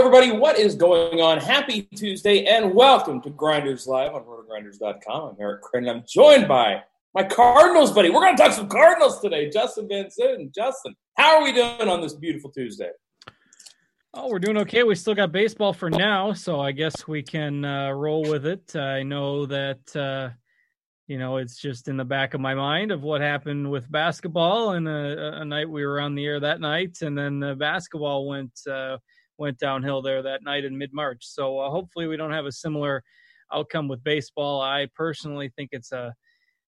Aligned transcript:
everybody. 0.00 0.32
What 0.32 0.58
is 0.58 0.76
going 0.76 1.20
on? 1.20 1.36
Happy 1.36 1.82
Tuesday 1.94 2.46
and 2.46 2.72
welcome 2.72 3.20
to 3.20 3.28
Grinders 3.28 3.86
Live 3.86 4.14
on 4.14 4.22
rotogrinders.com. 4.22 5.28
I'm 5.28 5.36
Eric 5.38 5.60
Crane. 5.60 5.86
and 5.86 5.98
I'm 5.98 6.04
joined 6.08 6.48
by 6.48 6.82
my 7.14 7.22
Cardinals 7.22 7.92
buddy. 7.92 8.08
We're 8.08 8.22
going 8.22 8.34
to 8.34 8.42
talk 8.42 8.52
some 8.52 8.66
Cardinals 8.66 9.20
today. 9.20 9.50
Justin 9.50 9.90
and 9.92 10.54
Justin, 10.54 10.96
how 11.18 11.36
are 11.36 11.44
we 11.44 11.52
doing 11.52 11.86
on 11.86 12.00
this 12.00 12.14
beautiful 12.14 12.50
Tuesday? 12.50 12.88
Oh, 14.14 14.30
we're 14.30 14.38
doing 14.38 14.56
okay. 14.56 14.84
We 14.84 14.94
still 14.94 15.14
got 15.14 15.32
baseball 15.32 15.74
for 15.74 15.90
now, 15.90 16.32
so 16.32 16.60
I 16.60 16.72
guess 16.72 17.06
we 17.06 17.22
can 17.22 17.66
uh, 17.66 17.90
roll 17.90 18.22
with 18.22 18.46
it. 18.46 18.74
I 18.74 19.02
know 19.02 19.44
that 19.44 19.94
uh, 19.94 20.30
you 21.08 21.18
know 21.18 21.36
it's 21.36 21.56
just 21.56 21.88
in 21.88 21.98
the 21.98 22.06
back 22.06 22.32
of 22.32 22.40
my 22.40 22.54
mind 22.54 22.90
of 22.90 23.02
what 23.02 23.20
happened 23.20 23.70
with 23.70 23.92
basketball, 23.92 24.70
and 24.70 24.88
a, 24.88 25.42
a 25.42 25.44
night 25.44 25.68
we 25.68 25.84
were 25.84 26.00
on 26.00 26.14
the 26.14 26.24
air 26.24 26.40
that 26.40 26.62
night, 26.62 27.02
and 27.02 27.18
then 27.18 27.38
the 27.38 27.54
basketball 27.54 28.26
went 28.26 28.58
uh, 28.66 28.96
went 29.40 29.58
downhill 29.58 30.02
there 30.02 30.22
that 30.22 30.44
night 30.44 30.64
in 30.64 30.78
mid 30.78 30.92
March. 30.92 31.26
So 31.26 31.58
uh, 31.58 31.70
hopefully 31.70 32.06
we 32.06 32.16
don't 32.16 32.32
have 32.32 32.46
a 32.46 32.52
similar 32.52 33.02
outcome 33.52 33.88
with 33.88 34.04
baseball. 34.04 34.60
I 34.60 34.86
personally 34.94 35.50
think 35.56 35.70
it's 35.72 35.90
a 35.90 36.14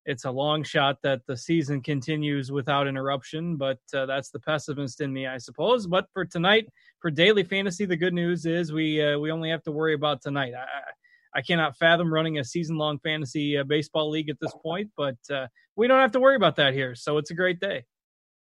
it's 0.04 0.24
a 0.24 0.30
long 0.30 0.64
shot 0.64 0.96
that 1.04 1.20
the 1.28 1.36
season 1.36 1.80
continues 1.80 2.50
without 2.50 2.88
interruption, 2.88 3.56
but 3.56 3.78
uh, 3.94 4.04
that's 4.06 4.30
the 4.30 4.40
pessimist 4.40 5.00
in 5.00 5.12
me, 5.12 5.28
I 5.28 5.38
suppose. 5.38 5.86
But 5.86 6.06
for 6.12 6.24
tonight, 6.24 6.68
for 6.98 7.10
daily 7.10 7.44
fantasy, 7.44 7.84
the 7.84 7.96
good 7.96 8.12
news 8.12 8.44
is 8.44 8.72
we 8.72 9.00
uh, 9.00 9.18
we 9.18 9.30
only 9.30 9.50
have 9.50 9.62
to 9.64 9.70
worry 9.70 9.94
about 9.94 10.20
tonight. 10.20 10.54
I, 10.54 11.38
I 11.38 11.42
cannot 11.42 11.77
fathom 11.77 12.12
running 12.12 12.38
a 12.38 12.44
season 12.44 12.77
long 12.77 12.98
fantasy 12.98 13.56
uh, 13.56 13.64
baseball 13.64 14.10
league 14.10 14.28
at 14.28 14.41
this 14.41 14.52
point, 14.62 14.91
but 14.96 15.16
uh, 15.30 15.46
we 15.77 15.86
don't 15.86 16.00
have 16.00 16.12
to 16.12 16.20
worry 16.20 16.36
about 16.36 16.56
that 16.56 16.74
here. 16.74 16.94
So 16.94 17.19
it's 17.19 17.30
a 17.30 17.34
great 17.34 17.60
day. 17.60 17.84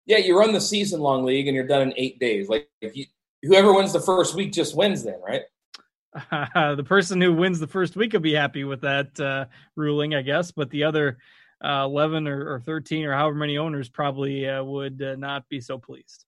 Yeah, 0.07 0.19
you 0.19 0.37
run 0.37 0.53
the 0.53 0.61
season 0.61 1.01
long 1.01 1.25
league 1.25 1.47
and 1.47 1.55
you're 1.55 1.67
done 1.67 1.83
in 1.83 1.95
eight 1.97 2.19
days. 2.19 2.49
Like 2.49 2.69
you, 2.81 3.05
whoever 3.43 3.73
wins 3.73 3.93
the 3.93 4.01
first 4.01 4.35
week 4.35 4.53
just 4.53 4.77
wins, 4.77 5.03
then 5.03 5.21
right? 5.27 5.43
the 6.77 6.85
person 6.85 7.21
who 7.21 7.33
wins 7.33 7.59
the 7.59 7.67
first 7.67 7.97
week 7.97 8.13
will 8.13 8.21
be 8.21 8.35
happy 8.35 8.65
with 8.65 8.83
that 8.83 9.19
uh, 9.19 9.47
ruling, 9.77 10.15
I 10.15 10.23
guess. 10.23 10.51
But 10.51 10.71
the 10.71 10.85
other 10.85 11.19
uh, 11.65 11.85
11 11.85 12.27
or, 12.27 12.55
or, 12.55 12.61
13 12.61 13.05
or 13.05 13.15
however 13.15 13.37
many 13.37 13.57
owners 13.57 13.89
probably 13.89 14.49
uh, 14.49 14.63
would 14.63 15.01
uh, 15.01 15.15
not 15.17 15.49
be 15.49 15.61
so 15.61 15.79
pleased. 15.79 16.25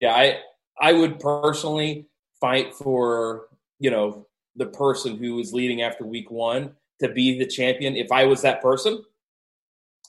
Yeah, 0.00 0.14
I 0.14 0.38
I 0.80 0.92
would 0.92 1.18
personally 1.18 2.06
fight 2.40 2.74
for 2.74 3.48
you 3.78 3.90
know 3.90 4.26
the 4.56 4.66
person 4.66 5.16
who 5.16 5.38
is 5.40 5.52
leading 5.52 5.82
after 5.82 6.06
week 6.06 6.30
one 6.30 6.72
to 7.00 7.08
be 7.08 7.38
the 7.38 7.46
champion 7.46 7.96
if 7.96 8.12
I 8.12 8.24
was 8.24 8.42
that 8.42 8.62
person. 8.62 9.02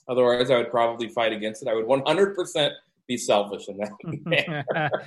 Otherwise, 0.08 0.50
I 0.50 0.56
would 0.56 0.70
probably 0.70 1.08
fight 1.08 1.32
against 1.32 1.62
it. 1.62 1.68
I 1.68 1.74
would 1.74 1.84
100% 1.84 2.72
be 3.08 3.16
selfish 3.16 3.68
in 3.68 3.78
that. 3.78 4.64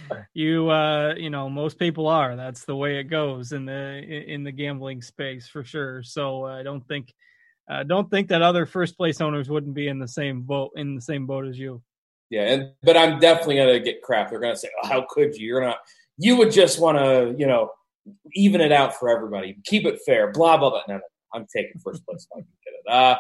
you, 0.34 0.70
uh, 0.70 1.14
you 1.16 1.30
know, 1.30 1.50
most 1.50 1.80
people 1.80 2.08
are. 2.08 2.36
That's 2.36 2.66
the 2.66 2.76
way 2.76 3.00
it 3.00 3.06
goes 3.06 3.54
in 3.54 3.66
the 3.66 4.02
in 4.02 4.44
the 4.44 4.52
gambling 4.52 5.02
space 5.02 5.48
for 5.48 5.64
sure. 5.64 6.04
So 6.04 6.46
I 6.46 6.64
don't 6.64 6.86
think 6.88 7.14
uh, 7.70 7.84
don't 7.84 8.10
think 8.10 8.28
that 8.30 8.42
other 8.42 8.66
first 8.66 8.98
place 8.98 9.22
owners 9.22 9.50
wouldn't 9.50 9.76
be 9.76 9.88
in 9.88 10.00
the 10.00 10.08
same 10.08 10.42
boat 10.42 10.72
in 10.76 10.96
the 10.96 11.02
same 11.02 11.28
boat 11.28 11.48
as 11.48 11.58
you. 11.58 11.82
Yeah, 12.30 12.48
and 12.48 12.72
but 12.84 12.98
I'm 12.98 13.20
definitely 13.20 13.58
gonna 13.58 13.80
get 13.80 14.02
crap. 14.02 14.30
They're 14.30 14.40
gonna 14.40 14.56
say, 14.56 14.70
oh, 14.84 14.88
"How 14.88 15.06
could 15.08 15.36
you? 15.36 15.48
You're 15.48 15.62
not. 15.62 15.78
You 16.18 16.36
would 16.38 16.52
just 16.52 16.80
want 16.80 16.98
to, 16.98 17.36
you 17.38 17.48
know, 17.48 17.72
even 18.34 18.62
it 18.62 18.72
out 18.72 18.96
for 18.96 19.10
everybody, 19.10 19.58
keep 19.64 19.86
it 19.86 20.00
fair." 20.06 20.32
Blah 20.32 20.58
blah 20.58 20.72
blah. 20.72 20.82
No, 20.88 20.96
no, 20.96 21.02
I'm 21.34 21.46
taking 21.56 21.80
first 21.84 22.06
place. 22.06 22.28
I 22.34 22.40
can 22.40 22.48
get 22.66 22.74
it. 22.74 22.92
Uh, 22.92 23.18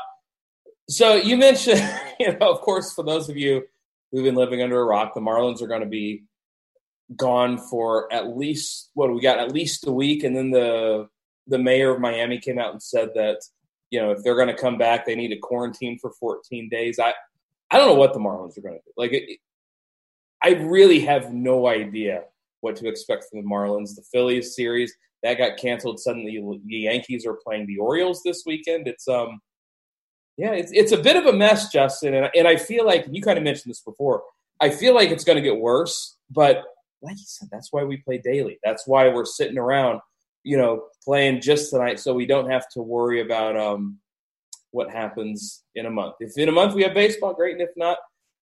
so 0.90 1.16
you 1.16 1.38
mentioned, 1.38 1.88
you 2.20 2.38
know, 2.38 2.52
of 2.52 2.62
course, 2.62 2.94
for 2.94 3.04
those 3.04 3.30
of 3.30 3.38
you 3.38 3.64
who've 4.12 4.24
been 4.24 4.36
living 4.36 4.62
under 4.62 4.80
a 4.80 4.86
rock, 4.86 5.14
the 5.14 5.22
Marlins 5.22 5.62
are 5.62 5.68
going 5.68 5.82
to 5.82 5.88
be 5.88 6.24
gone 7.16 7.58
for 7.58 8.12
at 8.12 8.36
least 8.38 8.92
what 8.94 9.14
we 9.14 9.22
got? 9.22 9.40
At 9.40 9.52
least 9.52 9.88
a 9.88 9.92
week, 9.92 10.24
and 10.24 10.36
then 10.36 10.52
the 10.52 11.08
the 11.48 11.58
mayor 11.58 11.94
of 11.94 12.00
Miami 12.00 12.40
came 12.40 12.60
out 12.60 12.72
and 12.72 12.82
said 12.82 13.10
that 13.16 13.42
you 13.92 14.00
know, 14.00 14.12
if 14.12 14.24
they're 14.24 14.36
going 14.36 14.48
to 14.48 14.56
come 14.56 14.78
back, 14.78 15.06
they 15.06 15.16
need 15.16 15.28
to 15.28 15.38
quarantine 15.38 16.00
for 16.00 16.12
14 16.12 16.70
days. 16.70 16.98
I, 16.98 17.14
I 17.70 17.78
don't 17.78 17.90
know 17.90 17.96
what 17.96 18.14
the 18.14 18.20
Marlins 18.20 18.58
are 18.58 18.62
going 18.62 18.76
to 18.76 18.82
do. 18.86 18.92
Like, 18.98 19.12
it, 19.12 19.40
I 20.42 20.52
really 20.52 21.02
have 21.02 21.34
no 21.34 21.68
idea 21.68 22.24
what 22.62 22.78
to 22.78 22.88
expect 22.88 23.26
from 23.30 23.42
the 23.42 23.48
Marlins. 23.48 23.96
The 23.96 24.06
Phillies 24.12 24.56
series 24.56 24.94
that 25.24 25.38
got 25.38 25.58
canceled 25.58 26.00
suddenly. 26.00 26.42
The 26.66 26.76
Yankees 26.76 27.26
are 27.26 27.38
playing 27.46 27.68
the 27.68 27.78
Orioles 27.78 28.24
this 28.24 28.44
weekend. 28.46 28.88
It's 28.88 29.08
um, 29.08 29.42
yeah, 30.38 30.52
it's 30.52 30.72
it's 30.72 30.92
a 30.92 30.98
bit 30.98 31.18
of 31.18 31.26
a 31.26 31.34
mess, 31.34 31.72
Justin. 31.72 32.14
And 32.14 32.30
and 32.36 32.48
I 32.48 32.56
feel 32.56 32.86
like 32.86 33.06
you 33.10 33.22
kind 33.22 33.38
of 33.38 33.44
mentioned 33.44 33.72
this 33.72 33.82
before. 33.82 34.24
I 34.60 34.70
feel 34.70 34.94
like 34.94 35.10
it's 35.10 35.24
going 35.24 35.38
to 35.38 35.42
get 35.42 35.60
worse, 35.60 36.18
but 36.30 36.64
like 37.02 37.18
you 37.18 37.26
said, 37.26 37.50
that's 37.52 37.70
why 37.72 37.84
we 37.84 37.98
play 37.98 38.20
daily. 38.20 38.60
That's 38.64 38.86
why 38.86 39.10
we're 39.10 39.26
sitting 39.26 39.58
around 39.58 40.02
you 40.44 40.58
know, 40.58 40.84
playing 41.04 41.42
just 41.42 41.70
tonight 41.70 42.00
so 42.00 42.14
we 42.14 42.26
don't 42.26 42.50
have 42.50 42.68
to 42.70 42.82
worry 42.82 43.22
about 43.22 43.56
um, 43.58 43.98
what 44.72 44.90
happens 44.90 45.64
in 45.76 45.86
a 45.86 45.90
month. 45.90 46.16
If 46.20 46.38
in 46.38 46.50
a 46.50 46.52
month 46.52 46.74
we 46.74 46.84
have 46.84 46.94
baseball, 46.94 47.34
great. 47.34 47.54
And 47.54 47.62
if 47.62 47.70
not, 47.76 47.98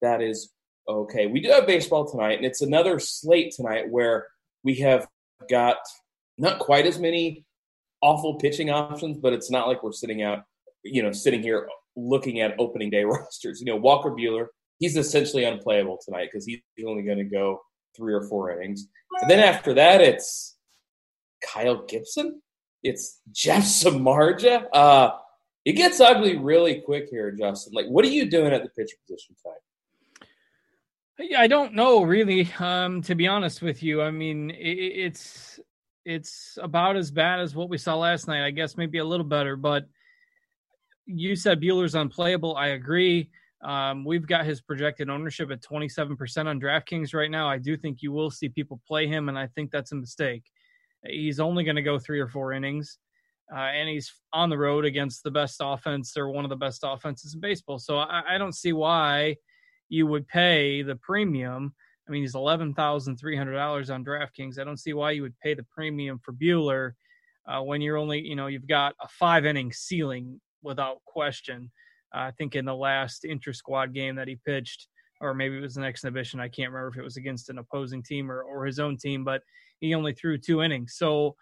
that 0.02 0.20
is 0.20 0.50
okay. 0.88 1.26
We 1.26 1.40
do 1.40 1.50
have 1.50 1.66
baseball 1.66 2.10
tonight, 2.10 2.36
and 2.36 2.44
it's 2.44 2.62
another 2.62 2.98
slate 2.98 3.52
tonight 3.54 3.88
where 3.88 4.26
we 4.62 4.76
have 4.76 5.06
got 5.48 5.76
not 6.36 6.58
quite 6.58 6.86
as 6.86 6.98
many 6.98 7.44
awful 8.02 8.34
pitching 8.34 8.70
options, 8.70 9.18
but 9.18 9.32
it's 9.32 9.50
not 9.50 9.68
like 9.68 9.82
we're 9.82 9.92
sitting 9.92 10.22
out, 10.22 10.44
you 10.84 11.02
know, 11.02 11.12
sitting 11.12 11.42
here 11.42 11.68
looking 11.96 12.40
at 12.40 12.54
opening 12.58 12.90
day 12.90 13.04
rosters. 13.04 13.60
You 13.60 13.66
know, 13.66 13.76
Walker 13.76 14.10
Buehler, 14.10 14.46
he's 14.78 14.96
essentially 14.96 15.44
unplayable 15.44 15.98
tonight 16.04 16.28
because 16.32 16.46
he's 16.46 16.60
only 16.86 17.02
going 17.02 17.18
to 17.18 17.24
go 17.24 17.60
three 17.96 18.14
or 18.14 18.22
four 18.28 18.50
innings. 18.52 18.86
And 19.20 19.30
then 19.30 19.40
after 19.40 19.74
that, 19.74 20.00
it's 20.00 20.56
Kyle 21.44 21.84
Gibson. 21.84 22.40
It's 22.82 23.20
Jeff 23.32 23.62
Samardzija. 23.62 24.66
Uh, 24.72 25.12
it 25.64 25.72
gets 25.72 26.00
ugly 26.00 26.36
really 26.36 26.82
quick 26.82 27.08
here, 27.10 27.30
Justin. 27.30 27.72
Like, 27.74 27.86
what 27.86 28.04
are 28.04 28.08
you 28.08 28.28
doing 28.28 28.52
at 28.52 28.62
the 28.62 28.68
pitcher 28.68 28.96
position 29.06 29.34
tonight? 29.40 29.58
I 31.38 31.46
don't 31.46 31.74
know 31.74 32.02
really. 32.02 32.50
Um, 32.58 33.00
to 33.02 33.14
be 33.14 33.28
honest 33.28 33.62
with 33.62 33.82
you, 33.82 34.02
I 34.02 34.10
mean, 34.10 34.50
it, 34.50 34.54
it's 34.54 35.60
it's 36.04 36.58
about 36.60 36.96
as 36.96 37.10
bad 37.10 37.40
as 37.40 37.54
what 37.54 37.68
we 37.68 37.78
saw 37.78 37.96
last 37.96 38.26
night. 38.26 38.44
I 38.44 38.50
guess 38.50 38.76
maybe 38.76 38.98
a 38.98 39.04
little 39.04 39.24
better, 39.24 39.56
but 39.56 39.84
you 41.06 41.36
said 41.36 41.60
Buehler's 41.60 41.94
unplayable. 41.94 42.56
I 42.56 42.68
agree. 42.68 43.30
Um, 43.62 44.04
we've 44.04 44.26
got 44.26 44.44
his 44.44 44.60
projected 44.60 45.08
ownership 45.08 45.50
at 45.50 45.62
27% 45.62 46.46
on 46.46 46.60
DraftKings 46.60 47.14
right 47.14 47.30
now. 47.30 47.48
I 47.48 47.58
do 47.58 47.76
think 47.76 48.02
you 48.02 48.12
will 48.12 48.30
see 48.30 48.48
people 48.48 48.80
play 48.86 49.06
him, 49.06 49.28
and 49.28 49.38
I 49.38 49.46
think 49.48 49.70
that's 49.70 49.92
a 49.92 49.96
mistake. 49.96 50.44
He's 51.06 51.40
only 51.40 51.64
going 51.64 51.76
to 51.76 51.82
go 51.82 51.98
three 51.98 52.20
or 52.20 52.28
four 52.28 52.52
innings, 52.52 52.98
uh, 53.54 53.58
and 53.58 53.88
he's 53.88 54.12
on 54.32 54.50
the 54.50 54.58
road 54.58 54.84
against 54.84 55.22
the 55.22 55.30
best 55.30 55.60
offense 55.62 56.16
or 56.16 56.28
one 56.28 56.44
of 56.44 56.50
the 56.50 56.56
best 56.56 56.80
offenses 56.84 57.34
in 57.34 57.40
baseball. 57.40 57.78
So 57.78 57.98
I, 57.98 58.34
I 58.34 58.38
don't 58.38 58.54
see 58.54 58.72
why 58.72 59.36
you 59.88 60.06
would 60.06 60.28
pay 60.28 60.82
the 60.82 60.96
premium. 60.96 61.74
I 62.06 62.12
mean, 62.12 62.22
he's 62.22 62.34
eleven 62.34 62.74
thousand 62.74 63.16
three 63.16 63.36
hundred 63.36 63.54
dollars 63.54 63.88
on 63.88 64.04
DraftKings. 64.04 64.58
I 64.58 64.64
don't 64.64 64.80
see 64.80 64.92
why 64.92 65.12
you 65.12 65.22
would 65.22 65.38
pay 65.40 65.54
the 65.54 65.64
premium 65.74 66.18
for 66.22 66.32
Buehler 66.32 66.92
uh, 67.46 67.62
when 67.62 67.80
you're 67.80 67.96
only, 67.96 68.20
you 68.20 68.36
know, 68.36 68.46
you've 68.46 68.68
got 68.68 68.94
a 69.00 69.08
five 69.08 69.46
inning 69.46 69.72
ceiling 69.72 70.40
without 70.64 71.04
question. 71.04 71.70
I 72.12 72.30
think 72.32 72.54
in 72.54 72.64
the 72.64 72.74
last 72.74 73.24
inter 73.24 73.52
squad 73.52 73.92
game 73.92 74.16
that 74.16 74.28
he 74.28 74.36
pitched, 74.36 74.88
or 75.20 75.34
maybe 75.34 75.56
it 75.56 75.60
was 75.60 75.76
an 75.76 75.84
exhibition. 75.84 76.40
I 76.40 76.48
can't 76.48 76.72
remember 76.72 76.88
if 76.88 76.98
it 76.98 77.04
was 77.04 77.16
against 77.16 77.50
an 77.50 77.58
opposing 77.58 78.02
team 78.02 78.30
or, 78.30 78.42
or 78.42 78.64
his 78.64 78.78
own 78.78 78.96
team, 78.96 79.24
but 79.24 79.42
he 79.80 79.94
only 79.94 80.12
threw 80.12 80.38
two 80.38 80.62
innings. 80.62 80.94
So 80.96 81.36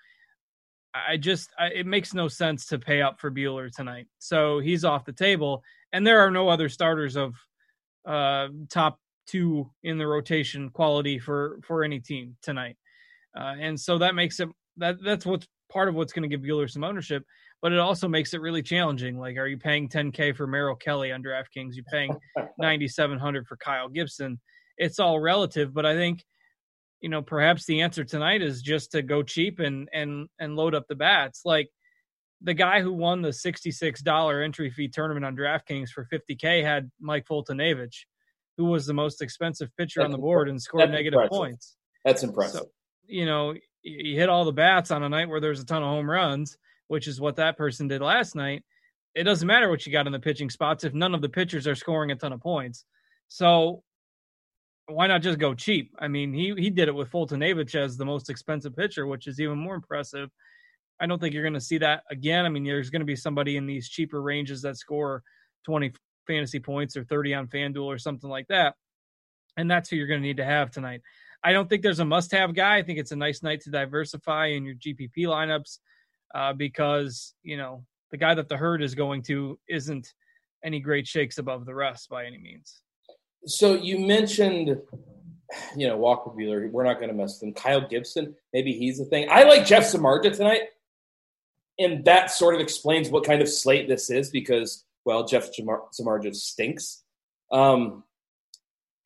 I 0.94 1.16
just 1.16 1.50
I, 1.58 1.68
it 1.68 1.86
makes 1.86 2.14
no 2.14 2.28
sense 2.28 2.66
to 2.66 2.78
pay 2.78 3.02
up 3.02 3.20
for 3.20 3.30
Buehler 3.30 3.70
tonight. 3.74 4.06
So 4.18 4.58
he's 4.58 4.84
off 4.84 5.04
the 5.04 5.12
table, 5.12 5.62
and 5.92 6.06
there 6.06 6.20
are 6.20 6.30
no 6.30 6.48
other 6.48 6.68
starters 6.68 7.16
of 7.16 7.34
uh, 8.06 8.48
top 8.68 8.98
two 9.26 9.70
in 9.82 9.98
the 9.98 10.06
rotation 10.06 10.68
quality 10.68 11.18
for 11.18 11.60
for 11.64 11.84
any 11.84 12.00
team 12.00 12.36
tonight. 12.42 12.76
Uh, 13.36 13.54
and 13.58 13.80
so 13.80 13.98
that 13.98 14.14
makes 14.14 14.40
it 14.40 14.48
that 14.76 15.02
that's 15.02 15.24
what's 15.24 15.46
part 15.70 15.88
of 15.88 15.94
what's 15.94 16.12
going 16.12 16.28
to 16.28 16.36
give 16.36 16.44
Buehler 16.46 16.70
some 16.70 16.84
ownership, 16.84 17.24
but 17.62 17.72
it 17.72 17.78
also 17.78 18.08
makes 18.08 18.34
it 18.34 18.40
really 18.40 18.62
challenging. 18.62 19.18
Like, 19.18 19.38
are 19.38 19.46
you 19.46 19.56
paying 19.56 19.88
10K 19.88 20.36
for 20.36 20.46
Merrill 20.46 20.76
Kelly 20.76 21.12
on 21.12 21.22
DraftKings? 21.22 21.74
You're 21.74 21.84
paying 21.90 22.14
9,700 22.58 23.46
for 23.46 23.56
Kyle 23.56 23.88
Gibson? 23.88 24.40
It's 24.76 24.98
all 24.98 25.20
relative, 25.20 25.72
but 25.72 25.86
I 25.86 25.94
think 25.94 26.24
you 27.02 27.08
know, 27.08 27.20
perhaps 27.20 27.66
the 27.66 27.82
answer 27.82 28.04
tonight 28.04 28.42
is 28.42 28.62
just 28.62 28.92
to 28.92 29.02
go 29.02 29.22
cheap 29.22 29.58
and 29.58 29.88
and 29.92 30.28
and 30.38 30.56
load 30.56 30.74
up 30.74 30.86
the 30.88 30.94
bats. 30.94 31.42
Like 31.44 31.68
the 32.40 32.54
guy 32.54 32.80
who 32.80 32.92
won 32.92 33.22
the 33.22 33.28
$66 33.28 34.44
entry 34.44 34.70
fee 34.70 34.88
tournament 34.88 35.24
on 35.24 35.36
DraftKings 35.36 35.90
for 35.90 36.08
50K 36.12 36.62
had 36.62 36.90
Mike 37.00 37.26
Foltynewicz, 37.26 37.96
who 38.56 38.66
was 38.66 38.86
the 38.86 38.94
most 38.94 39.22
expensive 39.22 39.68
pitcher 39.76 40.00
That's 40.00 40.06
on 40.06 40.12
the 40.12 40.18
board 40.18 40.48
and 40.48 40.60
scored 40.60 40.90
negative 40.90 41.20
impressive. 41.20 41.30
points. 41.30 41.76
That's 42.04 42.22
impressive. 42.22 42.62
So, 42.62 42.70
you 43.06 43.26
know, 43.26 43.54
you 43.82 44.18
hit 44.18 44.28
all 44.28 44.44
the 44.44 44.52
bats 44.52 44.90
on 44.90 45.02
a 45.02 45.08
night 45.08 45.28
where 45.28 45.40
there's 45.40 45.60
a 45.60 45.66
ton 45.66 45.82
of 45.82 45.88
home 45.88 46.10
runs, 46.10 46.56
which 46.92 47.08
is 47.08 47.22
what 47.22 47.36
that 47.36 47.56
person 47.56 47.88
did 47.88 48.02
last 48.02 48.36
night. 48.36 48.62
It 49.14 49.24
doesn't 49.24 49.46
matter 49.48 49.70
what 49.70 49.86
you 49.86 49.92
got 49.92 50.06
in 50.06 50.12
the 50.12 50.20
pitching 50.20 50.50
spots 50.50 50.84
if 50.84 50.92
none 50.92 51.14
of 51.14 51.22
the 51.22 51.28
pitchers 51.30 51.66
are 51.66 51.74
scoring 51.74 52.10
a 52.10 52.16
ton 52.16 52.34
of 52.34 52.42
points. 52.42 52.84
So 53.28 53.82
why 54.88 55.06
not 55.06 55.22
just 55.22 55.38
go 55.38 55.54
cheap? 55.54 55.94
I 55.98 56.08
mean, 56.08 56.34
he 56.34 56.52
he 56.54 56.68
did 56.68 56.88
it 56.88 56.94
with 56.94 57.10
Foltynewicz 57.10 57.74
as 57.74 57.96
the 57.96 58.04
most 58.04 58.28
expensive 58.28 58.76
pitcher, 58.76 59.06
which 59.06 59.26
is 59.26 59.40
even 59.40 59.56
more 59.56 59.74
impressive. 59.74 60.28
I 61.00 61.06
don't 61.06 61.18
think 61.18 61.32
you're 61.32 61.42
going 61.42 61.54
to 61.54 61.62
see 61.62 61.78
that 61.78 62.02
again. 62.10 62.44
I 62.44 62.50
mean, 62.50 62.62
there's 62.62 62.90
going 62.90 63.00
to 63.00 63.06
be 63.06 63.16
somebody 63.16 63.56
in 63.56 63.64
these 63.64 63.88
cheaper 63.88 64.20
ranges 64.20 64.60
that 64.60 64.76
score 64.76 65.22
20 65.64 65.94
fantasy 66.26 66.60
points 66.60 66.94
or 66.94 67.04
30 67.04 67.32
on 67.32 67.46
FanDuel 67.46 67.86
or 67.86 67.96
something 67.96 68.28
like 68.28 68.48
that. 68.48 68.74
And 69.56 69.70
that's 69.70 69.88
who 69.88 69.96
you're 69.96 70.08
going 70.08 70.20
to 70.20 70.26
need 70.26 70.36
to 70.36 70.44
have 70.44 70.70
tonight. 70.70 71.00
I 71.42 71.54
don't 71.54 71.70
think 71.70 71.82
there's 71.82 72.00
a 72.00 72.04
must 72.04 72.32
have 72.32 72.54
guy. 72.54 72.76
I 72.76 72.82
think 72.82 72.98
it's 72.98 73.12
a 73.12 73.16
nice 73.16 73.42
night 73.42 73.62
to 73.62 73.70
diversify 73.70 74.48
in 74.48 74.66
your 74.66 74.74
GPP 74.74 75.20
lineups 75.20 75.78
uh, 76.34 76.52
because, 76.52 77.34
you 77.42 77.56
know, 77.56 77.84
the 78.10 78.16
guy 78.16 78.34
that 78.34 78.48
the 78.48 78.56
herd 78.56 78.82
is 78.82 78.94
going 78.94 79.22
to 79.22 79.58
isn't 79.68 80.12
any 80.64 80.80
great 80.80 81.06
shakes 81.06 81.38
above 81.38 81.66
the 81.66 81.74
rest 81.74 82.08
by 82.08 82.24
any 82.24 82.38
means. 82.38 82.82
So 83.46 83.74
you 83.74 83.98
mentioned, 83.98 84.80
you 85.76 85.88
know, 85.88 85.96
Walker 85.96 86.30
Buehler. 86.30 86.70
We're 86.70 86.84
not 86.84 86.98
going 86.98 87.08
to 87.08 87.14
mess 87.14 87.40
with 87.40 87.48
him. 87.48 87.54
Kyle 87.54 87.86
Gibson, 87.86 88.34
maybe 88.52 88.72
he's 88.72 88.98
the 88.98 89.04
thing. 89.06 89.28
I 89.30 89.42
like 89.44 89.66
Jeff 89.66 89.84
Samardzija 89.84 90.36
tonight, 90.36 90.62
and 91.78 92.04
that 92.04 92.30
sort 92.30 92.54
of 92.54 92.60
explains 92.60 93.10
what 93.10 93.24
kind 93.24 93.42
of 93.42 93.48
slate 93.48 93.88
this 93.88 94.10
is 94.10 94.30
because, 94.30 94.84
well, 95.04 95.26
Jeff 95.26 95.50
Samardzija 95.52 96.34
stinks. 96.34 97.02
Um, 97.50 98.04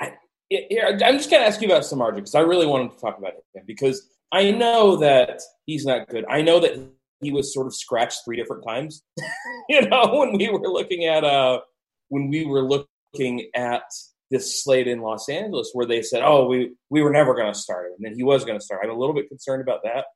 I, 0.00 0.12
am 0.52 1.17
just 1.17 1.31
going 1.31 1.43
to 1.43 1.46
ask 1.46 1.61
you 1.61 1.69
about 1.69 1.82
Samardzija 1.82 2.17
because 2.17 2.34
I 2.34 2.40
really 2.40 2.67
wanted 2.67 2.93
to 2.93 2.99
talk 2.99 3.19
about 3.19 3.32
him 3.55 3.62
because 3.67 4.08
I 4.31 4.50
know 4.50 4.96
that 4.96 5.40
he's 5.64 5.87
not 5.87 6.08
good. 6.08 6.25
I 6.28 6.43
know 6.43 6.61
that 6.61 6.78
he 7.20 7.32
was 7.32 7.52
sort 7.52 7.66
of 7.66 7.74
scratched 7.74 8.20
three 8.24 8.36
different 8.36 8.64
times. 8.66 9.02
you 9.68 9.88
know, 9.88 10.10
when 10.12 10.32
we 10.36 10.48
were 10.48 10.68
looking 10.68 11.04
at 11.04 11.24
uh, 11.24 11.60
when 12.08 12.28
we 12.28 12.44
were 12.46 12.62
looking 12.62 13.48
at 13.54 13.82
this 14.30 14.62
slate 14.62 14.88
in 14.88 15.00
Los 15.00 15.28
Angeles 15.28 15.70
where 15.72 15.86
they 15.86 16.02
said, 16.02 16.22
"Oh, 16.22 16.46
we 16.46 16.72
we 16.90 17.02
were 17.02 17.12
never 17.12 17.34
going 17.34 17.52
to 17.52 17.58
start 17.58 17.86
him," 17.86 17.92
and 17.98 18.06
then 18.06 18.14
he 18.14 18.22
was 18.22 18.44
going 18.44 18.58
to 18.58 18.64
start. 18.64 18.82
I'm 18.84 18.90
a 18.90 18.98
little 18.98 19.14
bit 19.14 19.28
concerned 19.28 19.62
about 19.62 19.82
that, 19.84 20.06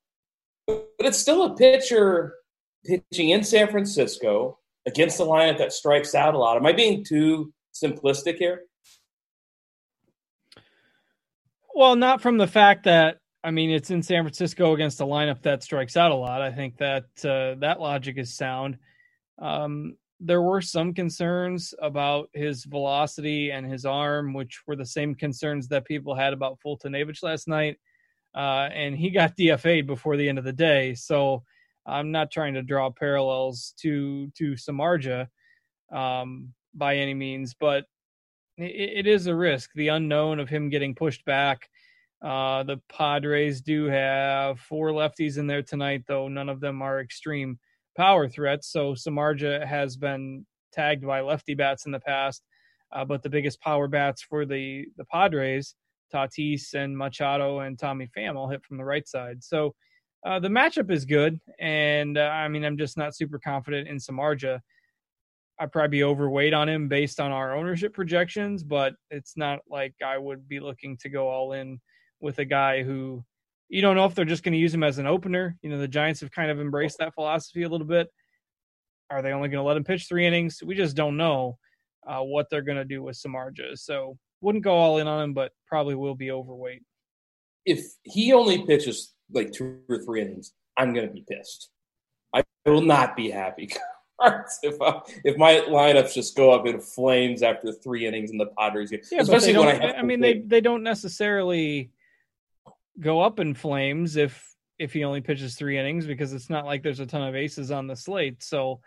but 0.67 0.87
it's 0.99 1.19
still 1.19 1.45
a 1.45 1.57
pitcher 1.57 2.35
pitching 2.85 3.31
in 3.31 3.45
San 3.45 3.69
Francisco 3.69 4.59
against 4.87 5.21
a 5.21 5.25
lineup 5.25 5.59
that 5.59 5.73
strikes 5.73 6.15
out 6.15 6.35
a 6.35 6.39
lot. 6.39 6.57
Am 6.57 6.67
I 6.67 6.73
being 6.73 7.05
too 7.05 7.53
simplistic 7.75 8.37
here? 8.37 8.63
Well, 11.75 11.97
not 11.97 12.21
from 12.21 12.37
the 12.37 12.47
fact 12.47 12.85
that 12.85 13.20
I 13.43 13.51
mean 13.51 13.71
it's 13.71 13.91
in 13.91 14.03
San 14.03 14.23
Francisco 14.23 14.75
against 14.75 15.01
a 15.01 15.05
lineup 15.05 15.43
that 15.43 15.63
strikes 15.63 15.97
out 15.97 16.13
a 16.13 16.15
lot. 16.15 16.43
I 16.43 16.53
think 16.53 16.77
that 16.79 17.05
uh, 17.25 17.59
that 17.61 17.81
logic 17.81 18.19
is 18.19 18.37
sound. 18.37 18.79
Um, 19.39 19.97
there 20.21 20.43
were 20.43 20.61
some 20.61 20.93
concerns 20.93 21.73
about 21.81 22.29
his 22.35 22.65
velocity 22.65 23.51
and 23.51 23.65
his 23.65 23.87
arm, 23.87 24.35
which 24.35 24.61
were 24.67 24.77
the 24.77 24.85
same 24.85 25.15
concerns 25.15 25.69
that 25.69 25.87
people 25.87 26.15
had 26.15 26.35
about 26.35 26.59
Foltynewicz 26.65 27.23
last 27.23 27.49
night. 27.49 27.79
Uh, 28.35 28.69
and 28.73 28.95
he 28.97 29.11
got 29.11 29.37
DFA'd 29.37 29.87
before 29.87 30.19
the 30.19 30.29
end 30.29 30.39
of 30.39 30.45
the 30.45 30.53
day. 30.53 30.95
So 30.95 31.43
I'm 31.87 32.13
not 32.13 32.31
trying 32.31 32.55
to 32.55 32.63
draw 32.63 32.91
parallels 32.91 33.75
to 33.81 34.31
to 34.37 34.53
Samardzija 34.53 35.29
um, 35.91 36.53
by 36.75 36.97
any 36.97 37.15
means, 37.15 37.55
but 37.59 37.87
it, 38.59 39.07
it 39.07 39.07
is 39.07 39.27
a 39.27 39.35
risk. 39.35 39.71
The 39.75 39.89
unknown 39.89 40.39
of 40.39 40.51
him 40.51 40.69
getting 40.69 40.95
pushed 40.95 41.25
back. 41.25 41.70
Uh, 42.23 42.63
the 42.63 42.81
Padres 42.89 43.63
do 43.63 43.87
have 43.87 44.61
four 44.61 44.91
lefties 44.91 45.39
in 45.39 45.47
there 45.47 45.63
tonight, 45.63 46.05
though 46.07 46.29
none 46.29 46.49
of 46.49 46.61
them 46.61 46.83
are 46.83 47.01
extreme 47.01 47.59
power 47.97 48.29
threats. 48.29 48.71
So 48.71 48.93
Samardzija 48.93 49.67
has 49.67 49.97
been 49.97 50.47
tagged 50.73 51.07
by 51.07 51.21
lefty 51.23 51.55
bats 51.55 51.87
in 51.87 51.93
the 51.93 52.01
past, 52.01 52.43
uh, 52.93 53.05
but 53.05 53.23
the 53.23 53.31
biggest 53.31 53.61
power 53.61 53.89
bats 53.89 54.23
for 54.23 54.45
the 54.45 54.87
the 54.97 55.05
Padres, 55.07 55.75
Tatis 56.13 56.75
and 56.75 56.97
Machado 56.97 57.61
and 57.61 57.79
Tommy 57.79 58.09
Pham 58.17 58.37
all 58.37 58.49
hit 58.49 58.65
from 58.65 58.77
the 58.77 58.85
right 58.85 59.07
side. 59.09 59.43
So 59.43 59.75
uh, 60.25 60.39
the 60.39 60.49
matchup 60.49 60.91
is 60.91 61.07
good, 61.07 61.41
and 61.59 62.19
uh, 62.19 62.23
I 62.23 62.49
mean 62.49 62.65
I'm 62.65 62.77
just 62.77 62.99
not 62.99 63.17
super 63.17 63.39
confident 63.39 63.89
in 63.89 63.97
Samardzija. 63.97 64.61
I'd 65.59 65.73
probably 65.73 65.89
be 65.89 66.05
overweight 66.05 66.55
on 66.55 66.69
him 66.69 66.89
based 66.89 67.21
on 67.21 67.33
our 67.33 67.55
ownership 67.55 67.93
projections, 67.93 68.63
but 68.63 68.95
it's 69.11 69.37
not 69.37 69.61
like 69.69 69.95
I 70.05 70.17
would 70.17 70.49
be 70.49 70.59
looking 70.59 70.97
to 70.99 71.11
go 71.11 71.29
all 71.29 71.53
in 71.53 71.81
with 72.21 72.39
a 72.39 72.45
guy 72.45 72.83
who 72.83 73.25
you 73.69 73.81
don't 73.81 73.95
know 73.95 74.05
if 74.05 74.15
they're 74.15 74.25
just 74.25 74.43
going 74.43 74.53
to 74.53 74.59
use 74.59 74.75
him 74.75 74.83
as 74.83 74.99
an 74.99 75.07
opener. 75.07 75.57
You 75.63 75.71
know, 75.71 75.79
the 75.79 75.89
Giants 75.89 76.21
have 76.21 76.33
kind 76.33 76.51
of 76.51 76.61
embraced 76.61 76.99
that 76.99 77.15
philosophy 77.15 77.63
a 77.63 77.69
little 77.69 77.87
bit. 77.87 78.09
Are 79.11 79.23
they 79.23 79.33
only 79.33 79.49
going 79.49 79.63
to 79.63 79.67
let 79.67 79.77
him 79.77 79.85
pitch 79.85 80.07
three 80.09 80.27
innings? 80.27 80.63
We 80.65 80.75
just 80.75 80.97
don't 80.97 81.17
know 81.17 81.57
uh, 82.07 82.21
what 82.21 82.49
they're 82.51 82.63
going 82.63 82.79
to 82.79 82.85
do 82.85 83.03
with 83.03 83.17
Samardzija. 83.17 83.79
So 83.79 84.19
wouldn't 84.41 84.65
go 84.65 84.75
all 84.75 84.99
in 84.99 85.07
on 85.07 85.23
him, 85.23 85.35
but 85.35 85.53
probably 85.67 85.95
will 85.95 86.15
be 86.15 86.31
overweight. 86.31 86.83
If 87.65 87.85
he 88.03 88.33
only 88.33 88.65
pitches 88.67 89.15
like 89.33 89.53
two 89.53 89.81
or 89.89 89.99
three 89.99 90.23
innings, 90.23 90.53
I'm 90.77 90.93
going 90.93 91.07
to 91.07 91.13
be 91.13 91.25
pissed. 91.29 91.71
I 92.35 92.43
will 92.67 92.83
not 92.83 93.17
be 93.17 93.31
happy. 93.31 93.71
if 94.63 94.81
I, 94.81 95.01
if 95.25 95.37
my 95.37 95.57
lineups 95.69 96.15
just 96.15 96.37
go 96.37 96.53
up 96.53 96.67
in 96.67 96.81
flames 96.81 97.43
after 97.43 97.73
three 97.73 98.07
innings 98.07 98.31
in 98.31 98.39
the 98.39 98.47
Padres 98.59 98.91
game, 98.91 99.01
yeah, 99.11 99.21
especially 99.21 99.57
when 99.57 99.69
I, 99.69 99.95
I 99.95 100.03
mean, 100.03 100.21
they 100.21 100.41
they 100.41 100.61
don't 100.61 100.83
necessarily 100.83 101.91
go 103.01 103.21
up 103.21 103.41
in 103.41 103.55
flames 103.55 104.17
if 104.17 104.47
if 104.79 104.95
he 104.95 105.05
only 105.05 105.21
pitches 105.21 105.55
three 105.55 105.79
innings 105.79 106.07
because 106.07 106.33
it's 106.33 106.49
not 106.49 106.65
like 106.65 106.83
there's 106.83 107.01
a 107.01 107.07
ton 107.07 107.29
of 107.29 107.37
aces 107.37 107.71
on 107.71 107.87
the 107.87 107.95
slate. 107.95 108.43
So, 108.43 108.81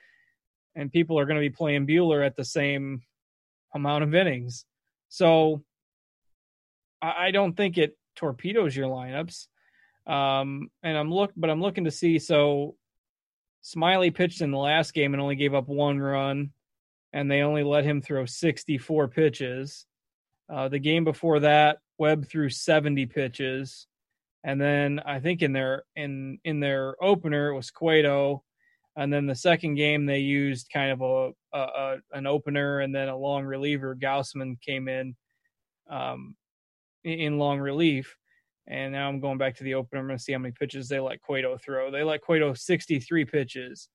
and 0.76 0.92
people 0.92 1.20
are 1.20 1.26
going 1.26 1.36
to 1.36 1.48
be 1.48 1.56
playing 1.56 1.86
Buehler 1.86 2.26
at 2.26 2.36
the 2.36 2.44
same 2.44 3.04
amount 3.76 4.04
of 4.04 4.16
innings. 4.16 4.66
So, 5.10 5.64
I, 7.00 7.28
I 7.28 7.32
don't 7.32 7.56
think 7.56 7.78
it 7.78 7.96
torpedoes 8.16 8.76
your 8.76 8.88
lineups. 8.88 9.46
Um, 10.08 10.72
and 10.82 10.98
I'm 10.98 11.12
look, 11.12 11.32
but 11.38 11.52
I'm 11.52 11.62
looking 11.62 11.84
to 11.84 11.92
see. 11.92 12.18
So, 12.18 12.76
Smiley 13.62 14.10
pitched 14.10 14.42
in 14.42 14.50
the 14.50 14.58
last 14.58 14.96
game 14.96 15.14
and 15.14 15.22
only 15.22 15.36
gave 15.36 15.54
up 15.54 15.68
one 15.68 16.00
run, 16.00 16.54
and 17.14 17.30
they 17.30 17.42
only 17.42 17.64
let 17.64 17.86
him 17.86 18.02
throw 18.02 18.26
64 18.26 19.10
pitches. 19.10 19.86
Uh, 20.52 20.70
the 20.70 20.80
game 20.80 21.04
before 21.04 21.42
that, 21.42 21.78
Webb 22.00 22.28
threw 22.28 22.50
70 22.50 23.06
pitches 23.06 23.86
and 24.44 24.60
then 24.60 25.00
I 25.06 25.20
think 25.20 25.42
in 25.42 25.54
their 25.54 25.84
in 25.96 26.40
in 26.44 26.60
their 26.60 26.96
opener 27.02 27.50
it 27.50 27.56
was 27.56 27.72
Cueto, 27.72 28.44
and 28.96 29.12
then 29.12 29.26
the 29.26 29.36
second 29.36 29.76
game 29.76 30.06
they 30.06 30.20
used 30.20 30.70
kind 30.72 30.92
of 30.92 31.02
a, 31.02 31.32
a, 31.58 31.60
a 31.60 31.98
an 32.12 32.28
opener 32.28 32.80
and 32.82 32.94
then 32.94 33.10
a 33.10 33.18
long 33.18 33.46
reliever. 33.46 33.96
Gausman 33.96 34.60
came 34.62 34.88
in 34.88 35.16
um, 35.90 36.36
in 37.04 37.38
long 37.38 37.60
relief, 37.60 38.18
and 38.68 38.94
now 38.94 39.08
I'm 39.08 39.20
going 39.20 39.38
back 39.38 39.58
to 39.58 39.64
the 39.64 39.76
opener. 39.76 40.02
I'm 40.02 40.08
going 40.08 40.18
to 40.18 40.24
see 40.24 40.34
how 40.34 40.40
many 40.40 40.54
pitches 40.54 40.90
they 40.90 41.00
let 41.00 41.22
Cueto 41.22 41.58
throw. 41.58 41.90
They 41.90 42.04
let 42.04 42.22
Cueto 42.22 42.54
63 42.54 43.26
pitches. 43.26 43.90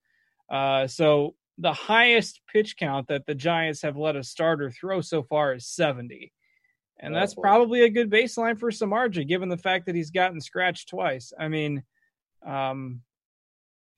Uh, 0.50 0.86
so 0.86 1.34
the 1.58 1.72
highest 1.72 2.40
pitch 2.50 2.76
count 2.76 3.08
that 3.08 3.26
the 3.26 3.34
Giants 3.34 3.82
have 3.82 3.96
let 3.96 4.16
a 4.16 4.22
starter 4.22 4.70
throw 4.70 5.00
so 5.00 5.22
far 5.22 5.54
is 5.54 5.66
70. 5.66 6.32
And 7.00 7.14
that's 7.14 7.34
probably 7.34 7.82
a 7.82 7.88
good 7.88 8.10
baseline 8.10 8.58
for 8.58 8.70
Samardzija, 8.70 9.28
given 9.28 9.48
the 9.48 9.56
fact 9.56 9.86
that 9.86 9.94
he's 9.94 10.10
gotten 10.10 10.40
scratched 10.40 10.88
twice. 10.88 11.32
I 11.38 11.46
mean, 11.48 11.84
um, 12.44 13.02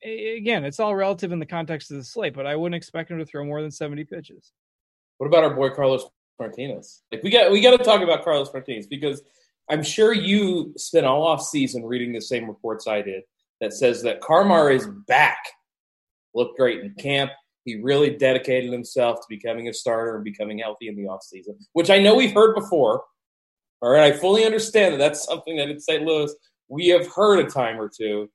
again, 0.04 0.64
it's 0.64 0.80
all 0.80 0.94
relative 0.94 1.32
in 1.32 1.38
the 1.38 1.46
context 1.46 1.90
of 1.90 1.96
the 1.96 2.04
slate, 2.04 2.34
but 2.34 2.46
I 2.46 2.56
wouldn't 2.56 2.76
expect 2.76 3.10
him 3.10 3.18
to 3.18 3.24
throw 3.24 3.44
more 3.44 3.62
than 3.62 3.70
70 3.70 4.04
pitches. 4.04 4.52
What 5.18 5.26
about 5.26 5.44
our 5.44 5.54
boy 5.54 5.70
Carlos 5.70 6.04
Martinez? 6.38 7.02
Like 7.12 7.22
we 7.22 7.30
got 7.30 7.50
we 7.50 7.60
got 7.60 7.76
to 7.76 7.84
talk 7.84 8.02
about 8.02 8.24
Carlos 8.24 8.52
Martinez 8.52 8.86
because 8.86 9.22
I'm 9.68 9.82
sure 9.82 10.12
you 10.12 10.72
spent 10.76 11.06
all 11.06 11.26
off 11.26 11.42
season 11.42 11.84
reading 11.84 12.12
the 12.12 12.20
same 12.20 12.46
reports 12.46 12.86
I 12.86 13.02
did 13.02 13.22
that 13.60 13.72
says 13.72 14.02
that 14.02 14.20
Carmar 14.20 14.74
is 14.74 14.88
back. 15.06 15.38
Looked 16.34 16.58
great 16.58 16.80
in 16.80 16.94
camp. 16.94 17.32
He 17.64 17.76
really 17.76 18.10
dedicated 18.16 18.72
himself 18.72 19.20
to 19.20 19.26
becoming 19.28 19.68
a 19.68 19.74
starter 19.74 20.16
and 20.16 20.24
becoming 20.24 20.58
healthy 20.58 20.88
in 20.88 20.96
the 20.96 21.04
offseason, 21.04 21.56
which 21.72 21.90
I 21.90 21.98
know 21.98 22.14
we've 22.14 22.32
heard 22.32 22.54
before. 22.54 23.04
All 23.82 23.90
right, 23.90 24.12
I 24.12 24.16
fully 24.16 24.44
understand 24.44 24.94
that 24.94 24.98
that's 24.98 25.24
something 25.24 25.56
that 25.56 25.70
in 25.70 25.80
St. 25.80 26.04
Louis 26.04 26.34
we 26.68 26.88
have 26.88 27.06
heard 27.08 27.40
a 27.40 27.50
time 27.50 27.78
or 27.78 27.90
two. 27.94 28.30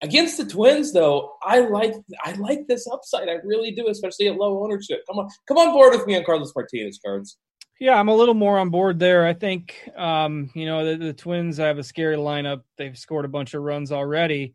Against 0.00 0.36
the 0.36 0.44
Twins, 0.44 0.92
though, 0.92 1.34
I 1.42 1.60
like 1.60 1.94
I 2.24 2.32
like 2.32 2.66
this 2.68 2.86
upside. 2.86 3.28
I 3.28 3.38
really 3.44 3.72
do, 3.72 3.88
especially 3.88 4.28
at 4.28 4.36
low 4.36 4.62
ownership. 4.62 5.02
Come 5.08 5.18
on, 5.18 5.28
come 5.48 5.58
on 5.58 5.72
board 5.72 5.92
with 5.92 6.06
me 6.06 6.16
on 6.16 6.24
Carlos 6.24 6.52
Martinez 6.54 7.00
cards. 7.04 7.36
Yeah, 7.80 7.98
I'm 7.98 8.08
a 8.08 8.14
little 8.14 8.34
more 8.34 8.58
on 8.58 8.70
board 8.70 8.98
there. 8.98 9.26
I 9.26 9.34
think 9.34 9.88
um, 9.96 10.50
you 10.54 10.66
know 10.66 10.84
the, 10.84 10.96
the 11.06 11.12
Twins 11.12 11.56
have 11.56 11.78
a 11.78 11.82
scary 11.82 12.16
lineup. 12.16 12.62
They've 12.76 12.96
scored 12.96 13.24
a 13.24 13.28
bunch 13.28 13.54
of 13.54 13.62
runs 13.62 13.90
already. 13.90 14.54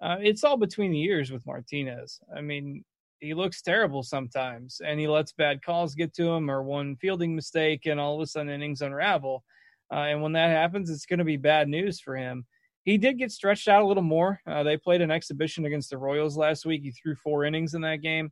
Uh, 0.00 0.16
it's 0.20 0.44
all 0.44 0.56
between 0.56 0.92
the 0.92 0.98
years 0.98 1.30
with 1.30 1.44
Martinez. 1.44 2.20
I 2.34 2.40
mean, 2.40 2.84
he 3.20 3.34
looks 3.34 3.62
terrible 3.62 4.02
sometimes 4.02 4.80
and 4.84 5.00
he 5.00 5.08
lets 5.08 5.32
bad 5.32 5.62
calls 5.62 5.94
get 5.94 6.14
to 6.14 6.30
him 6.30 6.50
or 6.50 6.62
one 6.62 6.96
fielding 6.96 7.34
mistake 7.34 7.86
and 7.86 7.98
all 7.98 8.14
of 8.14 8.20
a 8.20 8.26
sudden 8.26 8.50
innings 8.50 8.82
unravel. 8.82 9.44
Uh, 9.92 10.00
and 10.00 10.22
when 10.22 10.32
that 10.32 10.50
happens, 10.50 10.90
it's 10.90 11.06
going 11.06 11.18
to 11.18 11.24
be 11.24 11.36
bad 11.36 11.68
news 11.68 12.00
for 12.00 12.16
him. 12.16 12.44
He 12.84 12.98
did 12.98 13.18
get 13.18 13.32
stretched 13.32 13.68
out 13.68 13.82
a 13.82 13.86
little 13.86 14.02
more. 14.02 14.40
Uh, 14.46 14.62
they 14.62 14.76
played 14.76 15.00
an 15.00 15.10
exhibition 15.10 15.66
against 15.66 15.90
the 15.90 15.98
Royals 15.98 16.36
last 16.36 16.64
week. 16.64 16.82
He 16.82 16.90
threw 16.90 17.14
four 17.14 17.44
innings 17.44 17.74
in 17.74 17.82
that 17.82 18.02
game. 18.02 18.30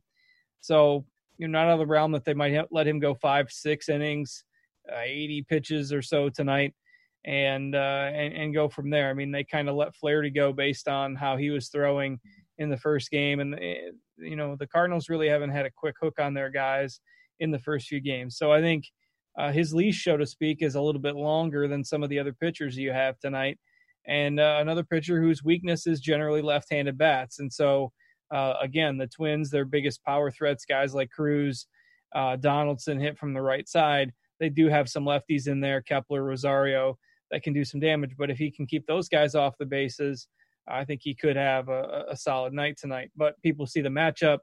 So 0.61 1.05
you're 1.37 1.49
not 1.49 1.67
out 1.67 1.73
of 1.73 1.79
the 1.79 1.85
realm 1.85 2.11
that 2.13 2.25
they 2.25 2.33
might 2.33 2.71
let 2.71 2.87
him 2.87 2.99
go 2.99 3.13
five, 3.13 3.51
six 3.51 3.89
innings 3.89 4.43
uh, 4.91 5.01
80 5.03 5.43
pitches 5.43 5.93
or 5.93 6.01
so 6.01 6.29
tonight, 6.29 6.73
and 7.25 7.75
uh, 7.75 8.09
and 8.13 8.33
and 8.33 8.53
go 8.53 8.69
from 8.69 8.89
there. 8.89 9.09
I 9.09 9.13
mean, 9.13 9.31
they 9.31 9.43
kind 9.43 9.69
of 9.69 9.75
let 9.75 9.95
Flaherty 9.95 10.29
go 10.29 10.53
based 10.53 10.87
on 10.87 11.15
how 11.15 11.37
he 11.37 11.49
was 11.49 11.69
throwing 11.69 12.19
in 12.57 12.69
the 12.69 12.77
first 12.77 13.11
game, 13.11 13.39
and 13.39 13.55
eh, 13.55 13.91
you 14.17 14.35
know 14.35 14.55
the 14.55 14.67
Cardinals 14.67 15.09
really 15.09 15.29
haven't 15.29 15.51
had 15.51 15.65
a 15.65 15.71
quick 15.71 15.95
hook 16.01 16.19
on 16.19 16.33
their 16.33 16.49
guys 16.49 16.99
in 17.39 17.51
the 17.51 17.59
first 17.59 17.87
few 17.87 17.99
games. 17.99 18.37
So 18.37 18.51
I 18.51 18.61
think 18.61 18.85
uh, 19.37 19.51
his 19.51 19.73
leash, 19.73 20.03
so 20.03 20.17
to 20.17 20.25
speak, 20.25 20.61
is 20.61 20.75
a 20.75 20.81
little 20.81 21.01
bit 21.01 21.15
longer 21.15 21.67
than 21.67 21.83
some 21.83 22.03
of 22.03 22.09
the 22.09 22.19
other 22.19 22.33
pitchers 22.33 22.77
you 22.77 22.91
have 22.91 23.19
tonight. 23.19 23.59
And 24.07 24.39
uh, 24.39 24.57
another 24.61 24.83
pitcher 24.83 25.21
whose 25.21 25.43
weakness 25.43 25.85
is 25.85 25.99
generally 25.99 26.41
left-handed 26.41 26.97
bats, 26.97 27.39
and 27.39 27.51
so 27.51 27.91
uh, 28.31 28.53
again, 28.61 28.97
the 28.97 29.07
Twins, 29.07 29.49
their 29.49 29.65
biggest 29.65 30.03
power 30.03 30.31
threats, 30.31 30.65
guys 30.65 30.93
like 30.93 31.09
Cruz, 31.11 31.67
uh, 32.15 32.35
Donaldson 32.35 32.99
hit 32.99 33.17
from 33.17 33.33
the 33.33 33.41
right 33.41 33.67
side. 33.67 34.11
They 34.39 34.49
do 34.49 34.67
have 34.67 34.89
some 34.89 35.05
lefties 35.05 35.47
in 35.47 35.61
there, 35.61 35.81
Kepler, 35.81 36.23
Rosario, 36.23 36.97
that 37.31 37.43
can 37.43 37.53
do 37.53 37.65
some 37.65 37.79
damage. 37.79 38.15
But 38.17 38.29
if 38.29 38.37
he 38.37 38.51
can 38.51 38.67
keep 38.67 38.85
those 38.85 39.09
guys 39.09 39.35
off 39.35 39.57
the 39.57 39.65
bases, 39.65 40.27
I 40.69 40.85
think 40.85 41.01
he 41.03 41.15
could 41.15 41.35
have 41.35 41.69
a, 41.69 42.05
a 42.09 42.17
solid 42.17 42.53
night 42.53 42.77
tonight. 42.77 43.11
But 43.15 43.41
people 43.41 43.65
see 43.65 43.81
the 43.81 43.89
matchup. 43.89 44.39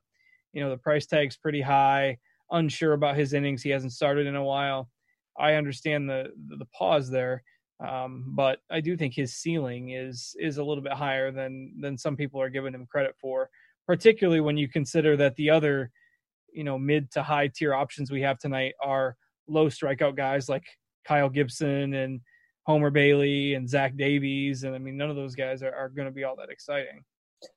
You 0.52 0.62
know, 0.62 0.70
the 0.70 0.78
price 0.78 1.06
tag's 1.06 1.36
pretty 1.36 1.60
high. 1.60 2.18
Unsure 2.50 2.92
about 2.92 3.16
his 3.16 3.32
innings. 3.32 3.62
He 3.62 3.70
hasn't 3.70 3.92
started 3.92 4.26
in 4.26 4.36
a 4.36 4.44
while. 4.44 4.88
I 5.38 5.54
understand 5.54 6.08
the 6.08 6.26
the, 6.58 6.66
pause 6.66 7.10
there, 7.10 7.42
um, 7.84 8.32
but 8.36 8.60
I 8.70 8.80
do 8.80 8.96
think 8.96 9.14
his 9.14 9.34
ceiling 9.34 9.90
is 9.90 10.36
is 10.38 10.58
a 10.58 10.64
little 10.64 10.82
bit 10.82 10.92
higher 10.92 11.32
than 11.32 11.72
than 11.80 11.98
some 11.98 12.16
people 12.16 12.40
are 12.40 12.50
giving 12.50 12.72
him 12.72 12.86
credit 12.86 13.16
for 13.20 13.50
particularly 13.86 14.40
when 14.40 14.56
you 14.56 14.68
consider 14.68 15.16
that 15.16 15.36
the 15.36 15.50
other, 15.50 15.90
you 16.52 16.64
know, 16.64 16.78
mid 16.78 17.10
to 17.12 17.22
high 17.22 17.48
tier 17.48 17.74
options 17.74 18.10
we 18.10 18.22
have 18.22 18.38
tonight 18.38 18.74
are 18.82 19.16
low 19.48 19.66
strikeout 19.66 20.16
guys 20.16 20.48
like 20.48 20.64
Kyle 21.06 21.28
Gibson 21.28 21.94
and 21.94 22.20
Homer 22.64 22.90
Bailey 22.90 23.54
and 23.54 23.68
Zach 23.68 23.96
Davies, 23.96 24.64
and 24.64 24.74
I 24.74 24.78
mean 24.78 24.96
none 24.96 25.10
of 25.10 25.16
those 25.16 25.34
guys 25.34 25.62
are, 25.62 25.74
are 25.74 25.88
going 25.88 26.06
to 26.06 26.12
be 26.12 26.24
all 26.24 26.36
that 26.36 26.50
exciting. 26.50 27.04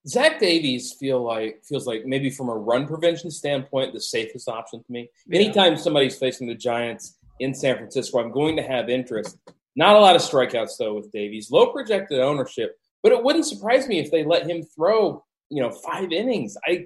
Zach 0.08 0.40
Davies 0.40 0.94
feel 0.94 1.24
like 1.24 1.64
feels 1.64 1.88
like 1.88 2.06
maybe 2.06 2.30
from 2.30 2.50
a 2.50 2.56
run 2.56 2.88
prevention 2.88 3.32
standpoint 3.32 3.94
the 3.94 4.02
safest 4.02 4.50
option 4.50 4.84
to 4.84 4.92
me. 4.92 5.10
Yeah. 5.28 5.40
Anytime 5.40 5.78
somebody's 5.78 6.18
facing 6.18 6.48
the 6.48 6.56
Giants 6.56 7.18
in 7.40 7.54
San 7.54 7.78
Francisco, 7.78 8.20
I'm 8.20 8.32
going 8.32 8.58
to 8.58 8.64
have 8.64 8.90
interest. 8.90 9.38
Not 9.76 9.96
a 9.96 10.00
lot 10.00 10.16
of 10.16 10.22
strikeouts 10.22 10.78
though 10.78 10.96
with 10.96 11.12
Davies. 11.12 11.52
Low 11.52 11.72
projected 11.72 12.20
ownership, 12.20 12.78
but 13.02 13.12
it 13.12 13.24
wouldn't 13.24 13.46
surprise 13.46 13.88
me 13.88 14.00
if 14.00 14.12
they 14.12 14.26
let 14.26 14.50
him 14.50 14.64
throw 14.64 15.24
you 15.50 15.62
know, 15.62 15.72
five 15.72 16.12
innings. 16.12 16.58
I 16.66 16.86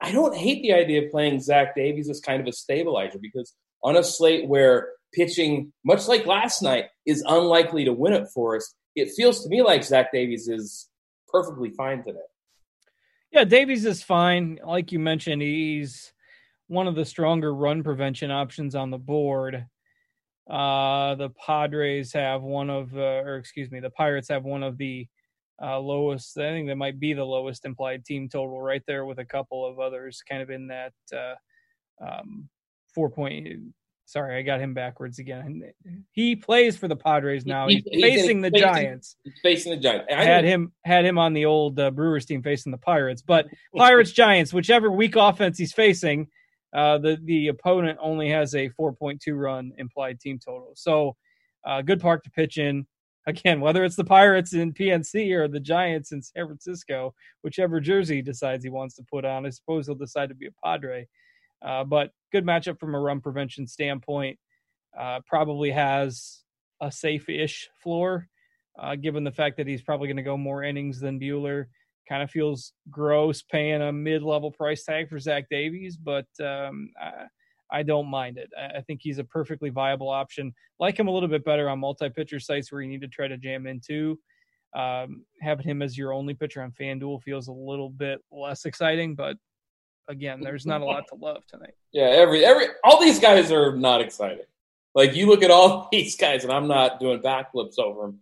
I 0.00 0.12
don't 0.12 0.36
hate 0.36 0.62
the 0.62 0.74
idea 0.74 1.04
of 1.04 1.10
playing 1.10 1.40
Zach 1.40 1.74
Davies 1.74 2.10
as 2.10 2.20
kind 2.20 2.40
of 2.40 2.46
a 2.46 2.52
stabilizer 2.52 3.18
because 3.18 3.54
on 3.82 3.96
a 3.96 4.04
slate 4.04 4.46
where 4.46 4.90
pitching, 5.16 5.72
much 5.84 6.06
like 6.06 6.26
last 6.26 6.62
night, 6.62 6.84
is 7.06 7.24
unlikely 7.26 7.84
to 7.84 7.92
win 7.92 8.12
it 8.12 8.28
for 8.34 8.56
us, 8.56 8.74
it 8.94 9.10
feels 9.16 9.42
to 9.42 9.48
me 9.48 9.62
like 9.62 9.82
Zach 9.82 10.12
Davies 10.12 10.48
is 10.48 10.88
perfectly 11.28 11.70
fine 11.70 12.02
today. 12.04 12.18
Yeah, 13.32 13.44
Davies 13.44 13.84
is 13.84 14.02
fine. 14.02 14.60
Like 14.64 14.92
you 14.92 14.98
mentioned, 14.98 15.42
he's 15.42 16.12
one 16.68 16.86
of 16.86 16.94
the 16.94 17.04
stronger 17.04 17.54
run 17.54 17.82
prevention 17.82 18.30
options 18.30 18.74
on 18.74 18.90
the 18.90 18.98
board. 18.98 19.66
Uh, 20.48 21.14
the 21.16 21.30
Padres 21.44 22.12
have 22.12 22.42
one 22.42 22.70
of, 22.70 22.96
uh, 22.96 23.22
or 23.24 23.36
excuse 23.36 23.70
me, 23.70 23.80
the 23.80 23.90
Pirates 23.90 24.28
have 24.28 24.44
one 24.44 24.62
of 24.62 24.78
the 24.78 25.06
uh, 25.62 25.78
lowest. 25.78 26.38
I 26.38 26.50
think 26.50 26.68
that 26.68 26.76
might 26.76 27.00
be 27.00 27.14
the 27.14 27.24
lowest 27.24 27.64
implied 27.64 28.04
team 28.04 28.28
total 28.28 28.60
right 28.60 28.82
there 28.86 29.04
with 29.04 29.18
a 29.18 29.24
couple 29.24 29.66
of 29.66 29.80
others 29.80 30.22
kind 30.28 30.42
of 30.42 30.50
in 30.50 30.68
that 30.68 30.92
uh, 31.12 31.34
um, 32.04 32.48
four 32.94 33.10
point. 33.10 33.46
Sorry, 34.06 34.38
I 34.38 34.42
got 34.42 34.60
him 34.60 34.72
backwards 34.72 35.18
again. 35.18 35.64
He 36.12 36.36
plays 36.36 36.76
for 36.76 36.86
the 36.86 36.94
Padres 36.94 37.44
now. 37.44 37.66
He's, 37.66 37.82
he's 37.90 38.02
facing 38.02 38.40
the 38.40 38.50
facing, 38.52 38.68
Giants. 38.68 39.16
He's 39.24 39.40
facing 39.42 39.72
the 39.72 39.78
Giants. 39.78 40.06
I 40.14 40.22
had 40.22 40.44
him 40.44 40.72
had 40.84 41.04
him 41.04 41.18
on 41.18 41.32
the 41.32 41.44
old 41.44 41.80
uh, 41.80 41.90
Brewers 41.90 42.24
team 42.24 42.40
facing 42.40 42.70
the 42.70 42.78
Pirates, 42.78 43.20
but 43.20 43.46
Pirates 43.76 44.12
Giants, 44.12 44.52
whichever 44.52 44.92
weak 44.92 45.16
offense 45.16 45.58
he's 45.58 45.72
facing, 45.72 46.28
uh, 46.72 46.98
the 46.98 47.18
the 47.24 47.48
opponent 47.48 47.98
only 48.00 48.30
has 48.30 48.54
a 48.54 48.70
4.2 48.80 49.18
run 49.36 49.72
implied 49.76 50.20
team 50.20 50.38
total. 50.38 50.70
So, 50.76 51.16
uh, 51.64 51.82
good 51.82 52.00
park 52.00 52.22
to 52.24 52.30
pitch 52.30 52.58
in 52.58 52.86
again, 53.26 53.60
whether 53.60 53.84
it's 53.84 53.96
the 53.96 54.04
Pirates 54.04 54.52
in 54.52 54.72
PNC 54.72 55.32
or 55.32 55.48
the 55.48 55.60
Giants 55.60 56.12
in 56.12 56.22
San 56.22 56.46
Francisco, 56.46 57.12
whichever 57.42 57.80
jersey 57.80 58.16
he 58.16 58.22
decides 58.22 58.62
he 58.62 58.70
wants 58.70 58.94
to 58.96 59.02
put 59.10 59.24
on, 59.24 59.46
I 59.46 59.50
suppose 59.50 59.86
he'll 59.86 59.96
decide 59.96 60.28
to 60.28 60.34
be 60.34 60.46
a 60.46 60.52
Padre. 60.64 61.08
Uh, 61.64 61.84
but 61.84 62.10
good 62.32 62.44
matchup 62.44 62.78
from 62.78 62.94
a 62.94 63.00
run 63.00 63.20
prevention 63.20 63.66
standpoint. 63.66 64.38
Uh, 64.98 65.20
probably 65.26 65.70
has 65.70 66.42
a 66.80 66.90
safe-ish 66.90 67.68
floor, 67.82 68.28
uh, 68.78 68.94
given 68.96 69.24
the 69.24 69.32
fact 69.32 69.56
that 69.56 69.66
he's 69.66 69.82
probably 69.82 70.08
going 70.08 70.16
to 70.16 70.22
go 70.22 70.36
more 70.36 70.62
innings 70.62 71.00
than 71.00 71.20
Buehler. 71.20 71.66
Kind 72.08 72.22
of 72.22 72.30
feels 72.30 72.72
gross 72.90 73.42
paying 73.42 73.82
a 73.82 73.92
mid-level 73.92 74.52
price 74.52 74.84
tag 74.84 75.08
for 75.08 75.18
Zach 75.18 75.46
Davies, 75.50 75.96
but 75.96 76.26
um, 76.40 76.90
I 77.70 77.82
don't 77.82 78.06
mind 78.06 78.38
it. 78.38 78.50
I 78.56 78.80
think 78.80 79.00
he's 79.02 79.18
a 79.18 79.24
perfectly 79.24 79.70
viable 79.70 80.08
option. 80.08 80.54
Like 80.78 80.98
him 80.98 81.08
a 81.08 81.10
little 81.10 81.28
bit 81.28 81.44
better 81.44 81.68
on 81.68 81.80
multi-pitcher 81.80 82.38
sites 82.38 82.70
where 82.70 82.80
you 82.80 82.88
need 82.88 83.00
to 83.00 83.08
try 83.08 83.28
to 83.28 83.36
jam 83.36 83.66
into. 83.66 84.18
Um, 84.74 85.24
having 85.40 85.66
him 85.66 85.82
as 85.82 85.96
your 85.96 86.12
only 86.12 86.34
pitcher 86.34 86.62
on 86.62 86.70
FanDuel 86.72 87.22
feels 87.22 87.48
a 87.48 87.52
little 87.52 87.90
bit 87.90 88.20
less 88.30 88.66
exciting, 88.66 89.14
but 89.14 89.36
again, 90.08 90.40
there's 90.40 90.66
not 90.66 90.80
a 90.80 90.84
lot 90.92 91.04
to 91.08 91.14
love 91.16 91.46
tonight. 91.46 91.74
Yeah, 91.92 92.04
every 92.04 92.44
every 92.44 92.66
all 92.84 93.00
these 93.00 93.20
guys 93.20 93.50
are 93.52 93.76
not 93.76 94.00
exciting. 94.00 94.46
Like 94.94 95.14
you 95.14 95.26
look 95.26 95.42
at 95.42 95.50
all 95.50 95.88
these 95.92 96.16
guys, 96.16 96.44
and 96.44 96.52
I'm 96.52 96.68
not 96.68 97.00
doing 97.00 97.20
backflips 97.20 97.78
over 97.78 98.02
them. 98.02 98.20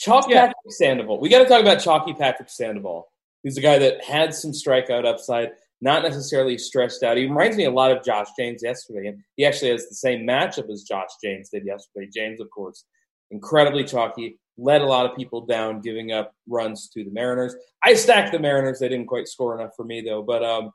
Chalky 0.00 0.32
yeah. 0.32 0.46
Patrick 0.46 0.56
Sandoval. 0.70 1.20
We 1.20 1.28
got 1.28 1.38
to 1.38 1.48
talk 1.48 1.60
about 1.60 1.80
Chalky 1.80 2.14
Patrick 2.14 2.50
Sandoval, 2.50 3.08
He's 3.44 3.58
a 3.58 3.60
guy 3.60 3.78
that 3.78 4.02
had 4.02 4.34
some 4.34 4.50
strikeout 4.50 5.04
upside 5.04 5.50
not 5.80 6.02
necessarily 6.02 6.56
stressed 6.56 7.02
out. 7.02 7.18
He 7.18 7.24
reminds 7.24 7.58
me 7.58 7.66
a 7.66 7.70
lot 7.70 7.92
of 7.92 8.02
Josh 8.02 8.28
James 8.38 8.62
yesterday, 8.62 9.08
and 9.08 9.18
he 9.36 9.44
actually 9.44 9.70
has 9.70 9.86
the 9.86 9.94
same 9.94 10.26
matchup 10.26 10.70
as 10.70 10.82
Josh 10.82 11.10
James 11.22 11.50
did 11.50 11.66
yesterday. 11.66 12.08
James, 12.12 12.40
of 12.40 12.48
course, 12.50 12.86
incredibly 13.30 13.84
chalky, 13.84 14.38
led 14.56 14.82
a 14.82 14.86
lot 14.86 15.06
of 15.06 15.16
people 15.16 15.44
down, 15.44 15.80
giving 15.80 16.12
up 16.12 16.32
runs 16.48 16.88
to 16.90 17.04
the 17.04 17.10
Mariners. 17.10 17.54
I 17.82 17.94
stacked 17.94 18.32
the 18.32 18.38
Mariners; 18.38 18.78
they 18.78 18.88
didn't 18.88 19.06
quite 19.06 19.28
score 19.28 19.58
enough 19.58 19.72
for 19.76 19.84
me 19.84 20.00
though. 20.00 20.22
But 20.22 20.44
um, 20.44 20.70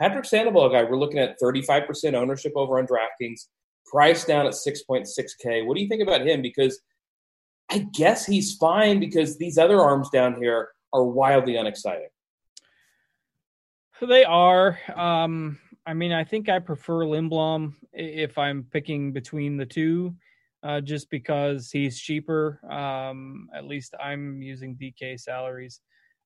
Patrick 0.00 0.24
Sandoval, 0.24 0.70
guy, 0.70 0.84
we're 0.84 0.98
looking 0.98 1.18
at 1.18 1.40
35% 1.40 2.14
ownership 2.14 2.52
over 2.54 2.78
on 2.78 2.86
DraftKings, 2.86 3.46
price 3.86 4.24
down 4.24 4.46
at 4.46 4.52
6.6k. 4.52 5.66
What 5.66 5.74
do 5.74 5.82
you 5.82 5.88
think 5.88 6.02
about 6.02 6.26
him? 6.26 6.40
Because 6.40 6.80
I 7.70 7.86
guess 7.94 8.24
he's 8.24 8.54
fine 8.54 9.00
because 9.00 9.36
these 9.36 9.58
other 9.58 9.80
arms 9.80 10.08
down 10.10 10.36
here 10.36 10.68
are 10.92 11.04
wildly 11.04 11.56
unexciting. 11.56 12.08
They 14.00 14.24
are. 14.24 14.78
Um, 14.94 15.58
I 15.84 15.94
mean, 15.94 16.12
I 16.12 16.22
think 16.22 16.48
I 16.48 16.60
prefer 16.60 17.04
Lindblom 17.04 17.74
if 17.92 18.38
I'm 18.38 18.64
picking 18.70 19.12
between 19.12 19.56
the 19.56 19.66
two, 19.66 20.14
uh, 20.62 20.80
just 20.80 21.08
because 21.10 21.70
he's 21.70 21.98
cheaper. 21.98 22.60
Um, 22.70 23.48
at 23.54 23.64
least 23.64 23.94
I'm 24.02 24.42
using 24.42 24.76
DK 24.76 25.18
salaries. 25.20 25.80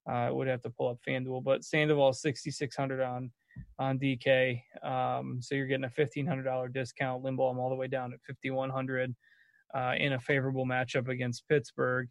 Uh, 0.09 0.13
I 0.13 0.31
would 0.31 0.47
have 0.47 0.61
to 0.63 0.69
pull 0.69 0.89
up 0.89 0.99
FanDuel, 1.07 1.43
but 1.43 1.63
Sandoval 1.63 2.13
6,600 2.13 3.01
on 3.01 3.31
on 3.79 3.99
DK. 3.99 4.61
Um, 4.83 5.39
so 5.41 5.55
you're 5.55 5.67
getting 5.67 5.85
a 5.85 5.89
$1,500 5.89 6.73
discount. 6.73 7.23
Lindblom 7.23 7.57
all 7.57 7.69
the 7.69 7.75
way 7.75 7.87
down 7.87 8.13
at 8.13 8.19
5,100 8.25 9.15
uh, 9.75 9.93
in 9.97 10.13
a 10.13 10.19
favorable 10.19 10.65
matchup 10.65 11.07
against 11.07 11.47
Pittsburgh. 11.47 12.07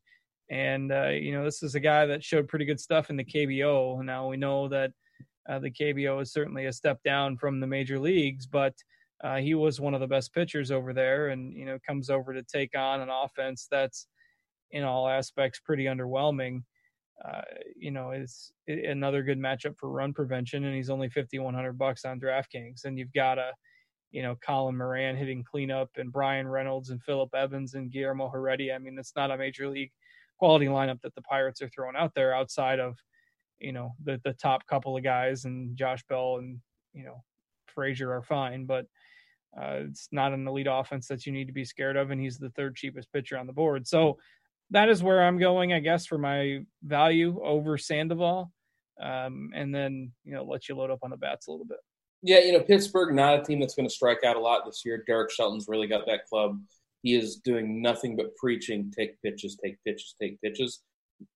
And, 0.50 0.92
uh, 0.92 1.08
you 1.08 1.32
know, 1.32 1.44
this 1.44 1.62
is 1.62 1.74
a 1.74 1.80
guy 1.80 2.06
that 2.06 2.22
showed 2.22 2.48
pretty 2.48 2.64
good 2.64 2.80
stuff 2.80 3.10
in 3.10 3.16
the 3.16 3.24
KBO. 3.24 4.04
Now 4.04 4.28
we 4.28 4.36
know 4.36 4.68
that 4.68 4.92
uh, 5.48 5.58
the 5.58 5.70
KBO 5.70 6.22
is 6.22 6.32
certainly 6.32 6.66
a 6.66 6.72
step 6.72 7.02
down 7.04 7.36
from 7.36 7.60
the 7.60 7.66
major 7.66 7.98
leagues, 7.98 8.46
but 8.46 8.74
uh, 9.22 9.36
he 9.36 9.54
was 9.54 9.80
one 9.80 9.94
of 9.94 10.00
the 10.00 10.06
best 10.06 10.32
pitchers 10.34 10.70
over 10.70 10.92
there, 10.92 11.28
and 11.28 11.54
you 11.54 11.64
know 11.64 11.78
comes 11.86 12.10
over 12.10 12.34
to 12.34 12.42
take 12.42 12.76
on 12.76 13.00
an 13.00 13.08
offense 13.08 13.68
that's 13.70 14.06
in 14.72 14.82
all 14.82 15.08
aspects 15.08 15.60
pretty 15.60 15.84
underwhelming. 15.84 16.62
Uh, 17.24 17.42
you 17.76 17.92
know, 17.92 18.10
is 18.10 18.50
another 18.66 19.22
good 19.22 19.38
matchup 19.38 19.76
for 19.78 19.90
run 19.90 20.12
prevention, 20.12 20.64
and 20.64 20.74
he's 20.74 20.90
only 20.90 21.08
fifty 21.08 21.38
one 21.38 21.54
hundred 21.54 21.78
bucks 21.78 22.04
on 22.04 22.18
DraftKings, 22.18 22.84
and 22.84 22.98
you've 22.98 23.12
got 23.12 23.38
a 23.38 23.52
you 24.10 24.22
know 24.22 24.36
Colin 24.44 24.76
Moran 24.76 25.16
hitting 25.16 25.44
cleanup, 25.44 25.90
and 25.96 26.12
Bryan 26.12 26.48
Reynolds 26.48 26.90
and 26.90 27.02
Phillip 27.02 27.32
Evans 27.34 27.74
and 27.74 27.92
Guillermo 27.92 28.28
Heredia. 28.28 28.74
I 28.74 28.78
mean, 28.78 28.98
it's 28.98 29.14
not 29.14 29.30
a 29.30 29.36
major 29.38 29.68
league 29.68 29.92
quality 30.38 30.66
lineup 30.66 31.00
that 31.02 31.14
the 31.14 31.22
Pirates 31.22 31.62
are 31.62 31.68
throwing 31.68 31.94
out 31.94 32.12
there 32.16 32.34
outside 32.34 32.80
of 32.80 32.96
you 33.60 33.72
know 33.72 33.92
the 34.02 34.20
the 34.24 34.32
top 34.32 34.66
couple 34.66 34.96
of 34.96 35.04
guys 35.04 35.44
and 35.44 35.76
Josh 35.76 36.02
Bell 36.08 36.38
and 36.38 36.58
you 36.92 37.04
know 37.04 37.22
Frazier 37.68 38.12
are 38.12 38.22
fine, 38.22 38.66
but 38.66 38.86
uh, 39.56 39.80
it's 39.88 40.08
not 40.12 40.32
an 40.32 40.46
elite 40.46 40.68
offense 40.70 41.06
that 41.08 41.26
you 41.26 41.32
need 41.32 41.46
to 41.46 41.52
be 41.52 41.64
scared 41.64 41.96
of, 41.96 42.10
and 42.10 42.20
he's 42.20 42.38
the 42.38 42.50
third 42.50 42.74
cheapest 42.74 43.12
pitcher 43.12 43.38
on 43.38 43.46
the 43.46 43.52
board. 43.52 43.86
So 43.86 44.18
that 44.70 44.88
is 44.88 45.02
where 45.02 45.22
I'm 45.22 45.38
going, 45.38 45.72
I 45.72 45.80
guess, 45.80 46.06
for 46.06 46.18
my 46.18 46.60
value 46.82 47.40
over 47.42 47.76
Sandoval, 47.76 48.50
um, 49.00 49.50
and 49.54 49.74
then 49.74 50.12
you 50.24 50.34
know 50.34 50.44
let 50.44 50.68
you 50.68 50.74
load 50.74 50.90
up 50.90 51.00
on 51.02 51.10
the 51.10 51.16
bats 51.16 51.46
a 51.46 51.50
little 51.50 51.66
bit. 51.66 51.78
Yeah, 52.22 52.38
you 52.38 52.52
know, 52.52 52.60
Pittsburgh, 52.60 53.14
not 53.14 53.40
a 53.40 53.42
team 53.42 53.60
that's 53.60 53.74
going 53.74 53.88
to 53.88 53.94
strike 53.94 54.24
out 54.24 54.36
a 54.36 54.40
lot 54.40 54.64
this 54.64 54.82
year. 54.84 55.02
Derek 55.06 55.30
Shelton's 55.30 55.66
really 55.68 55.88
got 55.88 56.06
that 56.06 56.24
club. 56.26 56.60
He 57.02 57.16
is 57.16 57.36
doing 57.36 57.82
nothing 57.82 58.16
but 58.16 58.36
preaching 58.36 58.92
take 58.96 59.20
pitches, 59.22 59.58
take 59.62 59.76
pitches, 59.84 60.14
take 60.22 60.40
pitches, 60.40 60.82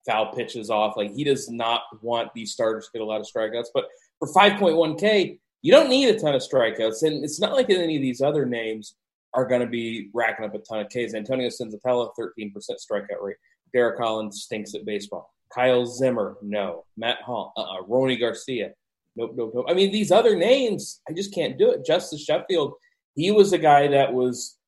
foul 0.06 0.32
pitches 0.32 0.70
off. 0.70 0.96
Like, 0.96 1.12
he 1.12 1.24
does 1.24 1.50
not 1.50 1.82
want 2.02 2.32
these 2.34 2.52
starters 2.52 2.86
to 2.86 2.92
get 2.92 3.02
a 3.02 3.04
lot 3.04 3.20
of 3.20 3.26
strikeouts. 3.26 3.66
But 3.74 3.86
for 4.20 4.32
5.1K, 4.32 5.40
you 5.62 5.72
don't 5.72 5.88
need 5.88 6.08
a 6.08 6.18
ton 6.18 6.34
of 6.34 6.42
strikeouts. 6.42 7.02
And 7.02 7.24
it's 7.24 7.40
not 7.40 7.52
like 7.52 7.70
any 7.70 7.96
of 7.96 8.02
these 8.02 8.20
other 8.20 8.46
names 8.46 8.94
are 9.34 9.46
going 9.46 9.60
to 9.60 9.66
be 9.66 10.10
racking 10.14 10.44
up 10.44 10.54
a 10.54 10.58
ton 10.58 10.80
of 10.80 10.88
Ks. 10.88 11.14
Antonio 11.14 11.48
Senzatela, 11.48 12.10
13% 12.18 12.52
strikeout 12.54 13.20
rate. 13.20 13.36
Derek 13.72 13.98
Collins 13.98 14.42
stinks 14.42 14.74
at 14.74 14.84
baseball. 14.84 15.32
Kyle 15.54 15.86
Zimmer, 15.86 16.36
no. 16.42 16.84
Matt 16.96 17.20
Hall, 17.22 17.52
uh-uh. 17.56 17.82
Rony 17.82 18.18
Garcia, 18.18 18.72
nope, 19.16 19.32
nope, 19.36 19.52
nope. 19.54 19.66
I 19.68 19.74
mean, 19.74 19.92
these 19.92 20.10
other 20.10 20.36
names, 20.36 21.00
I 21.08 21.12
just 21.12 21.34
can't 21.34 21.58
do 21.58 21.70
it. 21.70 21.84
Justus 21.84 22.24
Sheffield, 22.24 22.74
he 23.14 23.30
was 23.30 23.52
a 23.52 23.58
guy 23.58 23.88
that 23.88 24.12
was 24.12 24.58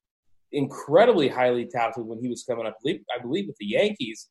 incredibly 0.52 1.28
highly 1.28 1.66
touted 1.66 2.04
when 2.04 2.20
he 2.20 2.28
was 2.28 2.44
coming 2.44 2.66
up, 2.66 2.76
I 2.86 3.22
believe, 3.22 3.46
with 3.46 3.56
the 3.58 3.66
Yankees. 3.66 4.28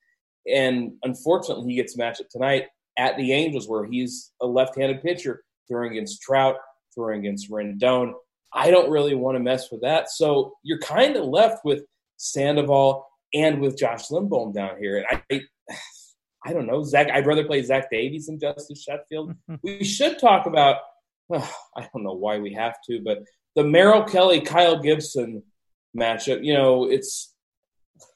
And 0.51 0.93
unfortunately, 1.03 1.71
he 1.71 1.75
gets 1.75 1.97
matched 1.97 2.21
up 2.21 2.29
tonight 2.29 2.65
at 2.97 3.17
the 3.17 3.33
Angels, 3.33 3.67
where 3.67 3.85
he's 3.85 4.31
a 4.41 4.47
left-handed 4.47 5.03
pitcher 5.03 5.43
throwing 5.67 5.91
against 5.91 6.21
Trout, 6.21 6.55
throwing 6.93 7.19
against 7.19 7.49
Rendon. 7.49 8.13
I 8.53 8.71
don't 8.71 8.89
really 8.89 9.15
want 9.15 9.35
to 9.35 9.43
mess 9.43 9.71
with 9.71 9.81
that. 9.81 10.09
So 10.09 10.53
you're 10.63 10.79
kind 10.79 11.15
of 11.15 11.25
left 11.25 11.63
with 11.63 11.83
Sandoval 12.17 13.05
and 13.33 13.61
with 13.61 13.77
Josh 13.77 14.07
Lindblom 14.07 14.53
down 14.53 14.77
here. 14.79 15.05
And 15.09 15.21
I, 15.31 15.41
I 16.45 16.53
don't 16.53 16.65
know, 16.65 16.83
Zach. 16.83 17.09
I'd 17.11 17.27
rather 17.27 17.43
play 17.43 17.61
Zach 17.61 17.89
Davies 17.91 18.27
than 18.27 18.39
Justus 18.39 18.83
Sheffield. 18.83 19.35
we 19.63 19.83
should 19.83 20.19
talk 20.19 20.45
about. 20.45 20.77
Oh, 21.29 21.55
I 21.75 21.81
don't 21.81 22.03
know 22.03 22.13
why 22.13 22.39
we 22.39 22.53
have 22.53 22.75
to, 22.89 23.01
but 23.03 23.19
the 23.55 23.63
Merrill 23.63 24.03
Kelly 24.03 24.39
Kyle 24.39 24.81
Gibson 24.81 25.43
matchup. 25.95 26.43
You 26.43 26.53
know, 26.53 26.85
it's 26.89 27.33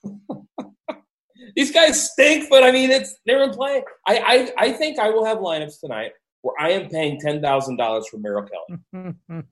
these 1.56 1.72
guys 1.72 2.10
stink, 2.10 2.50
but 2.50 2.64
I 2.64 2.72
mean, 2.72 2.90
it's 2.90 3.18
they're 3.26 3.44
in 3.44 3.50
play. 3.50 3.84
I, 4.08 4.18
I 4.58 4.66
I 4.66 4.72
think 4.72 4.98
I 4.98 5.10
will 5.10 5.26
have 5.26 5.40
lineups 5.40 5.82
tonight 5.82 6.14
where 6.42 6.56
I 6.60 6.72
am 6.72 6.90
paying 6.90 7.20
ten 7.20 7.42
thousand 7.42 7.78
dollars 7.78 8.08
for 8.08 8.18
Merrill 8.18 8.48
Kelly. 8.94 9.14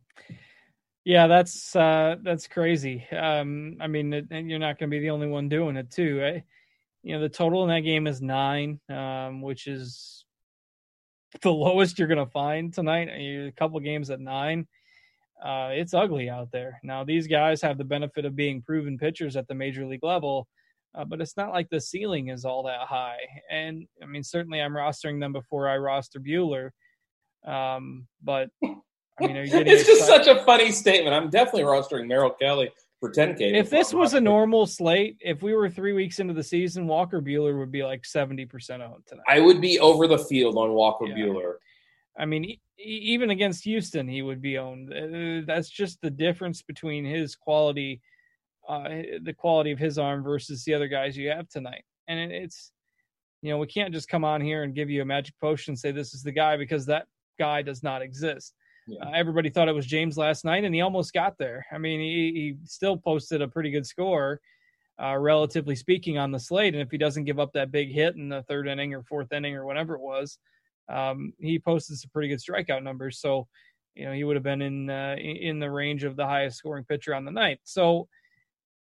yeah, 1.06 1.28
that's 1.28 1.76
uh, 1.76 2.18
that's 2.22 2.48
crazy. 2.48 3.06
Um, 3.12 3.78
I 3.80 3.88
mean, 3.88 4.14
it, 4.14 4.28
you're 4.32 4.60
not 4.60 4.80
going 4.80 4.90
to 4.90 4.96
be 4.96 5.00
the 5.00 5.12
only 5.12 5.28
one 5.28 5.50
doing 5.50 5.78
it 5.78 5.92
too. 5.92 6.22
Eh? 6.24 6.40
You 7.04 7.16
know, 7.16 7.22
the 7.22 7.30
total 7.30 7.64
in 7.64 7.70
that 7.70 7.82
game 7.82 8.08
is 8.08 8.22
nine, 8.22 8.80
um, 8.90 9.42
which 9.42 9.68
is 9.68 10.26
the 11.42 11.52
lowest 11.52 11.98
you're 11.98 12.08
going 12.08 12.26
to 12.26 12.32
find 12.32 12.74
tonight. 12.74 13.10
A 13.10 13.54
couple 13.58 13.80
games 13.80 14.10
at 14.10 14.20
nine. 14.20 14.68
Uh, 15.44 15.70
it's 15.72 15.94
ugly 15.94 16.30
out 16.30 16.52
there. 16.52 16.80
Now, 16.84 17.04
these 17.04 17.28
guys 17.28 17.62
have 17.62 17.78
the 17.78 17.86
benefit 17.86 18.26
of 18.26 18.36
being 18.36 18.62
proven 18.62 18.98
pitchers 18.98 19.38
at 19.38 19.48
the 19.48 19.56
major 19.56 19.86
league 19.86 20.04
level, 20.04 20.48
uh, 20.94 21.06
but 21.06 21.22
it's 21.22 21.38
not 21.38 21.52
like 21.52 21.70
the 21.70 21.80
ceiling 21.80 22.28
is 22.28 22.44
all 22.44 22.64
that 22.64 22.82
high. 22.82 23.20
And 23.50 23.88
I 24.04 24.06
mean, 24.06 24.24
certainly 24.24 24.62
I'm 24.62 24.74
rostering 24.74 25.22
them 25.22 25.32
before 25.32 25.70
I 25.70 25.78
roster 25.78 26.20
Buehler. 26.20 26.72
Um, 27.46 28.08
but 28.24 28.50
I 28.64 28.68
mean, 28.68 28.78
it's 29.20 29.86
just 29.86 30.06
such 30.06 30.28
a 30.28 30.44
funny 30.44 30.72
statement. 30.72 31.16
I'm 31.16 31.30
definitely 31.30 31.64
rostering 31.64 32.08
Merrill 32.08 32.32
Kelly 32.32 32.72
for 33.00 33.12
10K. 33.12 33.56
If 33.56 33.70
this 33.70 33.94
was 33.94 34.14
a 34.14 34.22
normal 34.22 34.66
slate, 34.66 35.18
if 35.22 35.42
we 35.42 35.54
were 35.54 35.70
three 35.70 35.94
weeks 35.94 36.20
into 36.20 36.34
the 36.34 36.44
season, 36.44 36.88
Walker 36.88 37.22
Buehler 37.22 37.58
would 37.58 37.72
be 37.72 37.84
like 37.84 38.04
70% 38.04 38.82
owned 38.82 39.06
tonight. 39.08 39.24
I 39.28 39.40
would 39.40 39.62
be 39.62 39.80
over 39.80 40.08
the 40.08 40.18
field 40.18 40.58
on 40.58 40.72
Walker 40.74 41.06
yeah. 41.08 41.16
Buehler. 41.16 41.56
I 42.18 42.26
mean, 42.26 42.58
even 42.78 43.30
against 43.30 43.64
Houston, 43.64 44.08
he 44.08 44.22
would 44.22 44.42
be 44.42 44.58
owned. 44.58 44.94
Uh, 44.94 45.46
that's 45.46 45.70
just 45.70 46.02
the 46.02 46.10
difference 46.10 46.62
between 46.62 47.06
his 47.06 47.36
quality, 47.36 48.02
uh, 48.68 48.90
the 49.24 49.36
quality 49.38 49.72
of 49.72 49.80
his 49.80 49.98
arm 49.98 50.24
versus 50.24 50.64
the 50.66 50.74
other 50.74 50.88
guys 50.88 51.16
you 51.16 51.30
have 51.30 51.48
tonight. 51.48 51.84
And 52.08 52.32
it's, 52.32 52.72
you 53.42 53.52
know, 53.52 53.58
we 53.58 53.68
can't 53.68 53.94
just 53.94 54.10
come 54.10 54.26
on 54.26 54.42
here 54.42 54.64
and 54.64 54.76
give 54.76 54.90
you 54.90 55.02
a 55.02 55.06
magic 55.06 55.36
potion 55.40 55.72
and 55.72 55.80
say 55.80 55.92
this 55.92 56.14
is 56.14 56.24
the 56.24 56.32
guy 56.32 56.58
because 56.58 56.86
that 56.88 57.08
guy 57.40 57.64
does 57.64 57.82
not 57.82 58.04
exist. 58.04 58.54
Yeah. 58.88 59.06
Uh, 59.06 59.12
everybody 59.16 59.50
thought 59.50 59.68
it 59.68 59.76
was 59.76 59.86
James 59.86 60.18
last 60.18 60.46
night, 60.46 60.64
and 60.64 60.76
he 60.76 60.82
almost 60.82 61.14
got 61.14 61.38
there. 61.38 61.66
I 61.72 61.78
mean, 61.78 62.00
he, 62.00 62.32
he 62.34 62.56
still 62.66 62.98
posted 62.98 63.42
a 63.42 63.48
pretty 63.48 63.72
good 63.72 63.86
score, 63.86 64.40
uh, 65.02 65.18
relatively 65.18 65.76
speaking, 65.76 66.18
on 66.18 66.32
the 66.32 66.40
slate. 66.40 66.74
And 66.74 66.82
if 66.82 66.92
he 66.92 66.98
doesn't 66.98 67.26
give 67.26 67.40
up 67.40 67.54
that 67.54 67.72
big 67.72 67.92
hit 67.92 68.16
in 68.16 68.30
the 68.30 68.44
third 68.44 68.68
inning 68.68 68.94
or 68.94 69.04
fourth 69.04 69.32
inning 69.32 69.56
or 69.56 69.66
whatever 69.66 69.96
it 69.96 70.02
was, 70.02 70.38
um, 70.88 71.34
he 71.40 71.60
posted 71.60 71.98
some 71.98 72.10
pretty 72.12 72.30
good 72.30 72.40
strikeout 72.40 72.84
numbers. 72.84 73.20
So, 73.20 73.48
you 73.96 74.06
know, 74.06 74.14
he 74.14 74.24
would 74.24 74.36
have 74.36 74.44
been 74.44 74.62
in 74.62 74.90
uh, 74.90 75.16
in 75.18 75.60
the 75.60 75.70
range 75.72 76.04
of 76.04 76.16
the 76.16 76.26
highest 76.26 76.58
scoring 76.58 76.86
pitcher 76.86 77.14
on 77.14 77.26
the 77.26 77.32
night. 77.32 77.60
So, 77.64 78.08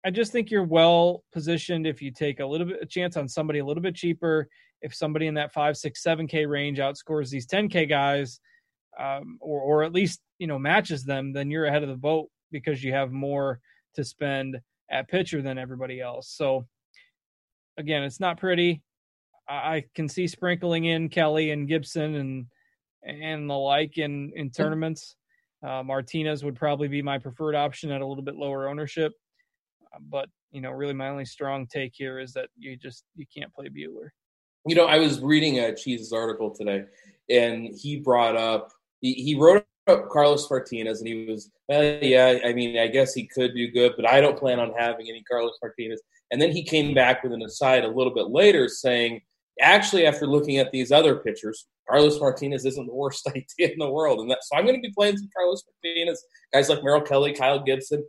I 0.05 0.11
just 0.11 0.33
think 0.33 0.51
you're 0.51 0.65
well 0.65 1.23
positioned 1.33 1.87
if 1.87 2.03
you 2.03 2.11
take 2.11 2.41
a 2.41 2.47
little 2.47 2.67
bit 2.67 2.83
a 2.83 2.87
chance 2.87 3.17
on 3.17 3.29
somebody 3.29 3.61
a 3.61 3.65
little 3.65 3.83
bit 3.83 3.95
cheaper. 3.95 4.49
If 4.83 4.95
somebody 4.95 5.27
in 5.27 5.35
that 5.35 5.53
five, 5.53 5.77
six, 5.77 6.03
seven 6.03 6.27
K 6.27 6.45
range 6.45 6.79
outscores 6.79 7.31
these 7.31 7.47
10K 7.47 7.88
guys, 7.88 8.40
um, 8.99 9.38
or 9.40 9.61
or 9.61 9.83
at 9.85 9.92
least 9.92 10.21
you 10.38 10.47
know 10.47 10.59
matches 10.59 11.05
them, 11.05 11.33
then 11.33 11.51
you're 11.51 11.66
ahead 11.66 11.83
of 11.83 11.88
the 11.88 11.97
boat 11.97 12.29
because 12.51 12.83
you 12.85 12.92
have 12.92 13.12
more 13.12 13.61
to 13.95 14.05
spend 14.05 14.61
at 14.90 15.09
pitcher 15.09 15.40
than 15.40 15.59
everybody 15.59 16.01
else. 16.01 16.29
So 16.29 16.66
again, 17.79 18.03
it's 18.03 18.21
not 18.21 18.38
pretty. 18.38 18.83
I 19.49 19.85
can 19.95 20.09
see 20.09 20.27
sprinkling 20.27 20.85
in 20.85 21.09
Kelly 21.09 21.51
and 21.51 21.68
Gibson 21.68 22.14
and 22.14 22.47
and 23.03 23.51
the 23.51 23.55
like 23.55 23.99
in 23.99 24.33
in 24.37 24.51
tournaments. 24.51 25.16
Uh, 25.66 25.83
Martinez 25.83 26.45
would 26.45 26.57
probably 26.57 26.88
be 26.88 27.03
my 27.03 27.18
preferred 27.18 27.55
option 27.55 27.90
at 27.92 28.01
a 28.01 28.07
little 28.07 28.25
bit 28.25 28.35
lower 28.35 28.68
ownership, 28.68 29.12
uh, 29.95 29.99
but 30.01 30.29
you 30.51 30.61
know, 30.61 30.71
really 30.71 30.95
my 30.95 31.09
only 31.09 31.25
strong 31.25 31.66
take 31.66 31.92
here 31.95 32.18
is 32.18 32.33
that 32.33 32.49
you 32.57 32.77
just 32.77 33.05
you 33.14 33.25
can't 33.35 33.53
play 33.55 33.68
Buehler. 33.68 34.09
You 34.66 34.75
know, 34.77 34.87
I 34.87 34.98
was 34.98 35.20
reading 35.20 35.59
a 35.59 35.75
Cheese's 35.75 36.12
article 36.12 36.51
today, 36.51 36.85
and 37.29 37.68
he 37.75 37.96
brought 37.96 38.37
up 38.37 38.72
he, 39.03 39.14
he 39.14 39.35
wrote 39.35 39.66
up 39.88 40.09
Carlos 40.09 40.48
Martinez, 40.48 41.01
and 41.01 41.09
he 41.09 41.27
was, 41.27 41.51
well, 41.68 41.83
yeah, 42.01 42.38
I 42.44 42.53
mean, 42.53 42.79
I 42.79 42.87
guess 42.87 43.12
he 43.12 43.27
could 43.27 43.55
do 43.55 43.70
good, 43.70 43.92
but 43.96 44.09
I 44.09 44.20
don't 44.20 44.38
plan 44.38 44.61
on 44.61 44.72
having 44.79 45.09
any 45.09 45.22
Carlos 45.25 45.59
Martinez. 45.61 46.01
And 46.31 46.40
then 46.40 46.53
he 46.53 46.62
came 46.62 46.94
back 46.94 47.22
with 47.22 47.33
an 47.33 47.42
aside 47.42 47.85
a 47.85 47.88
little 47.88 48.14
bit 48.14 48.29
later 48.29 48.68
saying, 48.68 49.20
actually, 49.61 50.07
after 50.07 50.27
looking 50.27 50.59
at 50.59 50.70
these 50.70 50.92
other 50.92 51.16
pitchers, 51.16 51.66
Carlos 51.88 52.18
Martinez 52.20 52.64
isn't 52.64 52.87
the 52.87 52.94
worst 52.94 53.27
idea 53.29 53.72
in 53.72 53.79
the 53.79 53.90
world. 53.90 54.20
And 54.20 54.31
that, 54.31 54.38
so 54.44 54.57
I'm 54.57 54.64
going 54.64 54.81
to 54.81 54.88
be 54.88 54.94
playing 54.96 55.18
some 55.18 55.29
Carlos 55.37 55.64
Martinez, 55.85 56.25
guys 56.53 56.68
like 56.68 56.85
Merrill 56.85 57.03
Kelly, 57.03 57.33
Kyle 57.33 57.62
Gibson. 57.62 58.07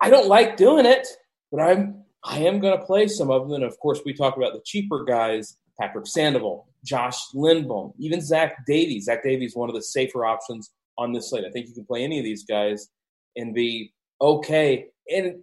I 0.00 0.08
don't 0.08 0.28
like 0.28 0.56
doing 0.56 0.86
it, 0.86 1.06
but 1.50 1.60
I'm 1.60 2.03
I 2.24 2.38
am 2.38 2.58
going 2.58 2.78
to 2.78 2.84
play 2.84 3.06
some 3.06 3.30
of 3.30 3.42
them. 3.42 3.52
And 3.52 3.64
of 3.64 3.78
course, 3.78 4.00
we 4.04 4.14
talk 4.14 4.36
about 4.36 4.54
the 4.54 4.62
cheaper 4.64 5.04
guys, 5.04 5.58
Patrick 5.78 6.06
Sandoval, 6.06 6.66
Josh 6.84 7.18
Lindblom, 7.34 7.92
even 7.98 8.20
Zach 8.20 8.64
Davies. 8.66 9.04
Zach 9.04 9.22
Davies, 9.22 9.54
one 9.54 9.68
of 9.68 9.74
the 9.74 9.82
safer 9.82 10.24
options 10.24 10.72
on 10.96 11.12
this 11.12 11.30
slate. 11.30 11.44
I 11.44 11.50
think 11.50 11.68
you 11.68 11.74
can 11.74 11.84
play 11.84 12.02
any 12.02 12.18
of 12.18 12.24
these 12.24 12.44
guys 12.44 12.88
and 13.36 13.54
be 13.54 13.92
okay. 14.20 14.86
And 15.14 15.42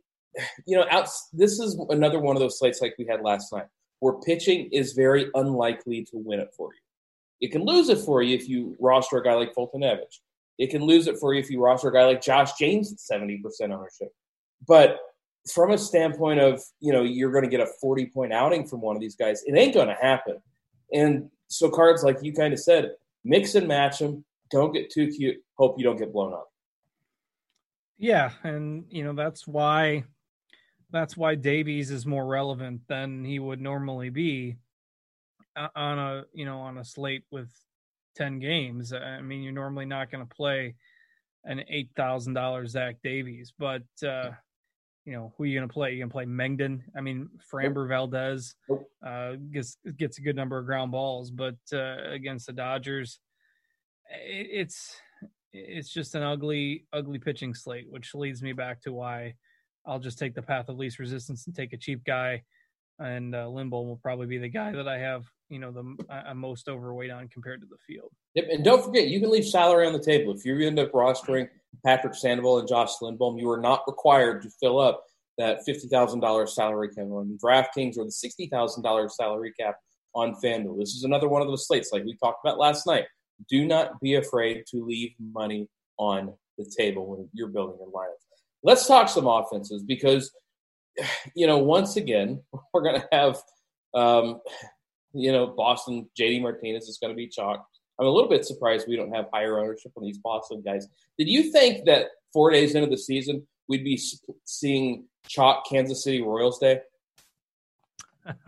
you 0.65 0.77
know, 0.77 0.85
out, 0.89 1.09
this 1.33 1.59
is 1.59 1.79
another 1.89 2.19
one 2.19 2.35
of 2.35 2.39
those 2.39 2.57
slates 2.57 2.81
like 2.81 2.95
we 2.97 3.05
had 3.05 3.21
last 3.21 3.51
night, 3.51 3.65
where 3.99 4.13
pitching 4.13 4.69
is 4.71 4.93
very 4.93 5.29
unlikely 5.35 6.05
to 6.05 6.17
win 6.17 6.39
it 6.39 6.49
for 6.55 6.69
you. 6.73 7.47
It 7.47 7.51
can 7.51 7.65
lose 7.65 7.89
it 7.89 7.99
for 7.99 8.21
you 8.21 8.35
if 8.35 8.47
you 8.47 8.75
roster 8.79 9.17
a 9.17 9.23
guy 9.23 9.33
like 9.33 9.53
Foltynewicz. 9.53 10.19
It 10.57 10.69
can 10.69 10.83
lose 10.83 11.07
it 11.07 11.17
for 11.17 11.33
you 11.33 11.41
if 11.41 11.49
you 11.49 11.61
roster 11.61 11.89
a 11.89 11.93
guy 11.93 12.05
like 12.05 12.21
Josh 12.21 12.53
James 12.53 12.91
at 12.91 12.99
seventy 12.99 13.39
percent 13.39 13.73
ownership. 13.73 14.13
But 14.67 14.99
from 15.49 15.71
a 15.71 15.77
standpoint 15.77 16.39
of 16.39 16.61
you 16.79 16.93
know 16.93 17.03
you're 17.03 17.31
going 17.31 17.43
to 17.43 17.49
get 17.49 17.59
a 17.59 17.71
40 17.79 18.07
point 18.07 18.33
outing 18.33 18.67
from 18.67 18.81
one 18.81 18.95
of 18.95 19.01
these 19.01 19.15
guys 19.15 19.43
it 19.45 19.57
ain't 19.57 19.73
going 19.73 19.87
to 19.87 19.95
happen. 19.95 20.37
And 20.93 21.29
so 21.47 21.69
cards 21.69 22.03
like 22.03 22.17
you 22.21 22.33
kind 22.33 22.53
of 22.53 22.59
said 22.59 22.91
mix 23.23 23.55
and 23.55 23.67
match 23.67 23.99
them 23.99 24.23
don't 24.49 24.73
get 24.73 24.91
too 24.91 25.07
cute. 25.07 25.37
Hope 25.55 25.75
you 25.77 25.83
don't 25.83 25.97
get 25.97 26.13
blown 26.13 26.33
up. 26.33 26.49
Yeah 27.97 28.31
and 28.43 28.85
you 28.89 29.03
know 29.03 29.13
that's 29.13 29.47
why 29.47 30.03
that's 30.91 31.17
why 31.17 31.35
davies 31.35 31.89
is 31.89 32.05
more 32.05 32.25
relevant 32.25 32.81
than 32.87 33.23
he 33.23 33.39
would 33.39 33.61
normally 33.61 34.09
be 34.09 34.57
uh, 35.55 35.69
on 35.75 35.97
a 35.97 36.23
you 36.33 36.45
know 36.45 36.59
on 36.59 36.77
a 36.77 36.85
slate 36.85 37.23
with 37.31 37.49
10 38.15 38.39
games. 38.39 38.93
I 38.93 39.21
mean 39.21 39.41
you're 39.41 39.53
normally 39.53 39.85
not 39.85 40.11
going 40.11 40.27
to 40.27 40.35
play 40.35 40.75
an 41.45 41.63
$8000 41.97 42.67
zach 42.67 42.97
davies 43.01 43.51
but 43.57 43.81
uh 44.07 44.29
you 45.05 45.13
know, 45.13 45.33
who 45.35 45.43
are 45.43 45.47
you 45.47 45.57
going 45.57 45.67
to 45.67 45.73
play? 45.73 45.91
You 45.91 45.99
going 45.99 46.09
to 46.09 46.13
play 46.13 46.25
Mengden? 46.25 46.81
I 46.95 47.01
mean, 47.01 47.29
Framber 47.51 47.87
Valdez 47.87 48.55
uh, 49.05 49.33
gets 49.51 49.77
gets 49.97 50.17
a 50.19 50.21
good 50.21 50.35
number 50.35 50.57
of 50.57 50.65
ground 50.65 50.91
balls, 50.91 51.31
but 51.31 51.55
uh, 51.73 51.97
against 52.09 52.45
the 52.47 52.53
Dodgers, 52.53 53.19
it, 54.09 54.47
it's 54.51 54.95
it's 55.53 55.89
just 55.89 56.15
an 56.15 56.23
ugly 56.23 56.85
ugly 56.93 57.19
pitching 57.19 57.53
slate, 57.53 57.87
which 57.89 58.13
leads 58.13 58.41
me 58.41 58.53
back 58.53 58.81
to 58.81 58.93
why 58.93 59.35
I'll 59.85 59.99
just 59.99 60.19
take 60.19 60.35
the 60.35 60.41
path 60.41 60.69
of 60.69 60.77
least 60.77 60.99
resistance 60.99 61.47
and 61.47 61.55
take 61.55 61.73
a 61.73 61.77
cheap 61.77 62.03
guy, 62.05 62.43
and 62.99 63.33
uh, 63.33 63.45
Lindblom 63.45 63.87
will 63.87 63.99
probably 64.01 64.27
be 64.27 64.37
the 64.37 64.49
guy 64.49 64.71
that 64.71 64.87
I 64.87 64.99
have 64.99 65.25
you 65.49 65.59
know 65.59 65.71
the 65.71 65.95
I'm 66.09 66.37
most 66.37 66.69
overweight 66.69 67.11
on 67.11 67.27
compared 67.27 67.61
to 67.61 67.67
the 67.67 67.77
field. 67.87 68.11
Yep, 68.35 68.45
and 68.51 68.63
don't 68.63 68.83
forget 68.83 69.07
you 69.07 69.19
can 69.19 69.31
leave 69.31 69.45
salary 69.45 69.87
on 69.87 69.93
the 69.93 70.03
table 70.03 70.33
if 70.33 70.45
you 70.45 70.57
end 70.65 70.79
up 70.79 70.91
rostering 70.91 71.49
Patrick 71.85 72.15
Sandoval 72.15 72.59
and 72.59 72.67
Josh 72.67 72.91
Lindblom. 73.01 73.39
You 73.39 73.49
are 73.49 73.59
not 73.59 73.83
required 73.87 74.41
to 74.43 74.49
fill 74.59 74.79
up 74.79 75.03
that 75.37 75.63
fifty 75.65 75.87
thousand 75.87 76.19
dollars 76.19 76.55
salary 76.55 76.89
cap 76.89 77.05
on 77.05 77.37
DraftKings 77.43 77.97
or 77.97 78.05
the 78.05 78.11
sixty 78.11 78.47
thousand 78.47 78.83
dollars 78.83 79.15
salary 79.15 79.53
cap 79.59 79.75
on 80.13 80.35
FanDuel. 80.43 80.79
This 80.79 80.93
is 80.95 81.03
another 81.03 81.27
one 81.27 81.41
of 81.41 81.47
those 81.47 81.67
slates 81.67 81.91
like 81.91 82.03
we 82.03 82.15
talked 82.17 82.39
about 82.43 82.59
last 82.59 82.85
night. 82.85 83.05
Do 83.49 83.65
not 83.65 83.99
be 84.01 84.15
afraid 84.15 84.65
to 84.67 84.85
leave 84.85 85.13
money 85.19 85.67
on 85.97 86.33
the 86.57 86.71
table 86.77 87.07
when 87.07 87.29
you're 87.33 87.47
building 87.47 87.77
your 87.79 87.91
lineup. 87.91 88.19
Let's 88.63 88.85
talk 88.87 89.09
some 89.09 89.27
offenses 89.27 89.83
because 89.83 90.31
you 91.35 91.47
know 91.47 91.57
once 91.57 91.95
again 91.95 92.41
we're 92.73 92.83
going 92.83 93.01
to 93.01 93.07
have 93.11 93.41
um, 93.93 94.41
you 95.13 95.31
know, 95.31 95.47
Boston, 95.47 96.09
JD 96.19 96.41
Martinez 96.41 96.87
is 96.87 96.97
going 97.01 97.11
to 97.11 97.17
be 97.17 97.27
chalk. 97.27 97.65
I'm 98.01 98.07
a 98.07 98.09
little 98.09 98.29
bit 98.29 98.45
surprised 98.45 98.87
we 98.87 98.95
don't 98.95 99.13
have 99.13 99.27
higher 99.31 99.59
ownership 99.59 99.91
on 99.95 100.03
these 100.03 100.17
Boston 100.17 100.63
guys. 100.65 100.87
Did 101.19 101.29
you 101.29 101.51
think 101.51 101.85
that 101.85 102.07
four 102.33 102.49
days 102.49 102.73
into 102.73 102.89
the 102.89 102.97
season 102.97 103.45
we'd 103.69 103.83
be 103.83 104.01
seeing 104.43 105.05
chalk 105.27 105.69
Kansas 105.69 106.03
City 106.03 106.19
Royals 106.23 106.57
Day? 106.57 106.79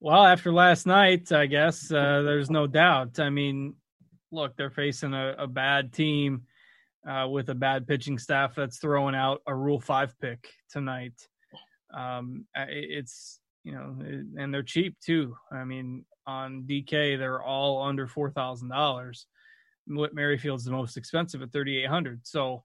well, 0.00 0.24
after 0.24 0.52
last 0.52 0.86
night, 0.86 1.30
I 1.30 1.46
guess 1.46 1.92
uh, 1.92 2.22
there's 2.22 2.50
no 2.50 2.66
doubt. 2.66 3.20
I 3.20 3.30
mean, 3.30 3.74
look, 4.32 4.56
they're 4.56 4.70
facing 4.70 5.14
a, 5.14 5.36
a 5.38 5.46
bad 5.46 5.92
team 5.92 6.42
uh, 7.08 7.28
with 7.28 7.50
a 7.50 7.54
bad 7.54 7.86
pitching 7.86 8.18
staff 8.18 8.56
that's 8.56 8.78
throwing 8.78 9.14
out 9.14 9.40
a 9.46 9.54
Rule 9.54 9.78
Five 9.78 10.18
pick 10.18 10.48
tonight. 10.68 11.14
Um, 11.94 12.44
it's 12.56 13.38
you 13.64 13.72
know, 13.72 13.96
eh, 14.06 14.42
and 14.42 14.52
they're 14.52 14.62
cheap 14.62 14.96
too. 15.00 15.36
I 15.52 15.64
mean, 15.64 16.04
on 16.26 16.64
DK, 16.64 17.18
they're 17.18 17.42
all 17.42 17.82
under 17.82 18.06
four 18.06 18.30
thousand 18.30 18.68
dollars. 18.68 19.26
Whit 19.86 20.14
Merrifield's 20.14 20.64
the 20.64 20.70
most 20.70 20.96
expensive 20.96 21.42
at 21.42 21.52
thirty 21.52 21.78
eight 21.78 21.88
hundred. 21.88 22.20
So 22.26 22.64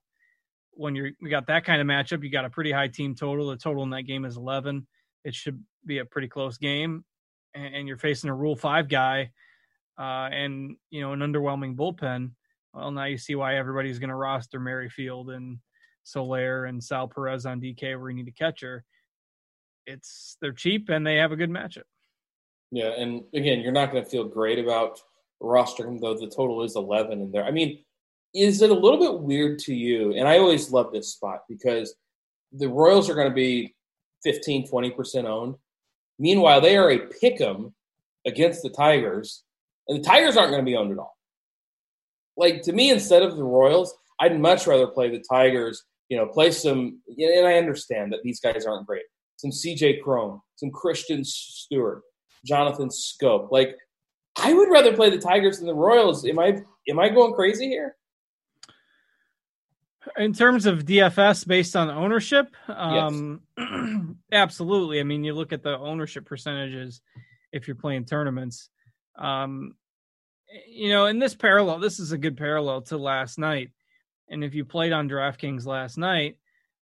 when 0.72 0.94
you're 0.94 1.10
we 1.20 1.30
got 1.30 1.46
that 1.46 1.64
kind 1.64 1.80
of 1.80 1.86
matchup, 1.86 2.22
you 2.22 2.30
got 2.30 2.44
a 2.44 2.50
pretty 2.50 2.72
high 2.72 2.88
team 2.88 3.14
total. 3.14 3.48
The 3.48 3.56
total 3.56 3.82
in 3.82 3.90
that 3.90 4.02
game 4.02 4.24
is 4.24 4.36
eleven. 4.36 4.86
It 5.24 5.34
should 5.34 5.62
be 5.86 5.98
a 5.98 6.04
pretty 6.04 6.28
close 6.28 6.58
game, 6.58 7.04
and, 7.54 7.88
you're 7.88 7.96
facing 7.96 8.28
a 8.28 8.34
Rule 8.34 8.56
Five 8.56 8.88
guy, 8.88 9.30
uh, 9.98 10.28
and 10.30 10.76
you 10.90 11.00
know 11.00 11.12
an 11.12 11.20
underwhelming 11.20 11.76
bullpen. 11.76 12.32
Well, 12.74 12.90
now 12.90 13.04
you 13.04 13.16
see 13.16 13.34
why 13.34 13.56
everybody's 13.56 13.98
going 13.98 14.10
to 14.10 14.16
roster 14.16 14.60
Merrifield 14.60 15.30
and 15.30 15.58
Soler 16.02 16.66
and 16.66 16.82
Sal 16.82 17.08
Perez 17.08 17.46
on 17.46 17.60
DK 17.60 17.98
where 17.98 18.10
you 18.10 18.16
need 18.16 18.28
a 18.28 18.32
catcher 18.32 18.84
it's 19.86 20.36
they're 20.40 20.52
cheap 20.52 20.88
and 20.88 21.06
they 21.06 21.16
have 21.16 21.32
a 21.32 21.36
good 21.36 21.50
matchup. 21.50 21.82
Yeah, 22.70 22.90
and 22.96 23.22
again, 23.34 23.60
you're 23.60 23.72
not 23.72 23.92
going 23.92 24.02
to 24.02 24.10
feel 24.10 24.24
great 24.24 24.58
about 24.58 25.00
rostering 25.42 26.00
though 26.00 26.14
the 26.14 26.28
total 26.28 26.62
is 26.62 26.76
11 26.76 27.20
in 27.20 27.30
there. 27.30 27.44
I 27.44 27.50
mean, 27.50 27.84
is 28.34 28.62
it 28.62 28.70
a 28.70 28.74
little 28.74 28.98
bit 28.98 29.20
weird 29.20 29.58
to 29.60 29.74
you? 29.74 30.14
And 30.14 30.26
I 30.26 30.38
always 30.38 30.72
love 30.72 30.92
this 30.92 31.12
spot 31.12 31.44
because 31.48 31.94
the 32.52 32.68
Royals 32.68 33.08
are 33.08 33.14
going 33.14 33.28
to 33.28 33.34
be 33.34 33.74
15, 34.24 34.68
20% 34.68 35.24
owned. 35.24 35.56
Meanwhile, 36.18 36.60
they 36.60 36.76
are 36.76 36.90
a 36.90 37.06
pick 37.06 37.40
'em 37.40 37.74
against 38.26 38.62
the 38.62 38.70
Tigers, 38.70 39.44
and 39.86 39.98
the 39.98 40.02
Tigers 40.02 40.36
aren't 40.36 40.50
going 40.50 40.64
to 40.64 40.70
be 40.70 40.76
owned 40.76 40.92
at 40.92 40.98
all. 40.98 41.16
Like 42.36 42.62
to 42.62 42.72
me, 42.72 42.90
instead 42.90 43.22
of 43.22 43.36
the 43.36 43.44
Royals, 43.44 43.94
I'd 44.18 44.40
much 44.40 44.66
rather 44.66 44.86
play 44.86 45.10
the 45.10 45.22
Tigers. 45.28 45.84
You 46.08 46.18
know, 46.18 46.26
play 46.26 46.50
some. 46.50 47.00
And 47.16 47.46
I 47.46 47.54
understand 47.54 48.12
that 48.12 48.22
these 48.22 48.40
guys 48.40 48.66
aren't 48.66 48.86
great, 48.86 49.04
some 49.36 49.50
CJ 49.50 50.02
Cron, 50.02 50.40
some 50.56 50.70
Christin 50.70 51.24
Stewart, 51.24 52.02
Jonathan 52.44 52.88
Schoop. 52.88 53.50
Like, 53.50 53.76
I 54.36 54.52
would 54.52 54.70
rather 54.70 54.94
play 54.94 55.10
the 55.10 55.18
Tigers 55.18 55.58
than 55.58 55.66
the 55.66 55.74
Royals. 55.74 56.26
Am 56.26 56.38
I 56.38 56.58
am 56.88 56.98
I 56.98 57.08
going 57.08 57.34
crazy 57.34 57.68
here? 57.68 57.96
In 60.18 60.34
terms 60.34 60.66
of 60.66 60.84
DFS 60.84 61.46
based 61.46 61.76
on 61.76 61.88
ownership, 61.88 62.54
um, 62.68 63.40
yes. 63.56 63.68
absolutely. 64.32 65.00
I 65.00 65.02
mean, 65.02 65.24
you 65.24 65.32
look 65.32 65.52
at 65.52 65.62
the 65.62 65.78
ownership 65.78 66.26
percentages 66.26 67.00
if 67.52 67.66
you're 67.66 67.74
playing 67.74 68.04
tournaments. 68.04 68.68
Um, 69.16 69.76
you 70.68 70.90
know, 70.90 71.06
in 71.06 71.18
this 71.18 71.34
parallel, 71.34 71.78
this 71.78 71.98
is 71.98 72.12
a 72.12 72.18
good 72.18 72.36
parallel 72.36 72.82
to 72.82 72.98
last 72.98 73.38
night. 73.38 73.70
And 74.28 74.44
if 74.44 74.54
you 74.54 74.64
played 74.64 74.92
on 74.92 75.08
DraftKings 75.08 75.66
last 75.66 75.96
night, 75.96 76.36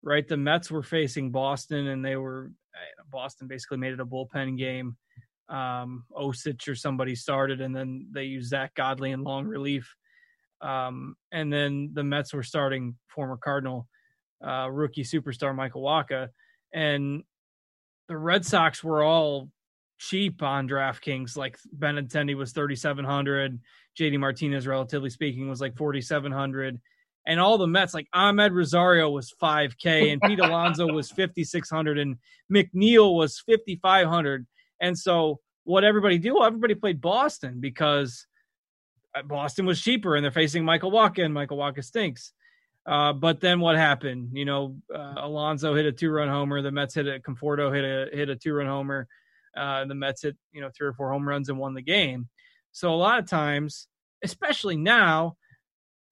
right? 0.03 0.27
The 0.27 0.37
Mets 0.37 0.71
were 0.71 0.83
facing 0.83 1.31
Boston, 1.31 1.87
and 1.87 2.03
they 2.03 2.15
were 2.15 2.51
eh, 2.75 3.03
Boston 3.09 3.47
basically 3.47 3.77
made 3.77 3.93
it 3.93 3.99
a 3.99 4.05
bullpen 4.05 4.57
game. 4.57 4.97
Um, 5.49 6.05
Osich 6.11 6.67
or 6.67 6.75
somebody 6.75 7.15
started, 7.15 7.61
and 7.61 7.75
then 7.75 8.07
they 8.11 8.23
used 8.23 8.49
Zack 8.49 8.73
Godley 8.75 9.11
in 9.11 9.23
long 9.23 9.45
relief. 9.45 9.95
Um, 10.61 11.15
and 11.31 11.51
then 11.51 11.91
the 11.93 12.03
Mets 12.03 12.33
were 12.33 12.43
starting 12.43 12.95
former 13.07 13.37
Cardinal 13.37 13.87
uh, 14.45 14.69
rookie 14.71 15.03
superstar 15.03 15.55
Michael 15.55 15.83
Wacha, 15.83 16.29
and 16.73 17.23
the 18.07 18.17
Red 18.17 18.45
Sox 18.45 18.83
were 18.83 19.03
all 19.03 19.49
cheap 19.97 20.41
on 20.41 20.67
DraftKings. 20.67 21.37
Like 21.37 21.57
Benintendi 21.77 22.35
was 22.35 22.53
thirty 22.53 22.75
seven 22.75 23.05
hundred, 23.05 23.59
JD 23.99 24.19
Martinez, 24.19 24.67
relatively 24.67 25.09
speaking, 25.09 25.49
was 25.49 25.61
like 25.61 25.75
forty 25.75 26.01
seven 26.01 26.31
hundred 26.31 26.79
and 27.25 27.39
all 27.39 27.57
the 27.57 27.67
Mets, 27.67 27.93
like 27.93 28.07
Amed 28.15 28.51
Rosario 28.51 29.09
was 29.09 29.33
5K 29.41 30.11
and 30.11 30.21
Pete 30.21 30.39
Alonso 30.43 30.87
was 30.87 31.09
5,600 31.11 31.99
and 31.99 32.15
McNeil 32.51 33.15
was 33.15 33.39
5,500. 33.39 34.47
And 34.79 34.97
so 34.97 35.39
what 35.63 35.83
everybody 35.83 36.17
did, 36.17 36.31
well, 36.31 36.45
everybody 36.45 36.75
played 36.75 36.99
Boston 36.99 37.59
because 37.59 38.25
uh, 39.15 39.21
Boston 39.21 39.65
was 39.65 39.81
cheaper 39.81 40.15
and 40.15 40.23
they're 40.23 40.31
facing 40.31 40.65
Michael 40.65 40.91
Wacha 40.91 41.23
and 41.23 41.33
Michael 41.33 41.57
Wacha 41.57 41.83
stinks. 41.83 42.33
Uh, 42.85 43.13
but 43.13 43.39
then 43.39 43.59
what 43.59 43.75
happened? 43.75 44.29
You 44.33 44.45
know, 44.45 44.77
uh, 44.93 45.15
Alonso 45.17 45.75
hit 45.75 45.85
a 45.85 45.91
two-run 45.91 46.29
homer. 46.29 46.63
The 46.63 46.71
Mets 46.71 46.95
hit 46.95 47.07
a 47.07 47.19
Conforto 47.19 47.73
hit 47.73 47.83
a 47.83 48.15
hit 48.15 48.29
a 48.29 48.35
two-run 48.35 48.65
homer. 48.65 49.07
Uh, 49.55 49.85
the 49.85 49.93
Mets 49.93 50.23
hit 50.23 50.35
you 50.51 50.61
know 50.61 50.71
three 50.75 50.87
or 50.87 50.93
four 50.93 51.11
home 51.11 51.27
runs 51.27 51.49
and 51.49 51.59
won 51.59 51.75
the 51.75 51.81
game. 51.83 52.27
So 52.71 52.91
a 52.91 52.95
lot 52.95 53.19
of 53.19 53.27
times, 53.27 53.87
especially 54.23 54.77
now, 54.77 55.35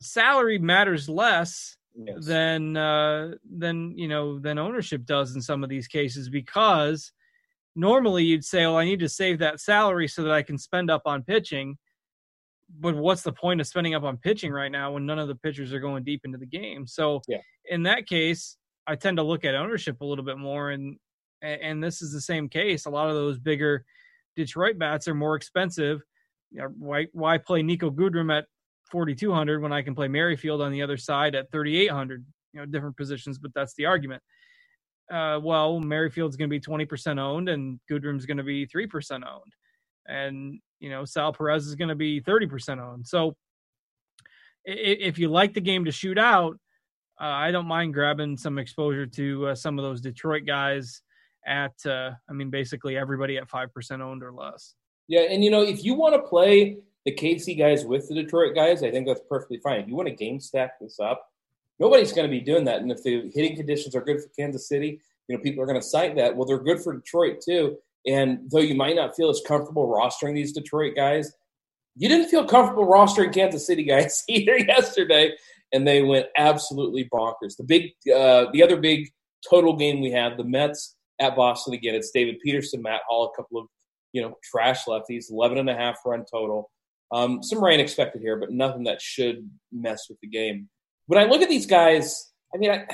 salary 0.01 0.57
matters 0.57 1.09
less 1.09 1.77
yes. 1.95 2.25
than 2.25 2.77
uh, 2.77 3.31
than 3.49 3.97
you 3.97 4.07
know 4.07 4.39
than 4.39 4.57
ownership 4.57 5.05
does 5.05 5.35
in 5.35 5.41
some 5.41 5.63
of 5.63 5.69
these 5.69 5.87
cases 5.87 6.29
because 6.29 7.11
normally 7.75 8.23
you'd 8.23 8.45
say, 8.45 8.65
"Well, 8.65 8.77
I 8.77 8.85
need 8.85 8.99
to 8.99 9.09
save 9.09 9.39
that 9.39 9.59
salary 9.59 10.07
so 10.07 10.23
that 10.23 10.31
I 10.31 10.41
can 10.41 10.57
spend 10.57 10.89
up 10.89 11.03
on 11.05 11.23
pitching." 11.23 11.77
But 12.79 12.95
what's 12.95 13.23
the 13.23 13.33
point 13.33 13.61
of 13.61 13.67
spending 13.67 13.95
up 13.95 14.03
on 14.03 14.17
pitching 14.17 14.51
right 14.51 14.71
now 14.71 14.91
when 14.93 15.05
none 15.05 15.17
of 15.17 15.27
the 15.27 15.35
pitchers 15.35 15.73
are 15.73 15.79
going 15.79 16.03
deep 16.03 16.21
into 16.23 16.37
the 16.37 16.45
game? 16.45 16.85
So 16.85 17.21
yeah. 17.27 17.39
in 17.65 17.81
that 17.83 18.05
case, 18.05 18.57
I 18.85 18.95
tend 18.95 19.17
to 19.17 19.23
look 19.23 19.43
at 19.43 19.55
ownership 19.55 20.01
a 20.01 20.05
little 20.05 20.25
bit 20.25 20.37
more, 20.37 20.71
and 20.71 20.97
and 21.41 21.83
this 21.83 22.01
is 22.01 22.11
the 22.11 22.21
same 22.21 22.47
case. 22.49 22.85
A 22.85 22.89
lot 22.89 23.09
of 23.09 23.15
those 23.15 23.39
bigger 23.39 23.85
Detroit 24.35 24.77
bats 24.77 25.07
are 25.07 25.15
more 25.15 25.35
expensive. 25.35 26.01
Why 26.51 27.07
why 27.11 27.37
play 27.37 27.61
Niko 27.61 27.93
Goodrum 27.93 28.35
at 28.35 28.45
4200 28.91 29.61
when 29.61 29.73
I 29.73 29.81
can 29.81 29.95
play 29.95 30.07
Merrifield 30.07 30.61
on 30.61 30.71
the 30.71 30.81
other 30.81 30.97
side 30.97 31.35
at 31.35 31.51
3800. 31.51 32.25
You 32.53 32.59
know, 32.59 32.65
different 32.65 32.97
positions, 32.97 33.37
but 33.37 33.51
that's 33.53 33.75
the 33.75 33.85
argument. 33.85 34.23
Uh, 35.11 35.39
well, 35.41 35.79
Merrifield's 35.79 36.35
going 36.35 36.49
to 36.49 36.59
be 36.59 36.59
20% 36.59 37.19
owned 37.19 37.49
and 37.49 37.79
Goodrum's 37.89 38.25
going 38.25 38.37
to 38.37 38.43
be 38.43 38.67
3% 38.67 39.11
owned. 39.27 39.53
And, 40.07 40.59
you 40.79 40.89
know, 40.89 41.05
Sal 41.05 41.33
Perez 41.33 41.67
is 41.67 41.75
going 41.75 41.89
to 41.89 41.95
be 41.95 42.21
30% 42.21 42.79
owned. 42.79 43.07
So 43.07 43.35
if 44.65 45.17
you 45.17 45.29
like 45.29 45.53
the 45.53 45.61
game 45.61 45.85
to 45.85 45.91
shoot 45.91 46.17
out, 46.17 46.57
uh, 47.19 47.25
I 47.25 47.51
don't 47.51 47.67
mind 47.67 47.93
grabbing 47.93 48.37
some 48.37 48.57
exposure 48.57 49.05
to 49.05 49.47
uh, 49.47 49.55
some 49.55 49.77
of 49.77 49.83
those 49.83 49.99
Detroit 49.99 50.43
guys 50.45 51.01
at, 51.45 51.73
uh, 51.85 52.11
I 52.29 52.33
mean, 52.33 52.49
basically 52.49 52.97
everybody 52.97 53.37
at 53.37 53.49
5% 53.49 54.01
owned 54.01 54.23
or 54.23 54.31
less. 54.31 54.75
Yeah. 55.07 55.21
And, 55.21 55.43
you 55.43 55.51
know, 55.51 55.63
if 55.63 55.83
you 55.83 55.95
want 55.95 56.15
to 56.15 56.21
play 56.21 56.77
the 57.09 57.15
KC 57.35 57.57
guys 57.57 57.85
with 57.85 58.07
the 58.07 58.15
Detroit 58.15 58.55
guys, 58.55 58.83
I 58.83 58.91
think 58.91 59.07
that's 59.07 59.21
perfectly 59.27 59.59
fine. 59.63 59.81
If 59.81 59.87
you 59.87 59.95
want 59.95 60.07
to 60.07 60.15
game 60.15 60.39
stack 60.39 60.79
this 60.79 60.99
up, 60.99 61.27
nobody's 61.79 62.11
going 62.11 62.27
to 62.27 62.31
be 62.31 62.41
doing 62.41 62.65
that. 62.65 62.81
And 62.81 62.91
if 62.91 63.03
the 63.03 63.31
hitting 63.33 63.55
conditions 63.55 63.95
are 63.95 64.01
good 64.01 64.21
for 64.21 64.29
Kansas 64.37 64.67
City, 64.67 65.01
you 65.27 65.35
know, 65.35 65.41
people 65.41 65.63
are 65.63 65.65
going 65.65 65.79
to 65.79 65.85
cite 65.85 66.15
that. 66.17 66.35
Well, 66.35 66.45
they're 66.45 66.59
good 66.59 66.81
for 66.81 66.93
Detroit 66.93 67.41
too. 67.41 67.77
And 68.05 68.49
though 68.51 68.59
you 68.59 68.75
might 68.75 68.95
not 68.95 69.15
feel 69.15 69.29
as 69.29 69.41
comfortable 69.47 69.87
rostering 69.87 70.35
these 70.35 70.53
Detroit 70.53 70.95
guys, 70.95 71.33
you 71.95 72.07
didn't 72.07 72.29
feel 72.29 72.45
comfortable 72.45 72.85
rostering 72.85 73.33
Kansas 73.33 73.65
City 73.65 73.83
guys 73.83 74.23
either 74.29 74.57
yesterday, 74.57 75.33
and 75.73 75.87
they 75.87 76.01
went 76.01 76.27
absolutely 76.37 77.09
bonkers. 77.11 77.57
The 77.57 77.63
big, 77.63 77.91
uh, 78.13 78.45
the 78.53 78.63
other 78.63 78.77
big 78.77 79.09
total 79.49 79.75
game 79.75 79.99
we 79.99 80.11
have, 80.11 80.37
the 80.37 80.43
Mets 80.43 80.95
at 81.19 81.35
Boston 81.35 81.73
again. 81.73 81.95
It's 81.95 82.11
David 82.11 82.37
Peterson, 82.43 82.81
Matt 82.81 83.01
Hall, 83.07 83.31
a 83.33 83.35
couple 83.35 83.59
of 83.59 83.67
you 84.13 84.21
know 84.21 84.37
trash 84.43 84.85
lefties, 84.85 85.29
11 85.29 85.57
and 85.57 85.69
a 85.69 85.75
half 85.75 85.97
run 86.05 86.23
total. 86.31 86.69
Um, 87.11 87.41
some 87.41 87.63
rain 87.63 87.79
expected 87.79 88.21
here, 88.21 88.37
but 88.37 88.51
nothing 88.51 88.83
that 88.83 89.01
should 89.01 89.49
mess 89.71 90.07
with 90.09 90.19
the 90.21 90.27
game. 90.27 90.69
When 91.07 91.19
I 91.19 91.25
look 91.25 91.41
at 91.41 91.49
these 91.49 91.65
guys, 91.65 92.31
I 92.53 92.57
mean, 92.57 92.71
I, 92.71 92.85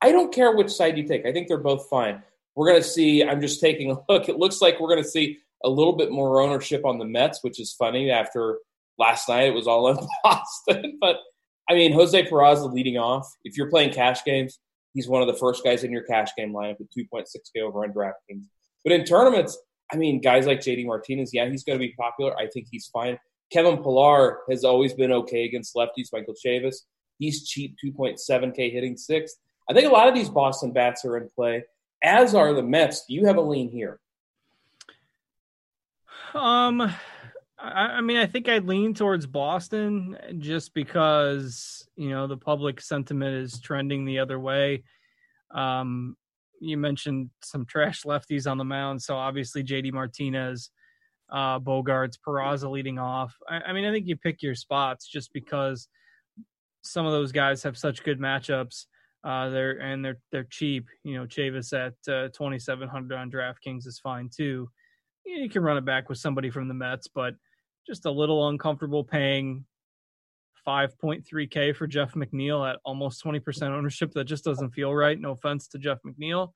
I 0.00 0.12
don't 0.12 0.34
care 0.34 0.54
which 0.54 0.70
side 0.70 0.98
you 0.98 1.06
take. 1.06 1.24
I 1.26 1.32
think 1.32 1.48
they're 1.48 1.58
both 1.58 1.88
fine. 1.88 2.22
We're 2.56 2.68
going 2.68 2.82
to 2.82 2.88
see, 2.88 3.22
I'm 3.22 3.40
just 3.40 3.60
taking 3.60 3.90
a 3.90 3.96
look. 4.08 4.28
It 4.28 4.36
looks 4.36 4.60
like 4.60 4.80
we're 4.80 4.88
going 4.88 5.02
to 5.02 5.08
see 5.08 5.38
a 5.64 5.68
little 5.68 5.94
bit 5.94 6.10
more 6.10 6.40
ownership 6.40 6.84
on 6.84 6.98
the 6.98 7.04
Mets, 7.04 7.38
which 7.42 7.60
is 7.60 7.72
funny 7.72 8.10
after 8.10 8.58
last 8.98 9.28
night 9.28 9.48
it 9.48 9.54
was 9.54 9.66
all 9.66 9.88
in 9.90 9.98
Boston. 10.22 10.98
but 11.00 11.16
I 11.68 11.74
mean, 11.74 11.92
Jose 11.92 12.28
Peraza 12.28 12.72
leading 12.72 12.98
off. 12.98 13.26
If 13.44 13.56
you're 13.56 13.70
playing 13.70 13.92
cash 13.92 14.24
games, 14.24 14.58
he's 14.92 15.08
one 15.08 15.22
of 15.22 15.28
the 15.28 15.34
first 15.34 15.64
guys 15.64 15.84
in 15.84 15.90
your 15.90 16.02
cash 16.02 16.28
game 16.36 16.52
lineup 16.52 16.78
with 16.78 16.88
2.6K 16.96 17.62
over 17.62 17.84
on 17.84 17.92
DraftKings. 17.92 18.44
But 18.82 18.92
in 18.92 19.04
tournaments, 19.04 19.58
I 19.94 19.96
mean, 19.96 20.20
guys 20.20 20.46
like 20.46 20.58
JD 20.58 20.86
Martinez, 20.86 21.30
yeah, 21.32 21.48
he's 21.48 21.62
going 21.62 21.78
to 21.78 21.84
be 21.86 21.92
popular. 21.92 22.36
I 22.36 22.48
think 22.48 22.66
he's 22.70 22.88
fine. 22.88 23.18
Kevin 23.52 23.76
Pillar 23.76 24.40
has 24.50 24.64
always 24.64 24.92
been 24.92 25.12
okay 25.12 25.44
against 25.44 25.76
lefties. 25.76 26.08
Michael 26.12 26.34
Chavis, 26.34 26.76
he's 27.18 27.46
cheap, 27.46 27.76
2.7K 27.84 28.72
hitting 28.72 28.96
sixth. 28.96 29.36
I 29.70 29.72
think 29.72 29.86
a 29.86 29.92
lot 29.92 30.08
of 30.08 30.14
these 30.14 30.28
Boston 30.28 30.72
bats 30.72 31.04
are 31.04 31.16
in 31.16 31.28
play, 31.34 31.64
as 32.02 32.34
are 32.34 32.52
the 32.52 32.62
Mets. 32.62 33.04
Do 33.06 33.14
you 33.14 33.26
have 33.26 33.36
a 33.36 33.40
lean 33.40 33.70
here? 33.70 34.00
Um, 36.34 36.80
I, 36.80 36.92
I 37.58 38.00
mean, 38.00 38.16
I 38.16 38.26
think 38.26 38.48
I'd 38.48 38.66
lean 38.66 38.94
towards 38.94 39.26
Boston 39.26 40.18
just 40.38 40.74
because 40.74 41.88
you 41.96 42.10
know 42.10 42.26
the 42.26 42.36
public 42.36 42.80
sentiment 42.80 43.36
is 43.36 43.60
trending 43.60 44.04
the 44.04 44.18
other 44.18 44.38
way. 44.40 44.82
Um, 45.52 46.16
you 46.60 46.76
mentioned 46.76 47.30
some 47.42 47.66
trash 47.66 48.02
lefties 48.02 48.50
on 48.50 48.58
the 48.58 48.64
mound, 48.64 49.02
so 49.02 49.16
obviously 49.16 49.62
JD 49.62 49.92
Martinez, 49.92 50.70
uh, 51.30 51.58
Bogaerts, 51.58 52.18
Peraza 52.26 52.70
leading 52.70 52.98
off. 52.98 53.34
I, 53.48 53.60
I 53.68 53.72
mean, 53.72 53.84
I 53.84 53.92
think 53.92 54.06
you 54.06 54.16
pick 54.16 54.42
your 54.42 54.54
spots 54.54 55.06
just 55.06 55.32
because 55.32 55.88
some 56.82 57.06
of 57.06 57.12
those 57.12 57.32
guys 57.32 57.62
have 57.62 57.76
such 57.76 58.04
good 58.04 58.20
matchups. 58.20 58.86
Uh, 59.24 59.48
they're 59.48 59.78
and 59.78 60.04
they're 60.04 60.18
they're 60.30 60.46
cheap. 60.50 60.86
You 61.02 61.16
know, 61.16 61.26
Chavis 61.26 61.72
at 61.72 62.12
uh, 62.12 62.28
twenty 62.28 62.58
seven 62.58 62.88
hundred 62.88 63.16
on 63.16 63.30
DraftKings 63.30 63.86
is 63.86 63.98
fine 63.98 64.28
too. 64.34 64.68
You 65.24 65.48
can 65.48 65.62
run 65.62 65.78
it 65.78 65.86
back 65.86 66.10
with 66.10 66.18
somebody 66.18 66.50
from 66.50 66.68
the 66.68 66.74
Mets, 66.74 67.08
but 67.08 67.34
just 67.86 68.04
a 68.04 68.10
little 68.10 68.48
uncomfortable 68.48 69.02
paying 69.02 69.64
5.3K 70.66 71.74
for 71.76 71.86
Jeff 71.86 72.14
McNeil 72.14 72.68
at 72.68 72.78
almost 72.84 73.24
20% 73.24 73.62
ownership. 73.70 74.12
That 74.12 74.24
just 74.24 74.44
doesn't 74.44 74.70
feel 74.70 74.94
right. 74.94 75.18
No 75.18 75.32
offense 75.32 75.68
to 75.68 75.78
Jeff 75.78 75.98
McNeil. 76.06 76.52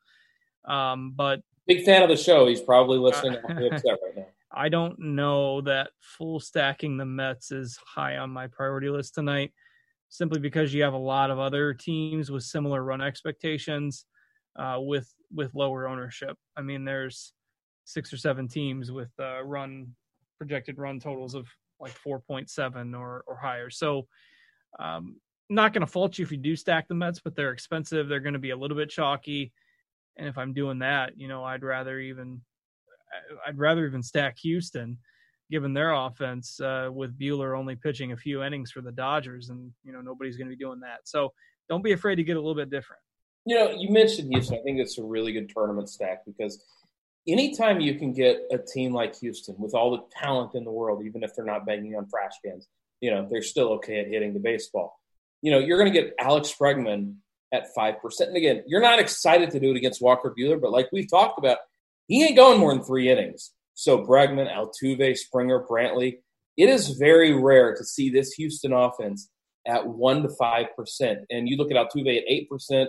Um, 0.64 1.12
but 1.14 1.40
big 1.66 1.85
fan 1.85 2.03
of 2.03 2.09
the 2.09 2.16
show. 2.16 2.47
He's 2.47 2.61
probably 2.61 2.99
listening 2.99 3.37
uh, 3.37 3.55
right 3.55 3.83
now. 3.85 4.27
I 4.53 4.68
don't 4.68 4.99
know 4.99 5.61
that 5.62 5.90
full 6.01 6.40
stacking 6.40 6.97
the 6.97 7.05
Mets 7.05 7.53
is 7.53 7.79
high 7.87 8.16
on 8.16 8.31
my 8.31 8.47
priority 8.47 8.88
list 8.88 9.14
tonight, 9.14 9.53
simply 10.09 10.40
because 10.40 10.73
you 10.73 10.83
have 10.83 10.94
a 10.94 10.99
lot 10.99 11.31
of 11.31 11.38
other 11.38 11.75
teams 11.75 12.31
with 12.31 12.42
similar 12.42 12.83
run 12.83 13.03
expectations, 13.03 14.07
uh, 14.59 14.79
with 14.81 15.12
with 15.33 15.55
lower 15.55 15.87
ownership. 15.87 16.37
I 16.57 16.62
mean, 16.62 16.85
there's 16.85 17.35
six 17.85 18.12
or 18.12 18.16
seven 18.16 18.49
teams 18.49 18.90
with 18.90 19.11
uh, 19.21 19.42
run 19.44 19.94
projected 20.38 20.79
run 20.79 20.99
totals 20.99 21.35
of 21.35 21.47
like 21.81 21.97
4.7 22.07 22.99
or 22.99 23.25
or 23.27 23.37
higher. 23.37 23.71
So, 23.71 24.07
um, 24.79 25.17
not 25.51 25.73
going 25.73 25.81
to 25.81 25.91
fault 25.91 26.19
you 26.19 26.25
if 26.25 26.33
you 26.33 26.38
do 26.38 26.57
stack 26.57 26.88
the 26.88 26.95
Mets, 26.95 27.21
but 27.21 27.35
they're 27.35 27.53
expensive. 27.53 28.09
They're 28.09 28.21
going 28.21 28.35
to 28.35 28.38
be 28.38 28.51
a 28.51 28.57
little 28.57 28.77
bit 28.77 28.91
chalky, 28.91 29.53
and 30.17 30.29
if 30.29 30.37
I'm 30.37 30.53
doing 30.53 30.81
that, 30.81 31.19
you 31.19 31.29
know, 31.29 31.45
I'd 31.45 31.62
rather 31.62 31.99
even 31.99 32.43
I'd 33.47 33.59
rather 33.59 33.87
even 33.87 34.03
stack 34.03 34.38
Houston, 34.38 34.99
given 35.51 35.73
their 35.73 35.93
offense 35.93 36.61
uh, 36.61 36.91
with 36.93 37.19
Buehler 37.19 37.59
only 37.59 37.77
pitching 37.77 38.12
a 38.12 38.17
few 38.17 38.43
innings 38.43 38.71
for 38.71 38.81
the 38.81 38.93
Dodgers, 38.93 39.49
and 39.49 39.73
you 39.85 39.93
know 39.93 40.01
nobody's 40.01 40.37
going 40.37 40.49
to 40.49 40.57
be 40.57 40.62
doing 40.62 40.81
that. 40.81 41.01
So 41.05 41.33
don't 41.69 41.85
be 41.85 41.93
afraid 41.93 42.17
to 42.17 42.25
get 42.25 42.37
a 42.37 42.41
little 42.41 42.55
bit 42.55 42.71
different. 42.71 43.03
You 43.45 43.57
know, 43.57 43.71
you 43.71 43.91
mentioned 43.91 44.31
Houston. 44.33 44.59
I 44.59 44.62
think 44.62 44.79
it's 44.79 44.99
a 44.99 45.03
really 45.03 45.33
good 45.33 45.49
tournament 45.49 45.88
stack 45.88 46.25
because 46.27 46.62
anytime 47.29 47.81
you 47.81 47.95
can 47.95 48.12
get 48.12 48.41
a 48.51 48.59
team 48.59 48.93
like 48.93 49.17
Houston 49.21 49.55
with 49.59 49.75
all 49.75 49.91
the 49.91 50.03
talent 50.11 50.55
in 50.55 50.64
the 50.64 50.71
world, 50.71 51.05
even 51.05 51.23
if 51.23 51.35
they're 51.35 51.45
not 51.45 51.67
banging 51.67 51.95
on 51.95 52.09
trash 52.09 52.33
cans, 52.45 52.67
you 53.01 53.11
know, 53.11 53.29
they're 53.31 53.43
still 53.43 53.75
okay 53.75 54.01
at 54.01 54.09
hitting 54.09 54.35
the 54.35 54.41
baseball. 54.41 54.99
You 55.43 55.53
know, 55.53 55.59
you're 55.59 55.79
going 55.79 55.93
to 55.93 56.01
get 56.01 56.14
Alex 56.19 56.55
Bregman 56.61 57.17
at 57.53 57.67
5%. 57.77 57.95
And 58.21 58.37
again, 58.37 58.64
you're 58.67 58.81
not 58.81 58.99
excited 58.99 59.51
to 59.53 59.61
do 59.61 59.71
it 59.71 59.77
against 59.77 60.03
Walker 60.03 60.35
Buehler, 60.37 60.61
but 60.61 60.73
like 60.73 60.88
we've 60.93 61.09
talked 61.09 61.38
about, 61.38 61.59
he 62.07 62.25
ain't 62.25 62.37
going 62.37 62.59
more 62.59 62.75
than 62.75 62.83
three 62.83 63.11
innings. 63.11 63.53
So 63.75 64.05
Bregman, 64.05 64.53
Altuve, 64.53 65.17
Springer, 65.17 65.64
Brantley, 65.64 66.19
it 66.57 66.69
is 66.69 66.91
very 66.99 67.33
rare 67.33 67.75
to 67.77 67.85
see 67.85 68.11
this 68.11 68.33
Houston 68.33 68.73
offense 68.73 69.31
at 69.67 69.85
1% 69.85 70.23
to 70.23 70.29
5%. 70.29 71.25
And 71.31 71.49
you 71.49 71.57
look 71.57 71.71
at 71.71 71.77
Altuve 71.77 72.19
at 72.19 72.49
8%, 72.51 72.87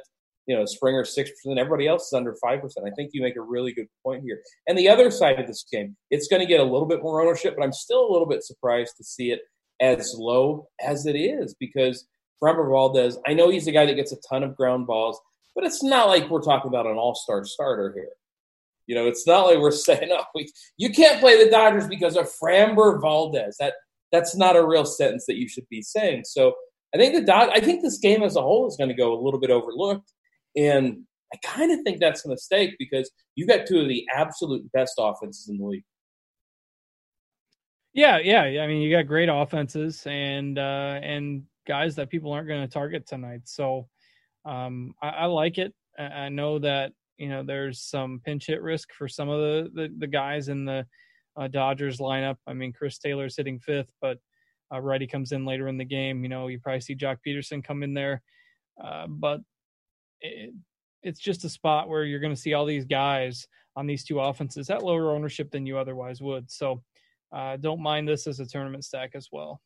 you 0.50 0.56
know, 0.58 0.66
Springer 0.66 1.06
six 1.06 1.30
percent. 1.30 1.60
Everybody 1.60 1.88
else 1.88 2.08
is 2.08 2.14
under 2.14 2.36
five 2.42 2.60
percent. 2.60 2.88
I 2.88 2.90
think 2.96 3.12
you 3.14 3.22
make 3.22 3.36
a 3.36 3.42
really 3.42 3.72
good 3.72 3.86
point 4.04 4.24
here. 4.24 4.42
And 4.68 4.76
the 4.76 4.90
other 4.90 5.12
side 5.12 5.40
of 5.40 5.46
this 5.46 5.64
game, 5.72 5.96
it's 6.10 6.28
going 6.28 6.42
to 6.42 6.48
get 6.48 6.60
a 6.60 6.64
little 6.64 6.88
bit 6.88 7.04
more 7.04 7.22
ownership, 7.22 7.56
but 7.56 7.64
I'm 7.64 7.72
still 7.72 8.10
a 8.10 8.12
little 8.12 8.28
bit 8.28 8.44
surprised 8.44 8.98
to 8.98 9.04
see 9.04 9.30
it 9.30 9.42
as 9.80 10.16
low 10.18 10.68
as 10.84 11.06
it 11.06 11.14
is 11.16 11.56
because 11.60 12.08
Framber 12.44 12.68
Valdez. 12.68 13.20
I 13.28 13.36
know 13.36 13.50
he's 13.50 13.68
a 13.68 13.72
guy 13.72 13.86
that 13.86 13.94
gets 13.94 14.12
a 14.12 14.18
ton 14.28 14.42
of 14.42 14.56
ground 14.56 14.88
balls, 14.88 15.22
but 15.54 15.66
it's 15.66 15.84
not 15.84 16.08
like 16.08 16.32
we're 16.32 16.42
talking 16.42 16.70
about 16.70 16.88
an 16.88 16.98
all-star 16.98 17.46
starter 17.46 17.94
here. 17.94 18.10
You 18.88 18.96
know, 18.96 19.06
it's 19.06 19.28
not 19.28 19.46
like 19.46 19.60
we're 19.60 19.70
saying, 19.90 20.10
"Oh, 20.12 20.24
we, 20.34 20.50
you 20.78 20.90
can't 20.90 21.20
play 21.20 21.44
the 21.44 21.52
Dodgers 21.52 21.86
because 21.88 22.18
of 22.18 22.28
Framber 22.42 23.00
Valdez." 23.00 23.58
That 23.60 23.74
that's 24.12 24.36
not 24.36 24.56
a 24.56 24.66
real 24.66 24.86
sentence 24.86 25.26
that 25.28 25.38
you 25.38 25.48
should 25.48 25.70
be 25.70 25.84
saying. 25.84 26.24
So 26.26 26.56
I 26.96 26.98
think 26.98 27.14
the 27.14 27.22
Dod- 27.22 27.52
I 27.54 27.60
think 27.60 27.84
this 27.84 28.00
game 28.00 28.24
as 28.24 28.36
a 28.36 28.42
whole 28.42 28.68
is 28.68 28.78
going 28.78 28.90
to 28.90 28.96
go 28.96 29.14
a 29.14 29.22
little 29.22 29.40
bit 29.40 29.52
overlooked. 29.52 30.12
And 30.56 31.04
I 31.34 31.38
kind 31.44 31.72
of 31.72 31.80
think 31.84 32.00
that's 32.00 32.26
a 32.26 32.30
mistake 32.30 32.76
because 32.80 33.10
you 33.36 33.46
got 33.46 33.68
two 33.68 33.80
of 33.80 33.88
the 33.88 34.06
absolute 34.14 34.70
best 34.72 34.94
offenses 34.98 35.48
in 35.50 35.58
the 35.58 35.66
league. 35.66 35.84
Yeah, 37.94 38.18
yeah. 38.20 38.62
I 38.62 38.68
mean, 38.68 38.82
you 38.82 38.96
got 38.96 39.08
great 39.08 39.30
offenses 39.30 40.04
and 40.06 40.58
uh, 40.58 41.00
and 41.02 41.44
guys 41.68 41.96
that 41.96 42.10
people 42.10 42.32
aren't 42.32 42.48
going 42.48 42.62
to 42.62 42.68
target 42.68 43.08
tonight. 43.08 43.42
So 43.46 43.88
um, 44.46 44.94
I, 45.02 45.10
I, 45.10 45.26
like 45.26 45.58
it. 45.58 45.74
I 45.98 46.30
know 46.30 46.60
that 46.60 46.94
you 47.18 47.30
know 47.30 47.44
there's 47.44 47.82
some 47.82 48.22
pinch 48.24 48.48
hit 48.48 48.62
risk 48.62 48.94
for 48.94 49.08
some 49.08 49.30
of 49.30 49.40
the 49.40 49.72
the, 49.74 49.94
the 49.98 50.08
guys 50.08 50.50
in 50.50 50.66
the 50.66 50.86
uh, 51.36 51.48
Dodgers 51.48 51.98
lineup. 51.98 52.38
I 52.48 52.54
mean, 52.54 52.74
Chris 52.74 53.00
Taylor's 53.00 53.36
hitting 53.36 53.60
fifth, 53.60 53.92
but 54.02 54.18
uh, 54.74 54.80
righty 54.80 55.08
comes 55.08 55.32
in 55.32 55.46
later 55.46 55.68
in 55.68 55.78
the 55.78 55.86
game. 55.86 56.24
You 56.24 56.30
know, 56.30 56.48
you 56.48 56.60
probably 56.60 56.82
see 56.82 56.96
Joc 56.96 57.18
Pederson 57.26 57.64
come 57.64 57.82
in 57.84 57.94
there. 57.94 58.22
Uh, 58.84 59.08
but 59.08 59.42
it, 60.22 60.54
it's 61.04 61.20
just 61.20 61.46
a 61.46 61.50
spot 61.50 61.90
where 61.90 62.04
you're 62.04 62.20
going 62.20 62.34
to 62.34 62.40
see 62.40 62.54
all 62.54 62.66
these 62.66 62.86
guys 62.86 63.48
on 63.76 63.88
these 63.88 64.04
two 64.04 64.20
offenses 64.20 64.70
at 64.70 64.84
lower 64.84 65.12
ownership 65.12 65.52
than 65.52 65.66
you 65.66 65.78
otherwise 65.78 66.22
would. 66.22 66.52
So 66.52 66.84
uh, 67.32 67.58
don't 67.58 67.82
mind 67.82 68.08
this 68.08 68.28
as 68.28 68.40
a 68.40 68.46
tournament 68.46 68.84
stack 68.84 69.12
as 69.16 69.30
well. 69.32 69.62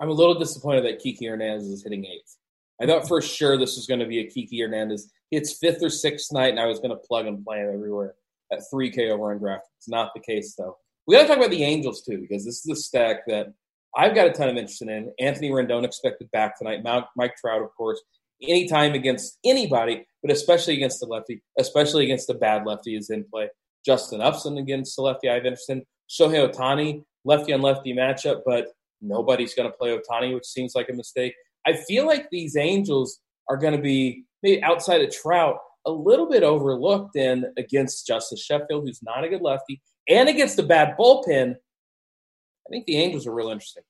I'm 0.00 0.08
a 0.08 0.12
little 0.12 0.38
disappointed 0.38 0.84
that 0.84 0.98
Kiki 0.98 1.26
Hernandez 1.26 1.68
is 1.68 1.84
hitting 1.84 2.04
eighth. 2.04 2.36
I 2.82 2.86
thought 2.86 3.06
for 3.06 3.22
sure 3.22 3.56
this 3.56 3.76
was 3.76 3.86
going 3.86 4.00
to 4.00 4.06
be 4.06 4.20
a 4.20 4.26
Kiki 4.26 4.60
Hernandez. 4.60 5.10
It's 5.30 5.58
fifth 5.58 5.82
or 5.82 5.90
sixth 5.90 6.32
night, 6.32 6.50
and 6.50 6.60
I 6.60 6.66
was 6.66 6.80
going 6.80 6.90
to 6.90 6.96
plug 6.96 7.26
and 7.26 7.44
play 7.44 7.60
him 7.60 7.72
everywhere 7.72 8.14
at 8.52 8.60
3K 8.72 9.10
over 9.10 9.32
on 9.32 9.38
draft. 9.38 9.66
It's 9.78 9.88
not 9.88 10.10
the 10.14 10.20
case, 10.20 10.54
though. 10.58 10.76
We 11.06 11.14
got 11.14 11.22
to 11.22 11.28
talk 11.28 11.36
about 11.38 11.50
the 11.50 11.62
Angels, 11.62 12.02
too, 12.02 12.18
because 12.18 12.44
this 12.44 12.64
is 12.64 12.70
a 12.70 12.76
stack 12.76 13.26
that 13.28 13.52
I've 13.96 14.14
got 14.14 14.26
a 14.26 14.32
ton 14.32 14.48
of 14.48 14.56
interest 14.56 14.82
in. 14.82 15.12
Anthony 15.20 15.50
Rendon 15.50 15.84
expected 15.84 16.30
back 16.32 16.58
tonight. 16.58 16.82
Mike 17.16 17.36
Trout, 17.36 17.62
of 17.62 17.68
course, 17.76 18.02
anytime 18.48 18.94
against 18.94 19.38
anybody, 19.44 20.06
but 20.22 20.32
especially 20.32 20.74
against 20.74 21.00
the 21.00 21.06
lefty, 21.06 21.42
especially 21.58 22.04
against 22.04 22.26
the 22.26 22.34
bad 22.34 22.66
lefty 22.66 22.96
is 22.96 23.10
in 23.10 23.24
play. 23.32 23.48
Justin 23.84 24.20
Upton 24.20 24.58
against 24.58 24.96
the 24.96 25.02
lefty, 25.02 25.28
I 25.28 25.34
have 25.34 25.44
interest 25.44 25.70
in. 25.70 25.82
Shohei 26.08 26.50
Ohtani, 26.50 27.02
lefty 27.24 27.52
on 27.52 27.62
lefty 27.62 27.94
matchup, 27.94 28.42
but 28.44 28.68
nobody's 29.00 29.54
going 29.54 29.70
to 29.70 29.76
play 29.76 29.96
Ohtani, 29.96 30.34
which 30.34 30.46
seems 30.46 30.74
like 30.74 30.88
a 30.88 30.94
mistake. 30.94 31.34
I 31.66 31.74
feel 31.74 32.06
like 32.06 32.28
these 32.30 32.56
Angels 32.56 33.20
are 33.48 33.56
going 33.56 33.74
to 33.74 33.82
be 33.82 34.24
maybe 34.42 34.62
outside 34.62 35.02
of 35.02 35.10
Trout 35.10 35.56
a 35.86 35.90
little 35.90 36.28
bit 36.28 36.42
overlooked 36.42 37.16
in 37.16 37.44
against 37.56 38.06
Justus 38.06 38.42
Sheffield, 38.42 38.84
who's 38.84 39.02
not 39.02 39.24
a 39.24 39.28
good 39.28 39.42
lefty, 39.42 39.82
and 40.08 40.28
against 40.28 40.56
the 40.56 40.62
bad 40.62 40.96
bullpen. 40.98 41.54
I 41.54 42.70
think 42.70 42.86
the 42.86 42.96
Angels 42.96 43.26
are 43.26 43.34
real 43.34 43.50
interesting. 43.50 43.82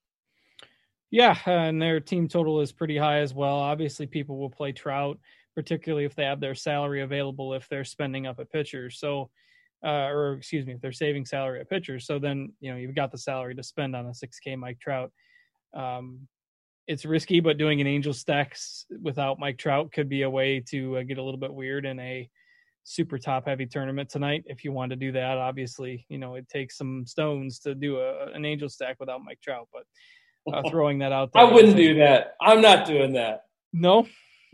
Yeah, 1.15 1.39
and 1.47 1.81
their 1.81 2.01
team 2.01 2.27
total 2.27 2.61
is 2.61 2.73
pretty 2.73 2.97
high 2.99 3.21
as 3.21 3.33
well. 3.33 3.55
Obviously, 3.55 4.05
people 4.05 4.37
will 4.37 4.51
play 4.51 4.73
Trout, 4.73 5.17
particularly 5.55 6.07
if 6.07 6.17
they 6.17 6.25
have 6.25 6.41
their 6.41 6.57
salary 6.57 7.03
available 7.03 7.55
if 7.55 7.69
they're 7.69 7.85
spending 7.85 8.27
up 8.27 8.41
a 8.41 8.45
pitcher. 8.45 8.91
So, 8.91 9.31
uh, 9.85 10.09
or 10.09 10.33
excuse 10.33 10.67
me, 10.67 10.73
if 10.73 10.81
they're 10.81 10.91
saving 10.91 11.25
salary 11.25 11.61
at 11.61 11.71
pitchers. 11.71 12.05
So 12.05 12.19
then 12.19 12.53
you 12.59 12.73
know 12.73 12.77
you've 12.77 12.97
got 12.97 13.13
the 13.13 13.19
salary 13.19 13.55
to 13.55 13.63
spend 13.63 13.95
on 13.95 14.07
a 14.07 14.13
6K 14.13 14.59
Mike 14.59 14.81
Trout. 14.81 15.13
Um, 15.73 16.27
it's 16.89 17.05
risky, 17.05 17.39
but 17.39 17.59
doing 17.59 17.81
an 17.81 17.87
Angel 17.87 18.13
stacks 18.13 18.85
without 19.01 19.39
Mike 19.39 19.59
Trout 19.59 19.93
could 19.93 20.09
be 20.09 20.23
a 20.23 20.31
way 20.31 20.59
to 20.71 20.97
uh, 20.97 21.03
get 21.05 21.19
a 21.19 21.23
little 21.23 21.39
bit 21.39 21.55
weird 21.55 21.87
in 21.87 22.01
a 22.01 22.29
super 22.83 23.19
top 23.19 23.47
heavy 23.47 23.67
tournament 23.67 24.09
tonight. 24.09 24.43
If 24.47 24.65
you 24.65 24.73
want 24.73 24.91
to 24.91 24.97
do 24.97 25.13
that, 25.13 25.39
obviously, 25.39 26.07
you 26.09 26.19
know 26.19 26.35
it 26.35 26.49
takes 26.49 26.77
some 26.77 27.07
stones 27.07 27.61
to 27.61 27.77
do 27.77 27.99
a, 28.01 28.33
an 28.33 28.45
Angel 28.45 28.69
stack 28.69 28.97
without 28.99 29.23
Mike 29.23 29.39
Trout, 29.41 29.69
but 29.73 29.85
uh, 30.53 30.63
throwing 30.71 30.99
that 31.01 31.13
out 31.13 31.33
there. 31.33 31.43
I 31.43 31.53
wouldn't 31.53 31.77
do 31.77 31.99
that. 31.99 32.35
I'm 32.41 32.61
not 32.61 32.87
doing 32.87 33.15
that. 33.15 33.45
No. 33.73 34.07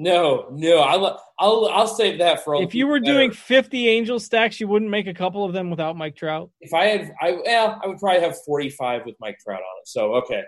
No, 0.03 0.47
no, 0.51 0.79
I'll 0.79 1.23
I'll 1.39 1.69
I'll 1.71 1.87
save 1.87 2.21
that 2.21 2.43
for. 2.43 2.63
If 2.63 2.75
you 2.75 2.87
were 2.87 3.01
better. 3.01 3.13
doing 3.13 3.33
fifty 3.33 3.87
Angel 3.87 4.19
stacks, 4.19 4.59
you 4.59 4.67
wouldn't 4.67 4.91
make 4.91 5.07
a 5.07 5.13
couple 5.13 5.45
of 5.45 5.53
them 5.53 5.69
without 5.69 5.95
Mike 5.95 6.17
Trout. 6.17 6.49
If 6.63 6.73
I 6.73 6.87
had, 6.87 7.13
I 7.21 7.39
yeah, 7.45 7.79
I 7.85 7.87
would 7.87 7.99
probably 7.99 8.23
have 8.23 8.35
forty 8.47 8.71
five 8.71 9.03
with 9.05 9.17
Mike 9.21 9.37
Trout 9.45 9.59
on 9.59 9.81
it. 9.83 9.89
So 9.89 10.15
okay. 10.15 10.45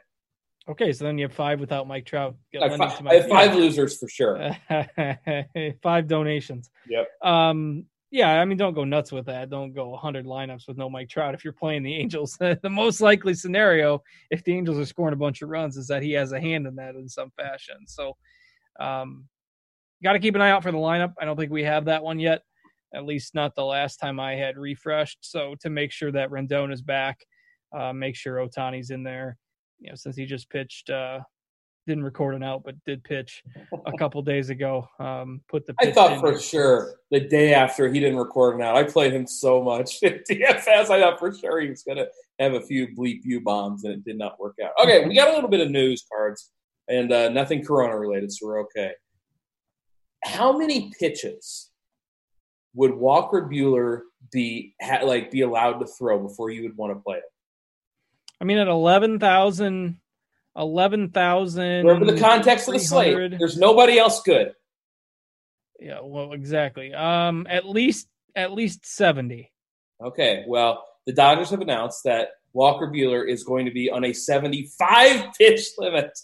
Okay, 0.70 0.92
so 0.94 1.05
then 1.05 1.18
you 1.18 1.26
have 1.26 1.35
five 1.35 1.61
without 1.61 1.87
Mike 1.87 2.07
Trout. 2.07 2.35
I 2.59 2.68
have, 2.68 2.78
five, 2.78 3.07
I 3.07 3.14
have 3.16 3.28
five 3.28 3.55
losers 3.55 3.98
for 3.98 4.09
sure. 4.09 4.57
five 5.83 6.07
donations. 6.07 6.70
Yep. 6.88 7.09
Um, 7.20 7.85
yeah, 8.12 8.38
I 8.38 8.44
mean, 8.44 8.59
don't 8.59 8.75
go 8.75 8.85
nuts 8.85 9.11
with 9.11 9.25
that. 9.27 9.48
Don't 9.48 9.72
go 9.72 9.88
100 9.88 10.27
lineups 10.27 10.68
with 10.68 10.77
no 10.77 10.90
Mike 10.90 11.09
Trout 11.09 11.35
if 11.35 11.44
you're 11.44 11.55
playing 11.55 11.83
the 11.83 11.94
Angels. 11.94 12.37
the 12.40 12.68
most 12.68 13.01
likely 13.01 13.33
scenario, 13.33 14.03
if 14.31 14.44
the 14.44 14.55
Angels 14.55 14.79
are 14.79 14.85
scoring 14.85 15.14
a 15.14 15.16
bunch 15.16 15.40
of 15.40 15.48
runs, 15.48 15.79
is 15.79 15.87
that 15.87 16.03
he 16.03 16.12
has 16.12 16.33
a 16.33 16.40
hand 16.40 16.66
in 16.66 16.77
that 16.77 16.94
in 16.94 17.09
some 17.09 17.31
fashion. 17.31 17.87
So, 17.87 18.14
um, 18.79 19.25
got 20.05 20.12
to 20.12 20.18
keep 20.18 20.35
an 20.35 20.42
eye 20.42 20.51
out 20.51 20.62
for 20.62 20.70
the 20.70 20.77
lineup. 20.77 21.14
I 21.18 21.25
don't 21.25 21.38
think 21.38 21.51
we 21.51 21.64
have 21.64 21.87
that 21.87 22.03
one 22.03 22.18
yet, 22.18 22.42
at 22.94 23.07
least 23.07 23.35
not 23.35 23.55
the 23.55 23.64
last 23.64 23.96
time 23.96 24.20
I 24.20 24.35
had 24.35 24.59
refreshed. 24.59 25.18
So, 25.22 25.55
to 25.62 25.70
make 25.70 25.90
sure 25.90 26.12
that 26.12 26.29
Rendon 26.29 26.70
is 26.70 26.83
back, 26.83 27.25
uh, 27.75 27.94
make 27.94 28.14
sure 28.14 28.46
Ohtani's 28.46 28.90
in 28.90 29.03
there. 29.05 29.38
You 29.79 29.88
know, 29.88 29.96
since 29.96 30.16
he 30.16 30.27
just 30.27 30.51
pitched 30.51 30.90
uh, 30.90 31.20
didn't 31.87 32.05
record 32.05 32.35
an 32.35 32.42
out, 32.42 32.62
but 32.64 32.77
did 32.85 33.03
pitch 33.05 33.42
a 33.87 33.92
couple 33.99 34.23
days 34.23 34.51
ago. 34.51 34.88
Um, 34.99 35.40
put 35.49 35.66
the 35.66 35.75
I 35.81 35.90
thought 35.90 36.21
for 36.21 36.38
sure 36.38 36.95
the 37.11 37.21
day 37.21 37.55
after 37.55 37.92
he 37.92 38.01
didn't 38.01 38.18
record 38.18 38.57
an 38.57 38.62
out. 38.62 38.77
I 38.77 38.85
played 38.85 39.12
him 39.12 39.27
so 39.27 39.62
much 39.62 40.03
at 40.05 40.27
DFS. 40.29 40.90
I 40.90 41.01
thought 41.01 41.18
for 41.18 41.35
sure 41.35 41.61
he 41.61 41.68
was 41.68 41.83
going 41.83 41.99
to 41.99 42.09
have 42.38 42.55
a 42.55 42.61
few 42.61 42.88
bleep 42.88 43.21
you 43.25 43.40
bombs, 43.40 43.85
and 43.85 43.95
it 43.95 44.05
did 44.05 44.18
not 44.18 44.38
work 44.38 44.57
out. 44.64 44.73
Okay, 44.83 45.07
we 45.07 45.14
got 45.14 45.29
a 45.29 45.35
little 45.35 45.51
bit 45.51 45.61
of 45.61 45.71
news 45.71 46.05
cards 46.11 46.51
and 46.88 47.12
uh, 47.12 47.29
nothing 47.29 47.64
Corona 47.64 47.99
related, 47.99 48.33
so 48.33 48.47
we're 48.47 48.61
okay. 48.62 48.92
How 50.25 50.57
many 50.57 50.92
pitches 50.99 51.71
would 52.75 52.95
Walker 52.95 53.49
Buehler 53.51 54.03
be 54.33 54.75
ha- 54.81 55.05
like 55.05 55.31
be 55.31 55.42
allowed 55.42 55.79
to 55.81 55.87
throw 55.87 56.21
before 56.21 56.51
you 56.51 56.62
would 56.62 56.77
want 56.77 56.97
to 56.97 57.01
play 57.01 57.16
it? 57.18 57.25
I 58.40 58.45
mean, 58.45 58.59
at 58.59 58.68
eleven 58.68 59.18
thousand 59.18 59.99
eleven 60.56 61.10
thousand. 61.10 61.86
Remember 61.86 62.12
the 62.12 62.20
context 62.20 62.68
of 62.68 62.74
the 62.74 62.80
slate. 62.80 63.38
There's 63.38 63.56
nobody 63.56 63.98
else 63.98 64.22
good. 64.22 64.52
Yeah, 65.78 66.00
well, 66.02 66.32
exactly. 66.32 66.94
Um, 66.94 67.46
at 67.50 67.68
least 67.68 68.08
at 68.34 68.52
least 68.52 68.86
seventy. 68.86 69.52
Okay, 70.02 70.44
well, 70.46 70.84
the 71.06 71.12
Dodgers 71.12 71.50
have 71.50 71.60
announced 71.60 72.04
that 72.04 72.28
Walker 72.52 72.88
Buehler 72.88 73.28
is 73.28 73.44
going 73.44 73.66
to 73.66 73.72
be 73.72 73.90
on 73.90 74.04
a 74.04 74.12
seventy-five 74.12 75.34
pitch 75.38 75.68
limit. 75.78 76.18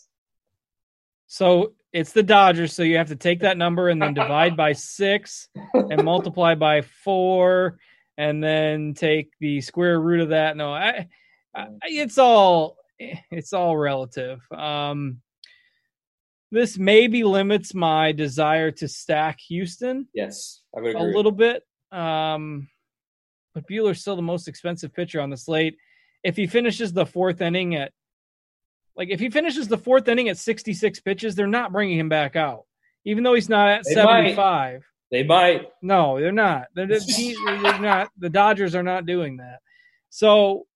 So 1.26 1.74
it's 1.92 2.12
the 2.12 2.22
Dodgers, 2.22 2.72
so 2.72 2.82
you 2.82 2.96
have 2.96 3.08
to 3.08 3.16
take 3.16 3.40
that 3.40 3.58
number 3.58 3.88
and 3.88 4.00
then 4.00 4.14
divide 4.14 4.56
by 4.56 4.72
six 4.72 5.48
and 5.74 6.02
multiply 6.02 6.54
by 6.54 6.80
four, 6.80 7.78
and 8.16 8.42
then 8.42 8.94
take 8.94 9.32
the 9.38 9.60
square 9.60 10.00
root 10.00 10.20
of 10.20 10.28
that. 10.30 10.56
No, 10.56 10.72
I, 10.72 11.08
I 11.54 11.66
it's 11.82 12.16
all 12.16 12.77
it's 13.30 13.52
all 13.52 13.76
relative. 13.76 14.40
Um, 14.52 15.20
this 16.50 16.78
maybe 16.78 17.24
limits 17.24 17.74
my 17.74 18.12
desire 18.12 18.70
to 18.72 18.88
stack 18.88 19.38
Houston. 19.48 20.08
Yes, 20.14 20.62
a 20.74 20.80
little 20.80 21.32
bit. 21.32 21.62
Um, 21.92 22.68
but 23.54 23.66
Buehler's 23.66 24.00
still 24.00 24.16
the 24.16 24.22
most 24.22 24.48
expensive 24.48 24.94
pitcher 24.94 25.20
on 25.20 25.30
the 25.30 25.36
slate. 25.36 25.76
If 26.22 26.36
he 26.36 26.46
finishes 26.46 26.92
the 26.92 27.06
fourth 27.06 27.40
inning 27.40 27.74
at, 27.74 27.92
like, 28.96 29.10
if 29.10 29.20
he 29.20 29.30
finishes 29.30 29.68
the 29.68 29.78
fourth 29.78 30.08
inning 30.08 30.28
at 30.28 30.38
66 30.38 31.00
pitches, 31.00 31.34
they're 31.34 31.46
not 31.46 31.72
bringing 31.72 31.98
him 31.98 32.08
back 32.08 32.34
out, 32.34 32.64
even 33.04 33.24
though 33.24 33.34
he's 33.34 33.48
not 33.48 33.68
at 33.68 33.84
they 33.84 33.94
75. 33.94 34.36
Might. 34.36 34.80
They 35.10 35.22
might. 35.22 35.68
No, 35.82 36.20
they're 36.20 36.32
not. 36.32 36.66
They're, 36.74 36.86
they're 36.86 37.80
not. 37.80 38.10
The 38.18 38.30
Dodgers 38.30 38.74
are 38.74 38.82
not 38.82 39.06
doing 39.06 39.38
that. 39.38 39.60
So 40.10 40.66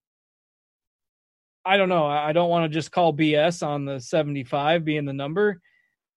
I 1.65 1.77
don't 1.77 1.89
know. 1.89 2.07
I 2.07 2.33
don't 2.33 2.51
want 2.51 2.71
to 2.71 2.75
just 2.75 2.91
call 2.91 3.13
BS 3.13 3.65
on 3.67 3.85
the 3.85 4.01
75 4.01 4.85
being 4.85 5.05
the 5.05 5.13
number. 5.13 5.61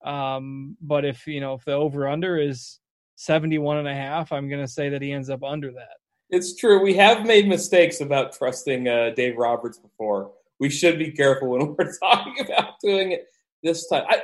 Um, 0.04 0.76
but 0.82 1.06
if, 1.06 1.28
you 1.28 1.40
know, 1.40 1.54
if 1.54 1.66
the 1.66 1.74
over 1.74 2.08
under 2.08 2.38
is 2.38 2.80
71 3.16 3.78
and 3.78 3.88
a 3.88 3.94
half, 3.94 4.32
I'm 4.32 4.50
going 4.50 4.62
to 4.62 4.72
say 4.72 4.90
that 4.90 5.02
he 5.02 5.12
ends 5.12 5.30
up 5.30 5.44
under 5.44 5.72
that. 5.72 5.98
It's 6.30 6.56
true. 6.56 6.82
We 6.82 6.96
have 6.96 7.26
made 7.26 7.48
mistakes 7.48 8.02
about 8.02 8.34
trusting 8.34 8.88
uh, 8.88 9.12
Dave 9.16 9.38
Roberts 9.38 9.78
before. 9.78 10.32
We 10.60 10.70
should 10.70 10.98
be 10.98 11.12
careful 11.12 11.50
when 11.50 11.76
we're 11.78 11.98
talking 11.98 12.40
about 12.40 12.80
doing 12.84 13.12
it 13.12 13.28
this 13.62 13.88
time. 13.88 14.06
I, 14.10 14.22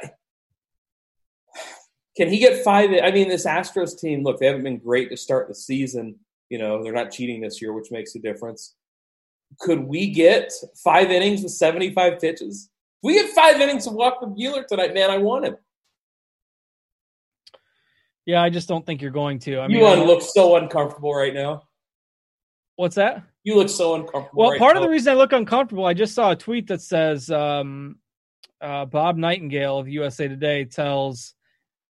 can 2.18 2.30
he 2.30 2.40
get 2.40 2.64
five? 2.64 2.90
I 3.04 3.12
mean, 3.12 3.30
this 3.30 3.46
Astros 3.46 4.00
team, 4.00 4.24
look, 4.24 4.40
they 4.40 4.48
haven't 4.48 4.64
been 4.64 4.80
great 4.80 5.10
to 5.12 5.18
start 5.18 5.48
the 5.48 5.56
season. 5.56 6.16
You 6.50 6.58
know, 6.58 6.84
they're 6.84 6.92
not 6.94 7.12
cheating 7.12 7.42
this 7.42 7.62
year, 7.62 7.74
which 7.74 7.92
makes 7.92 8.16
a 8.16 8.20
difference 8.20 8.76
could 9.60 9.80
we 9.80 10.10
get 10.10 10.52
five 10.84 11.12
innings 11.12 11.44
with 11.44 11.52
75 11.52 12.20
pitches? 12.20 12.70
If 13.02 13.08
we 13.08 13.14
get 13.14 13.30
five 13.32 13.60
innings 13.60 13.88
of 13.88 13.94
Walker 13.94 14.28
Buehler 14.28 14.66
tonight, 14.66 14.94
man, 14.94 15.10
I 15.10 15.18
want 15.18 15.46
him. 15.46 15.56
Yeah, 18.26 18.42
I 18.42 18.50
just 18.50 18.68
don't 18.68 18.86
think 18.86 19.02
you're 19.02 19.12
going 19.12 19.40
to. 19.40 19.60
I 19.60 19.68
mean, 19.68 19.78
you 19.78 20.04
look 20.04 20.22
so 20.22 20.56
uncomfortable 20.56 21.14
right 21.14 21.34
now. 21.34 21.64
What's 22.76 22.96
that? 22.96 23.24
You 23.44 23.56
look 23.56 23.70
so 23.70 23.96
uncomfortable. 23.96 24.30
Well, 24.34 24.52
right 24.52 24.60
part 24.60 24.76
now. 24.76 24.82
of 24.82 24.86
the 24.86 24.90
reason 24.90 25.14
I 25.14 25.16
look 25.16 25.34
uncomfortable, 25.34 25.86
I 25.86 25.94
just 25.94 26.14
saw 26.14 26.32
a 26.32 26.36
tweet 26.36 26.68
that 26.68 26.82
says 26.82 27.32
um, 27.32 27.98
uh, 28.62 28.86
Bob 28.86 29.18
Nightingale 29.18 29.80
of 29.80 29.88
USA 29.88 30.28
Today 30.28 30.66
tells 30.66 31.34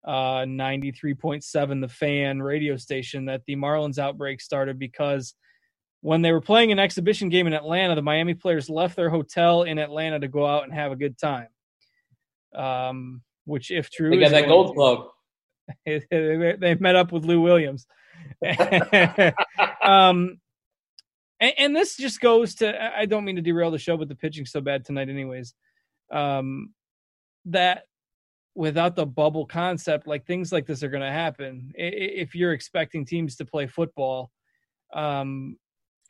uh, 0.04 0.42
93.7 0.42 1.82
The 1.82 1.88
Fan 1.88 2.42
radio 2.42 2.78
station 2.78 3.26
that 3.26 3.42
the 3.46 3.56
Marlins 3.56 4.00
outbreak 4.00 4.42
started 4.42 4.80
because 4.80 5.36
when 6.06 6.22
they 6.22 6.32
were 6.32 6.40
playing 6.40 6.72
an 6.72 6.78
exhibition 6.78 7.30
game 7.30 7.48
in 7.48 7.54
Atlanta, 7.54 7.96
the 7.96 8.02
Miami 8.04 8.36
players 8.36 8.70
left 8.70 8.96
their 8.96 9.10
hotel 9.10 9.64
in 9.64 9.80
Atlanta 9.80 10.20
to 10.20 10.28
go 10.28 10.46
out 10.46 10.64
and 10.64 10.72
have 10.72 10.92
a 10.92 10.96
good 10.96 11.18
time. 11.18 11.48
Um, 12.54 13.24
which, 13.46 13.72
if 13.72 13.90
true, 13.90 14.12
they 14.12 14.20
got 14.20 14.30
that 14.30 14.46
gold 14.46 14.76
club. 14.76 15.08
they 15.88 16.78
met 16.80 16.96
up 16.96 17.12
with 17.12 17.26
Lou 17.26 17.42
Williams. 17.42 17.88
um, 19.82 20.40
and, 21.40 21.54
and, 21.58 21.76
this 21.76 21.98
just 21.98 22.22
goes 22.22 22.54
to 22.56 22.96
I 22.96 23.08
don't 23.08 23.26
mean 23.26 23.38
to 23.38 23.42
derail 23.42 23.72
the 23.72 23.80
show, 23.80 23.98
but 23.98 24.08
the 24.08 24.16
pitching's 24.16 24.52
so 24.52 24.62
bad 24.62 24.86
tonight, 24.86 25.10
anyways. 25.10 25.56
Um, 26.12 26.76
that 27.46 27.86
without 28.54 28.96
the 28.96 29.08
bubble 29.08 29.48
concept, 29.48 30.06
like 30.06 30.28
things 30.28 30.52
like 30.52 30.68
this 30.68 30.84
are 30.84 30.90
going 30.90 31.02
to 31.02 31.12
happen. 31.12 31.72
If 31.74 32.36
you're 32.36 32.54
expecting 32.54 33.06
teams 33.06 33.38
to 33.38 33.46
play 33.46 33.66
football, 33.66 34.30
um, 34.94 35.58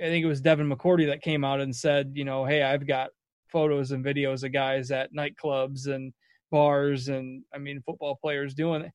I 0.02 0.06
think 0.06 0.24
it 0.24 0.28
was 0.28 0.42
Devin 0.42 0.70
McCourty 0.70 1.08
that 1.08 1.22
came 1.22 1.44
out 1.44 1.62
and 1.62 1.76
said, 1.76 2.12
you 2.16 2.26
know, 2.26 2.46
hey, 2.46 2.64
I've 2.64 2.86
got 2.86 3.10
photos 3.48 3.92
and 3.92 4.04
videos 4.04 4.44
of 4.44 4.52
guys 4.52 4.92
at 4.92 5.14
nightclubs 5.14 5.88
and 5.88 6.14
bars 6.52 7.08
and 7.08 7.44
I 7.54 7.58
mean 7.58 7.82
football 7.86 8.18
players 8.22 8.54
doing 8.54 8.84
it. 8.84 8.92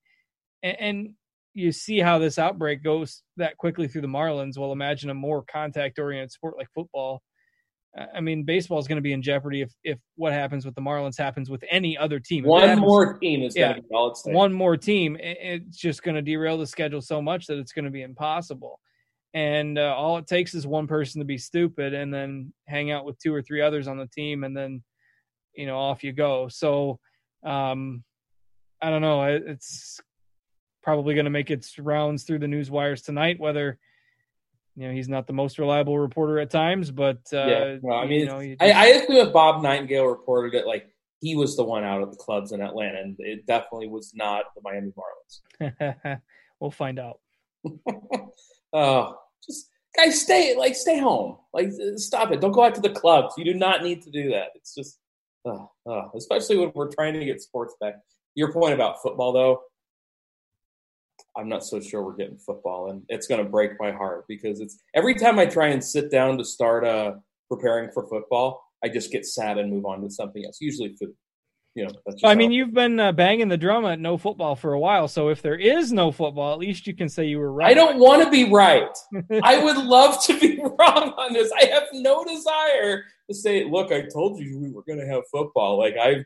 And, 0.62 0.76
and 0.80 1.08
you 1.54 1.72
see 1.72 1.98
how 1.98 2.18
this 2.18 2.38
outbreak 2.38 2.84
goes 2.84 3.22
that 3.36 3.56
quickly 3.56 3.88
through 3.88 4.02
the 4.02 4.08
Marlins. 4.08 4.58
Well, 4.58 4.72
imagine 4.72 5.10
a 5.10 5.14
more 5.14 5.42
contact 5.50 5.98
oriented 5.98 6.30
sport 6.30 6.54
like 6.58 6.68
football. 6.74 7.22
I 8.14 8.20
mean, 8.20 8.44
baseball 8.44 8.78
is 8.78 8.86
going 8.86 8.98
to 8.98 9.02
be 9.02 9.12
in 9.12 9.20
jeopardy 9.20 9.62
if, 9.62 9.72
if 9.82 9.98
what 10.14 10.32
happens 10.32 10.64
with 10.64 10.76
the 10.76 10.80
Marlins 10.80 11.18
happens 11.18 11.50
with 11.50 11.64
any 11.68 11.98
other 11.98 12.20
team. 12.20 12.44
one 12.44 12.62
happens, 12.62 12.86
more 12.86 13.18
team 13.18 13.42
is 13.42 13.56
yeah, 13.56 13.72
going 13.72 13.82
to 13.82 13.88
be 13.88 13.94
all 13.94 14.16
One 14.26 14.52
more 14.52 14.76
team. 14.76 15.16
It's 15.18 15.76
just 15.76 16.04
going 16.04 16.14
to 16.14 16.22
derail 16.22 16.56
the 16.56 16.68
schedule 16.68 17.00
so 17.00 17.20
much 17.20 17.46
that 17.46 17.58
it's 17.58 17.72
going 17.72 17.86
to 17.86 17.90
be 17.90 18.02
impossible 18.02 18.78
and 19.34 19.78
uh, 19.78 19.94
all 19.96 20.18
it 20.18 20.26
takes 20.26 20.54
is 20.54 20.66
one 20.66 20.86
person 20.86 21.20
to 21.20 21.24
be 21.24 21.38
stupid 21.38 21.94
and 21.94 22.12
then 22.12 22.52
hang 22.66 22.90
out 22.90 23.04
with 23.04 23.18
two 23.18 23.32
or 23.32 23.42
three 23.42 23.60
others 23.60 23.86
on 23.86 23.96
the 23.96 24.06
team 24.06 24.44
and 24.44 24.56
then 24.56 24.82
you 25.54 25.66
know 25.66 25.78
off 25.78 26.02
you 26.02 26.12
go. 26.12 26.48
So 26.48 26.98
um 27.44 28.04
i 28.82 28.90
don't 28.90 29.02
know 29.02 29.22
it's 29.24 30.00
probably 30.82 31.14
going 31.14 31.24
to 31.24 31.30
make 31.30 31.50
its 31.50 31.78
rounds 31.78 32.24
through 32.24 32.38
the 32.38 32.48
news 32.48 32.70
wires 32.70 33.02
tonight 33.02 33.38
whether 33.38 33.78
you 34.76 34.86
know 34.86 34.92
he's 34.92 35.08
not 35.08 35.26
the 35.26 35.32
most 35.32 35.58
reliable 35.58 35.98
reporter 35.98 36.38
at 36.38 36.50
times 36.50 36.90
but 36.90 37.18
uh 37.32 37.46
yeah, 37.46 37.76
well, 37.82 37.98
i 37.98 38.06
mean 38.06 38.20
you 38.20 38.26
know, 38.26 38.40
just... 38.40 38.62
I, 38.62 38.70
I 38.70 38.86
assume 38.86 39.16
if 39.16 39.32
bob 39.32 39.62
nightingale 39.62 40.06
reported 40.06 40.54
it 40.54 40.66
like 40.66 40.90
he 41.20 41.36
was 41.36 41.56
the 41.56 41.64
one 41.64 41.84
out 41.84 42.02
of 42.02 42.10
the 42.10 42.16
clubs 42.16 42.52
in 42.52 42.60
atlanta 42.60 43.00
and 43.00 43.16
it 43.18 43.46
definitely 43.46 43.88
was 43.88 44.12
not 44.14 44.44
the 44.54 44.62
miami 44.62 44.92
marlins. 44.92 46.20
We'll 46.60 46.70
find 46.70 46.98
out. 46.98 47.20
Oh, 48.72 49.16
guys, 50.00 50.20
stay 50.20 50.56
like 50.56 50.74
stay 50.74 50.98
home. 50.98 51.36
Like 51.52 51.72
stop 51.96 52.32
it. 52.32 52.40
Don't 52.40 52.52
go 52.52 52.64
out 52.64 52.74
to 52.76 52.80
the 52.80 52.90
clubs. 52.90 53.34
You 53.36 53.44
do 53.44 53.54
not 53.54 53.82
need 53.82 54.02
to 54.02 54.10
do 54.10 54.30
that. 54.30 54.48
It's 54.54 54.74
just, 54.74 54.98
uh, 55.44 55.66
uh, 55.88 56.08
especially 56.16 56.58
when 56.58 56.72
we're 56.74 56.90
trying 56.90 57.14
to 57.14 57.24
get 57.24 57.40
sports 57.40 57.74
back. 57.80 57.94
Your 58.34 58.52
point 58.52 58.74
about 58.74 59.02
football, 59.02 59.32
though, 59.32 59.62
I'm 61.36 61.48
not 61.48 61.64
so 61.64 61.80
sure 61.80 62.02
we're 62.02 62.16
getting 62.16 62.38
football, 62.38 62.90
and 62.90 63.02
it's 63.08 63.26
going 63.26 63.42
to 63.42 63.50
break 63.50 63.72
my 63.80 63.90
heart 63.90 64.24
because 64.28 64.60
it's 64.60 64.78
every 64.94 65.14
time 65.14 65.38
I 65.38 65.46
try 65.46 65.68
and 65.68 65.82
sit 65.82 66.10
down 66.10 66.38
to 66.38 66.44
start 66.44 66.84
uh, 66.84 67.14
preparing 67.48 67.90
for 67.90 68.06
football, 68.08 68.62
I 68.84 68.88
just 68.88 69.10
get 69.10 69.26
sad 69.26 69.58
and 69.58 69.70
move 69.70 69.84
on 69.84 70.02
to 70.02 70.10
something 70.10 70.44
else, 70.44 70.58
usually 70.60 70.94
food. 70.94 71.14
You 71.74 71.86
know. 71.86 71.92
I 72.24 72.34
mean, 72.34 72.50
you've 72.50 72.74
been 72.74 72.98
uh, 72.98 73.12
banging 73.12 73.48
the 73.48 73.56
drum 73.56 73.84
at 73.86 74.00
no 74.00 74.18
football 74.18 74.56
for 74.56 74.72
a 74.72 74.78
while, 74.78 75.08
so 75.08 75.28
if 75.28 75.42
there 75.42 75.56
is 75.56 75.92
no 75.92 76.10
football, 76.10 76.52
at 76.52 76.58
least 76.58 76.86
you 76.86 76.94
can 76.94 77.08
say 77.08 77.26
you 77.26 77.38
were 77.38 77.52
right. 77.52 77.70
I 77.70 77.74
don't 77.74 77.98
want 77.98 78.24
to 78.24 78.30
be 78.30 78.50
right. 78.50 78.88
I 79.42 79.62
would 79.62 79.76
love 79.76 80.22
to 80.24 80.38
be 80.38 80.58
wrong 80.62 81.14
on 81.16 81.32
this. 81.32 81.52
I 81.52 81.66
have 81.66 81.84
no 81.92 82.24
desire 82.24 83.04
to 83.28 83.34
say, 83.34 83.64
"Look, 83.64 83.92
I 83.92 84.02
told 84.12 84.40
you 84.40 84.58
we 84.58 84.70
were 84.70 84.82
going 84.82 84.98
to 84.98 85.06
have 85.06 85.22
football." 85.30 85.78
Like 85.78 85.94
I, 86.00 86.24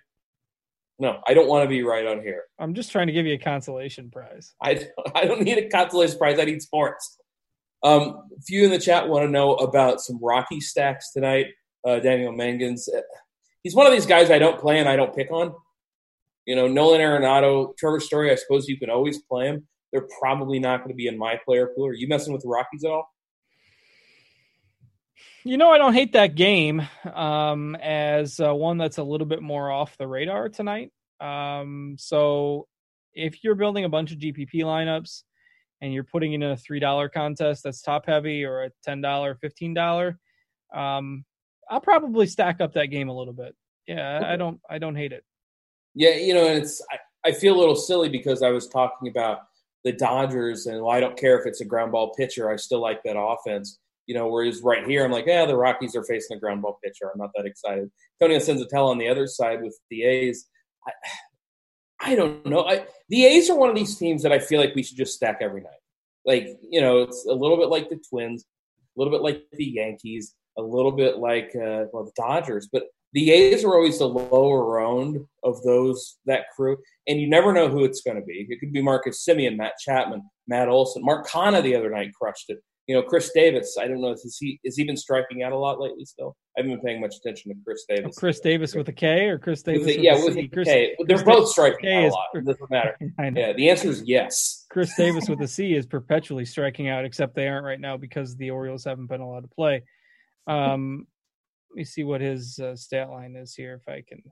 no, 0.99 1.21
I 1.27 1.35
don't 1.35 1.49
want 1.49 1.65
to 1.65 1.69
be 1.69 1.83
right 1.83 2.07
on 2.07 2.23
here. 2.23 2.45
I'm 2.59 2.75
just 2.75 2.91
trying 2.91 3.09
to 3.09 3.13
give 3.13 3.27
you 3.27 3.35
a 3.35 3.39
consolation 3.39 4.11
prize. 4.11 4.55
I 4.63 4.89
I 5.15 5.27
don't 5.27 5.43
need 5.43 5.59
a 5.59 5.69
consolation 5.69 6.19
prize. 6.19 6.39
I 6.39 6.45
need 6.45 6.63
sports. 6.63 7.19
Um, 7.83 8.31
you 8.49 8.65
in 8.65 8.71
the 8.71 8.79
chat 8.79 9.09
want 9.09 9.25
to 9.25 9.31
know 9.31 9.57
about 9.57 10.01
some 10.01 10.19
Rocky 10.23 10.59
stacks 10.59 11.13
tonight, 11.13 11.49
uh, 11.87 11.99
Daniel 11.99 12.33
Mangans, 12.33 12.89
uh, 12.89 13.03
he's 13.65 13.75
one 13.75 13.87
of 13.87 13.93
these 13.93 14.07
guys 14.07 14.31
I 14.31 14.39
don't 14.39 14.61
play 14.61 14.79
and 14.79 14.89
I 14.89 14.95
don't 14.95 15.15
pick 15.15 15.33
on. 15.33 15.53
You 16.47 16.55
know, 16.55 16.69
Nolan 16.69 17.01
Arenado, 17.01 17.77
Trevor 17.77 17.99
Story, 17.99 18.31
I 18.31 18.37
suppose 18.37 18.69
you 18.69 18.79
can 18.79 18.91
always 18.91 19.19
play 19.23 19.47
him. 19.47 19.67
They're 19.91 20.07
probably 20.21 20.59
not 20.59 20.79
going 20.79 20.91
to 20.91 20.95
be 20.95 21.07
in 21.07 21.19
my 21.19 21.41
player 21.45 21.71
pool. 21.75 21.87
Are 21.87 21.95
you 21.95 22.07
messing 22.07 22.33
with 22.33 22.43
the 22.43 22.49
Rockies 22.49 22.85
at 22.85 22.91
all? 22.91 23.09
You 25.45 25.57
know, 25.57 25.71
I 25.71 25.79
don't 25.79 25.95
hate 25.95 26.13
that 26.13 26.35
game 26.35 26.83
um, 27.13 27.77
as 27.77 28.41
uh, 28.41 28.55
one 28.55 28.79
that's 28.79 28.99
a 28.99 29.03
little 29.03 29.27
bit 29.27 29.43
more 29.43 29.71
off 29.71 29.97
the 29.97 30.07
radar 30.07 30.49
tonight. 30.49 30.91
Um, 31.21 31.97
so 31.99 32.67
if 33.15 33.45
you're 33.45 33.55
building 33.55 33.85
a 33.85 33.89
bunch 33.89 34.13
of 34.13 34.19
GPP 34.19 34.57
lineups 34.57 35.23
and 35.81 35.93
you're 35.93 36.05
putting 36.05 36.33
in 36.33 36.43
a 36.43 36.57
$3 36.57 37.13
contest 37.13 37.63
that's 37.63 37.83
top 37.83 38.07
heavy 38.07 38.45
or 38.45 38.65
a 38.65 38.71
$10, 38.87 39.37
$15, 39.43 40.17
um, 40.75 41.25
I'll 41.71 41.81
probably 41.81 42.27
stack 42.27 42.61
up 42.61 42.75
that 42.75 42.87
game 42.87 43.09
a 43.09 43.17
little 43.17 43.33
bit. 43.33 43.55
Yeah, 43.87 44.23
I 44.25 44.37
don't 44.37 44.61
I 44.69 44.79
don't 44.79 44.97
hate 44.97 45.13
it. 45.13 45.25
Yeah, 45.95 46.15
you 46.15 46.35
know, 46.35 46.47
and 46.47 46.63
it's 46.63 46.83
I, 46.91 47.29
I 47.29 47.33
feel 47.33 47.55
a 47.57 47.61
little 47.61 47.77
silly 47.77 48.09
because 48.09 48.43
I 48.43 48.51
was 48.51 48.69
talking 48.69 49.09
about 49.09 49.41
the 49.85 49.93
Dodgers 49.93 50.67
and 50.67 50.83
well, 50.83 50.91
I 50.91 51.01
don't 51.01 51.17
care 51.17 51.39
if 51.39 51.47
it's 51.47 51.61
a 51.61 51.65
ground 51.65 51.93
ball 51.93 52.15
pitcher, 52.15 52.51
I 52.51 52.57
still 52.57 52.81
like 52.81 53.03
that 53.05 53.19
offense. 53.19 53.79
You 54.07 54.15
know, 54.15 54.29
whereas 54.29 54.63
right 54.63 54.87
here 54.87 55.05
I'm 55.05 55.13
like, 55.13 55.27
yeah, 55.27 55.47
the 55.47 55.57
Rockies 55.57 55.97
are 55.97 56.05
facing 56.05 56.37
a 56.37 56.41
ground 56.41 56.63
ball 56.63 56.79
pitcher. 56.83 57.11
I'm 57.13 57.19
not 57.19 57.31
that 57.37 57.47
excited. 57.47 57.91
Tony 58.21 58.37
Senzatela 58.37 58.91
on 58.91 58.99
the 58.99 59.09
other 59.09 59.27
side 59.27 59.63
with 59.63 59.79
the 59.91 60.05
A's. 60.05 60.47
I, 60.87 60.93
I 62.01 62.15
don't 62.15 62.45
know. 62.45 62.65
I, 62.65 62.87
the 63.09 63.25
A's 63.25 63.49
are 63.49 63.57
one 63.57 63.71
of 63.71 63.77
these 63.77 63.97
teams 63.97 64.23
that 64.23 64.33
I 64.33 64.39
feel 64.39 64.61
like 64.61 64.75
we 64.75 64.83
should 64.83 64.99
just 64.99 65.15
stack 65.15 65.39
every 65.41 65.63
night. 65.63 65.73
Like, 66.27 66.59
you 66.63 66.83
know, 66.83 66.99
it's 66.99 67.27
a 67.27 67.33
little 67.33 67.57
bit 67.57 67.69
like 67.69 67.89
the 67.89 68.01
Twins, 68.11 68.45
a 68.97 69.01
little 69.01 69.13
bit 69.13 69.23
like 69.23 69.45
the 69.53 69.65
Yankees 69.65 70.35
a 70.59 70.63
little 70.63 70.93
bit 70.93 71.19
like 71.19 71.51
uh, 71.57 71.87
well 71.93 72.05
the 72.05 72.13
Dodgers, 72.17 72.69
but 72.73 72.85
the 73.15 73.31
A's 73.31 73.65
are 73.65 73.75
always 73.75 73.99
the 73.99 74.09
lower 74.09 74.65
round 74.65 75.25
of 75.45 75.63
those 75.63 76.19
that 76.27 76.47
crew, 76.55 76.77
and 77.07 77.21
you 77.21 77.29
never 77.29 77.53
know 77.53 77.69
who 77.69 77.85
it's 77.85 78.03
going 78.03 78.17
to 78.17 78.25
be. 78.25 78.47
It 78.49 78.59
could 78.59 78.73
be 78.73 78.83
Marcus 78.83 79.25
Semien, 79.27 79.57
Matt 79.57 79.75
Chapman, 79.81 80.23
Matt 80.49 80.69
Olson, 80.69 81.05
Mark 81.05 81.29
Canha 81.29 81.63
the 81.63 81.77
other 81.77 81.91
night 81.91 82.11
crushed 82.21 82.47
it. 82.49 82.59
You 82.89 82.97
know, 82.97 83.03
Chris 83.03 83.31
Davis. 83.33 83.77
I 83.81 83.87
don't 83.87 84.03
know. 84.03 84.11
Is 84.11 84.37
he 84.39 84.59
is 84.65 84.77
he 84.77 84.85
been 84.85 84.97
striking 84.97 85.43
out 85.43 85.53
a 85.53 85.57
lot 85.57 85.81
lately? 85.81 86.05
Still, 86.05 86.37
I 86.57 86.61
haven't 86.61 86.77
been 86.77 86.85
paying 86.85 87.01
much 87.01 87.15
attention 87.17 87.53
to 87.53 87.59
Chris 87.65 87.85
Davis. 87.89 88.15
Oh, 88.17 88.21
Chris 88.21 88.41
Davis 88.41 88.75
with 88.75 88.89
a 88.89 88.93
K 88.93 89.29
or 89.29 89.39
Chris 89.39 89.63
Davis? 89.63 89.87
With 89.87 89.97
with 89.97 90.05
yeah, 90.05 90.17
a 90.17 90.25
with 90.25 90.37
a 90.37 90.49
Chris, 90.49 90.69
K. 90.69 90.95
They're 91.07 91.17
Chris 91.17 91.23
both 91.23 91.49
striking 91.49 91.79
K 91.83 92.07
out 92.07 92.11
a 92.11 92.13
lot. 92.13 92.27
It 92.35 92.45
doesn't 92.45 92.71
matter. 92.71 92.99
I 93.19 93.31
know. 93.31 93.41
Yeah, 93.41 93.53
the 93.55 93.71
answer 93.71 93.89
is 93.89 94.03
yes. 94.05 94.67
Chris 94.71 94.95
Davis 94.97 95.29
with 95.29 95.41
a 95.41 95.49
C 95.49 95.75
is 95.75 95.87
perpetually 95.87 96.45
striking 96.45 96.89
out, 96.89 97.05
except 97.05 97.37
they 97.37 97.47
aren't 97.47 97.65
right 97.65 97.81
now 97.81 97.97
because 97.97 98.37
the 98.37 98.51
Orioles 98.51 98.85
haven't 98.85 99.07
been 99.07 99.21
allowed 99.21 99.43
to 99.43 99.49
play. 99.49 99.85
Um, 100.47 101.07
let 101.71 101.77
me 101.77 101.85
see 101.85 102.05
what 102.05 102.21
his 102.21 102.59
uh, 102.59 102.77
stat 102.77 103.11
line 103.11 103.37
is 103.37 103.55
here 103.55 103.75
if 103.75 103.89
I 103.93 104.03
can 104.07 104.23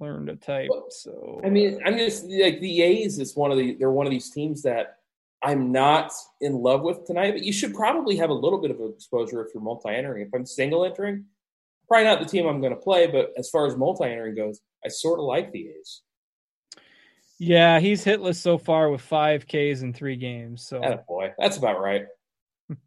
learn 0.00 0.26
to 0.26 0.36
type. 0.36 0.70
So 0.90 1.40
I 1.44 1.48
mean, 1.48 1.80
I'm 1.84 1.96
just 1.96 2.24
like 2.24 2.60
the 2.60 2.82
A's 2.82 3.18
is 3.18 3.36
one 3.36 3.50
of 3.50 3.58
the 3.58 3.74
they're 3.74 3.90
one 3.90 4.06
of 4.06 4.10
these 4.10 4.30
teams 4.30 4.62
that 4.62 4.96
I'm 5.42 5.72
not 5.72 6.12
in 6.40 6.54
love 6.54 6.82
with 6.82 7.04
tonight, 7.04 7.32
but 7.32 7.42
you 7.42 7.52
should 7.52 7.74
probably 7.74 8.16
have 8.16 8.30
a 8.30 8.34
little 8.34 8.60
bit 8.60 8.70
of 8.70 8.80
exposure 8.94 9.44
if 9.44 9.52
you're 9.54 9.62
multi-entering. 9.62 10.26
If 10.26 10.34
I'm 10.34 10.46
single 10.46 10.84
entering, 10.84 11.24
probably 11.88 12.04
not 12.04 12.20
the 12.20 12.26
team 12.26 12.46
I'm 12.46 12.60
going 12.60 12.74
to 12.74 12.80
play, 12.80 13.06
but 13.06 13.32
as 13.36 13.50
far 13.50 13.66
as 13.66 13.76
multi-entering 13.76 14.36
goes, 14.36 14.60
I 14.84 14.88
sort 14.88 15.18
of 15.18 15.24
like 15.24 15.52
the 15.52 15.68
A's. 15.68 16.02
yeah, 17.38 17.80
he's 17.80 18.04
hitless 18.04 18.36
so 18.36 18.56
far 18.56 18.90
with 18.90 19.00
five 19.00 19.46
Ks 19.46 19.82
in 19.82 19.92
three 19.92 20.16
games. 20.16 20.66
So, 20.66 20.80
Oh 20.84 21.00
boy, 21.08 21.32
that's 21.38 21.56
about 21.56 21.80
right. 21.80 22.06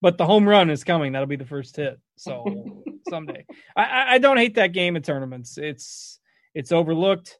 but 0.00 0.18
the 0.18 0.26
home 0.26 0.48
run 0.48 0.70
is 0.70 0.84
coming. 0.84 1.12
That'll 1.12 1.26
be 1.26 1.36
the 1.36 1.44
first 1.44 1.76
hit. 1.76 1.98
So 2.16 2.82
someday, 3.08 3.44
I, 3.76 4.14
I- 4.14 4.18
don't 4.18 4.36
hate 4.36 4.54
that 4.56 4.72
game 4.72 4.96
in 4.96 5.02
tournaments. 5.02 5.58
It's 5.58 6.18
it's 6.54 6.72
overlooked. 6.72 7.38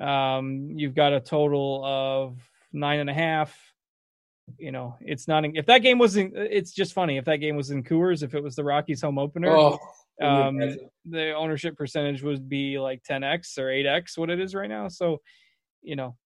Um, 0.00 0.72
you've 0.76 0.94
got 0.94 1.12
a 1.12 1.20
total 1.20 1.82
of 1.84 2.38
nine 2.72 3.00
and 3.00 3.10
a 3.10 3.14
half. 3.14 3.56
You 4.58 4.72
know, 4.72 4.96
it's 5.00 5.28
not 5.28 5.44
in, 5.44 5.54
if 5.56 5.66
that 5.66 5.78
game 5.78 5.98
wasn't. 5.98 6.36
It's 6.36 6.72
just 6.72 6.92
funny 6.92 7.16
if 7.18 7.24
that 7.26 7.36
game 7.36 7.56
was 7.56 7.70
in 7.70 7.84
Coors. 7.84 8.22
If 8.22 8.34
it 8.34 8.42
was 8.42 8.56
the 8.56 8.64
Rockies 8.64 9.00
home 9.02 9.18
opener, 9.18 9.50
Oh, 9.56 9.78
um, 10.22 10.58
the 11.06 11.32
ownership 11.32 11.76
percentage 11.76 12.22
would 12.22 12.48
be 12.48 12.78
like 12.78 13.02
10x 13.04 13.58
or 13.58 13.66
8x 13.66 14.18
what 14.18 14.28
it 14.28 14.38
is 14.40 14.54
right 14.54 14.68
now. 14.68 14.88
So, 14.88 15.20
you 15.82 15.96
know, 15.96 16.16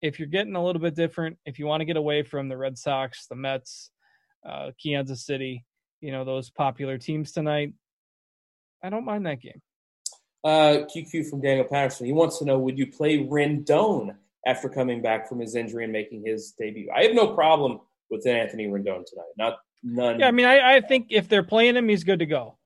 if 0.00 0.18
you're 0.18 0.28
getting 0.28 0.54
a 0.56 0.64
little 0.64 0.80
bit 0.80 0.94
different, 0.94 1.38
if 1.44 1.58
you 1.58 1.66
want 1.66 1.80
to 1.80 1.84
get 1.86 1.96
away 1.96 2.22
from 2.22 2.48
the 2.48 2.56
Red 2.56 2.78
Sox, 2.78 3.26
the 3.26 3.34
Mets, 3.34 3.90
uh, 4.46 4.70
Kansas 4.82 5.24
City, 5.24 5.64
you 6.00 6.12
know, 6.12 6.24
those 6.24 6.50
popular 6.50 6.98
teams 6.98 7.32
tonight, 7.32 7.72
I 8.82 8.90
don't 8.90 9.04
mind 9.04 9.26
that 9.26 9.40
game. 9.40 9.60
uh, 10.44 10.86
QQ 10.94 11.28
from 11.28 11.40
Daniel 11.40 11.64
Patterson. 11.64 12.06
He 12.06 12.12
wants 12.12 12.38
to 12.38 12.44
know: 12.44 12.58
Would 12.58 12.78
you 12.78 12.86
play 12.86 13.18
Rendon 13.18 14.14
after 14.46 14.68
coming 14.68 15.02
back 15.02 15.28
from 15.28 15.40
his 15.40 15.56
injury 15.56 15.84
and 15.84 15.92
making 15.92 16.22
his 16.24 16.52
debut? 16.52 16.88
I 16.96 17.02
have 17.02 17.14
no 17.14 17.34
problem 17.34 17.80
with 18.10 18.26
Anthony 18.26 18.66
Rendon 18.68 19.04
tonight. 19.04 19.32
Not 19.36 19.58
none. 19.82 20.20
Yeah, 20.20 20.28
I 20.28 20.30
mean, 20.30 20.46
I, 20.46 20.76
I 20.76 20.80
think 20.80 21.08
if 21.10 21.28
they're 21.28 21.42
playing 21.42 21.76
him, 21.76 21.88
he's 21.88 22.04
good 22.04 22.20
to 22.20 22.26
go. 22.26 22.58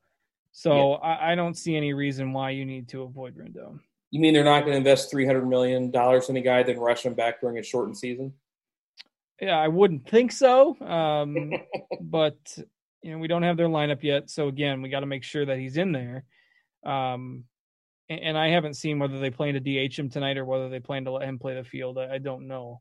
So 0.53 0.95
I, 0.95 1.33
I 1.33 1.35
don't 1.37 1.55
see 1.55 1.77
any 1.77 1.95
reason 1.95 2.33
why 2.33 2.51
you 2.51 2.65
need 2.67 2.89
to 2.89 3.03
avoid 3.03 3.37
Rendon. 3.37 3.79
You 4.11 4.21
mean 4.21 4.35
they're 4.35 4.45
not 4.45 4.61
going 4.63 4.73
to 4.73 4.79
invest 4.79 5.11
three 5.11 5.25
hundred 5.25 5.47
million 5.47 5.91
dollars 5.91 6.29
in 6.29 6.37
a 6.37 6.41
guy, 6.41 6.63
then 6.65 6.79
rush 6.79 7.07
him 7.07 7.15
back 7.15 7.41
during 7.41 7.59
a 7.59 7.63
shortened 7.63 7.97
season? 7.97 8.35
Yeah, 9.41 9.59
I 9.59 9.69
wouldn't 9.69 10.09
think 10.09 10.33
so. 10.33 10.79
Um, 10.81 11.53
but 12.01 12.37
you 13.03 13.13
know, 13.13 13.19
we 13.19 13.29
don't 13.29 13.43
have 13.43 13.57
their 13.57 13.69
lineup 13.69 14.03
yet. 14.03 14.31
So 14.31 14.49
again, 14.49 14.83
we 14.83 14.89
got 14.91 15.01
to 15.01 15.07
make 15.07 15.25
sure 15.25 15.47
that 15.47 15.59
he's 15.59 15.77
in 15.77 15.93
there. 15.93 16.25
Um, 16.85 17.45
and, 18.09 18.21
and 18.21 18.39
I 18.39 18.49
haven't 18.49 18.75
seen 18.75 18.99
whether 18.99 19.19
they 19.19 19.31
plan 19.31 19.55
to 19.55 19.61
DH 19.61 19.99
him 19.99 20.11
tonight 20.11 20.37
or 20.37 20.45
whether 20.45 20.69
they 20.69 20.81
plan 20.81 21.05
to 21.07 21.13
let 21.13 21.29
him 21.29 21.39
play 21.39 21.55
the 21.55 21.65
field. 21.65 21.99
I, 21.99 22.15
I 22.15 22.19
don't 22.19 22.47
know. 22.47 22.81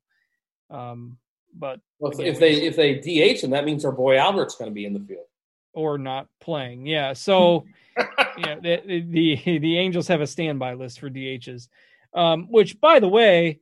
Um, 0.70 1.18
but 1.56 1.80
Well, 2.00 2.12
if, 2.12 2.20
Again, 2.20 2.34
if 2.34 2.40
they 2.40 2.54
if 2.54 2.76
they 2.76 3.34
DH 3.34 3.44
him, 3.44 3.52
that 3.52 3.66
means 3.66 3.86
our 3.86 3.92
boy 3.92 4.18
Albert's 4.18 4.56
going 4.56 4.70
to 4.70 4.76
be 4.76 4.86
in 4.86 4.94
the 4.94 5.00
field. 5.00 5.26
or 5.74 5.98
not 5.98 6.28
playing. 6.42 6.86
Yeah. 6.86 7.14
So 7.14 7.66
yeah, 8.38 8.60
the, 8.62 9.04
the 9.08 9.60
the 9.60 9.78
Angels 9.78 10.08
have 10.08 10.22
a 10.22 10.28
standby 10.28 10.74
list 10.74 11.00
for 11.00 11.10
DHs. 11.10 11.70
Um, 12.14 12.48
which 12.50 12.80
by 12.82 13.00
the 13.00 13.08
way, 13.08 13.60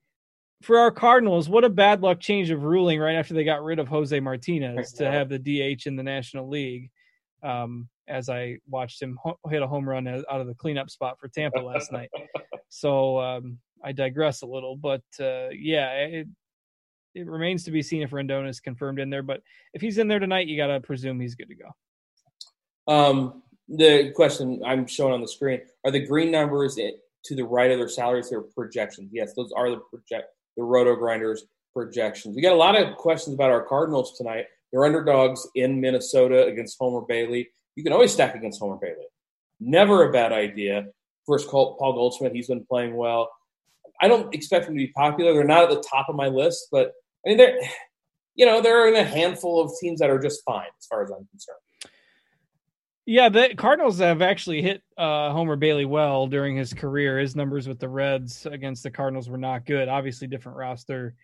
for 0.61 0.79
our 0.79 0.91
Cardinals, 0.91 1.47
what 1.47 1.63
a 1.63 1.69
bad 1.69 2.01
luck 2.01 2.19
change 2.19 2.49
of 2.49 2.63
ruling 2.63 2.99
right 2.99 3.15
after 3.15 3.33
they 3.33 3.43
got 3.43 3.63
rid 3.63 3.79
of 3.79 3.87
Jose 3.87 4.19
Martinez 4.19 4.93
to 4.93 5.09
have 5.11 5.29
the 5.29 5.39
DH 5.39 5.85
in 5.85 5.95
the 5.95 6.03
National 6.03 6.49
League. 6.49 6.89
Um, 7.43 7.87
as 8.07 8.29
I 8.29 8.57
watched 8.67 9.01
him 9.01 9.19
ho- 9.21 9.39
hit 9.49 9.61
a 9.61 9.67
home 9.67 9.87
run 9.87 10.07
out 10.07 10.23
of 10.29 10.47
the 10.47 10.55
cleanup 10.55 10.89
spot 10.89 11.19
for 11.19 11.27
Tampa 11.27 11.59
last 11.59 11.91
night. 11.91 12.09
So 12.69 13.17
um, 13.21 13.59
I 13.81 13.93
digress 13.93 14.41
a 14.41 14.45
little, 14.45 14.75
but 14.75 15.01
uh, 15.21 15.47
yeah, 15.51 15.89
it, 15.93 16.27
it 17.15 17.25
remains 17.25 17.63
to 17.63 17.71
be 17.71 17.81
seen 17.81 18.01
if 18.01 18.11
Rendon 18.11 18.47
is 18.49 18.59
confirmed 18.59 18.99
in 18.99 19.09
there. 19.09 19.23
But 19.23 19.41
if 19.73 19.81
he's 19.81 19.97
in 19.97 20.09
there 20.09 20.19
tonight, 20.19 20.47
you 20.47 20.57
got 20.57 20.67
to 20.67 20.81
presume 20.81 21.17
he's 21.17 21.35
good 21.35 21.47
to 21.47 21.55
go. 21.55 22.93
Um, 22.93 23.41
the 23.69 24.11
question 24.17 24.61
I'm 24.65 24.85
showing 24.85 25.13
on 25.13 25.21
the 25.21 25.29
screen 25.29 25.61
are 25.85 25.91
the 25.91 26.05
green 26.05 26.29
numbers 26.29 26.77
it, 26.77 26.95
to 27.23 27.35
the 27.35 27.45
right 27.45 27.71
of 27.71 27.79
their 27.79 27.87
salaries 27.87 28.29
their 28.29 28.41
projections. 28.41 29.11
Yes, 29.13 29.33
those 29.33 29.53
are 29.55 29.69
the 29.69 29.77
project 29.77 30.27
the 30.57 30.63
RotoGrinders 30.63 31.39
projections. 31.73 32.35
We 32.35 32.41
got 32.41 32.53
a 32.53 32.55
lot 32.55 32.75
of 32.79 32.97
questions 32.97 33.35
about 33.35 33.51
our 33.51 33.63
Cardinals 33.63 34.17
tonight. 34.17 34.45
They're 34.71 34.85
underdogs 34.85 35.47
in 35.55 35.79
Minnesota 35.79 36.45
against 36.45 36.77
Homer 36.79 37.05
Bailey. 37.07 37.49
You 37.75 37.83
can 37.83 37.93
always 37.93 38.11
stack 38.11 38.35
against 38.35 38.59
Homer 38.59 38.77
Bailey. 38.81 39.05
Never 39.59 40.09
a 40.09 40.11
bad 40.11 40.33
idea. 40.33 40.87
First, 41.25 41.49
Paul 41.49 41.77
Goldschmidt. 41.79 42.33
He's 42.33 42.47
been 42.47 42.65
playing 42.65 42.95
well. 42.95 43.29
I 44.01 44.07
don't 44.07 44.33
expect 44.33 44.65
them 44.65 44.75
to 44.75 44.79
be 44.79 44.91
popular. 44.93 45.33
They're 45.33 45.43
not 45.43 45.63
at 45.63 45.69
the 45.69 45.83
top 45.87 46.07
of 46.09 46.15
my 46.15 46.27
list, 46.27 46.67
but 46.71 46.93
I 47.25 47.29
mean 47.29 47.37
they're 47.37 47.57
you 48.35 48.45
know 48.45 48.61
they're 48.61 48.87
in 48.87 48.95
a 48.95 49.03
handful 49.03 49.61
of 49.61 49.71
teams 49.79 49.99
that 49.99 50.09
are 50.09 50.19
just 50.19 50.43
fine 50.45 50.67
as 50.79 50.85
far 50.87 51.03
as 51.03 51.11
I'm 51.11 51.25
concerned. 51.31 51.57
Yeah, 53.09 53.29
the 53.29 53.55
Cardinals 53.55 53.99
have 53.99 54.21
actually 54.21 54.61
hit 54.61 54.83
uh, 54.97 55.31
Homer 55.31 55.55
Bailey 55.55 55.85
well 55.85 56.27
during 56.27 56.57
his 56.57 56.73
career. 56.73 57.17
His 57.17 57.37
numbers 57.37 57.65
with 57.65 57.79
the 57.79 57.87
Reds 57.87 58.45
against 58.45 58.83
the 58.83 58.91
Cardinals 58.91 59.29
were 59.29 59.37
not 59.37 59.65
good. 59.65 59.87
Obviously, 59.87 60.27
different 60.27 60.57
roster, 60.57 61.15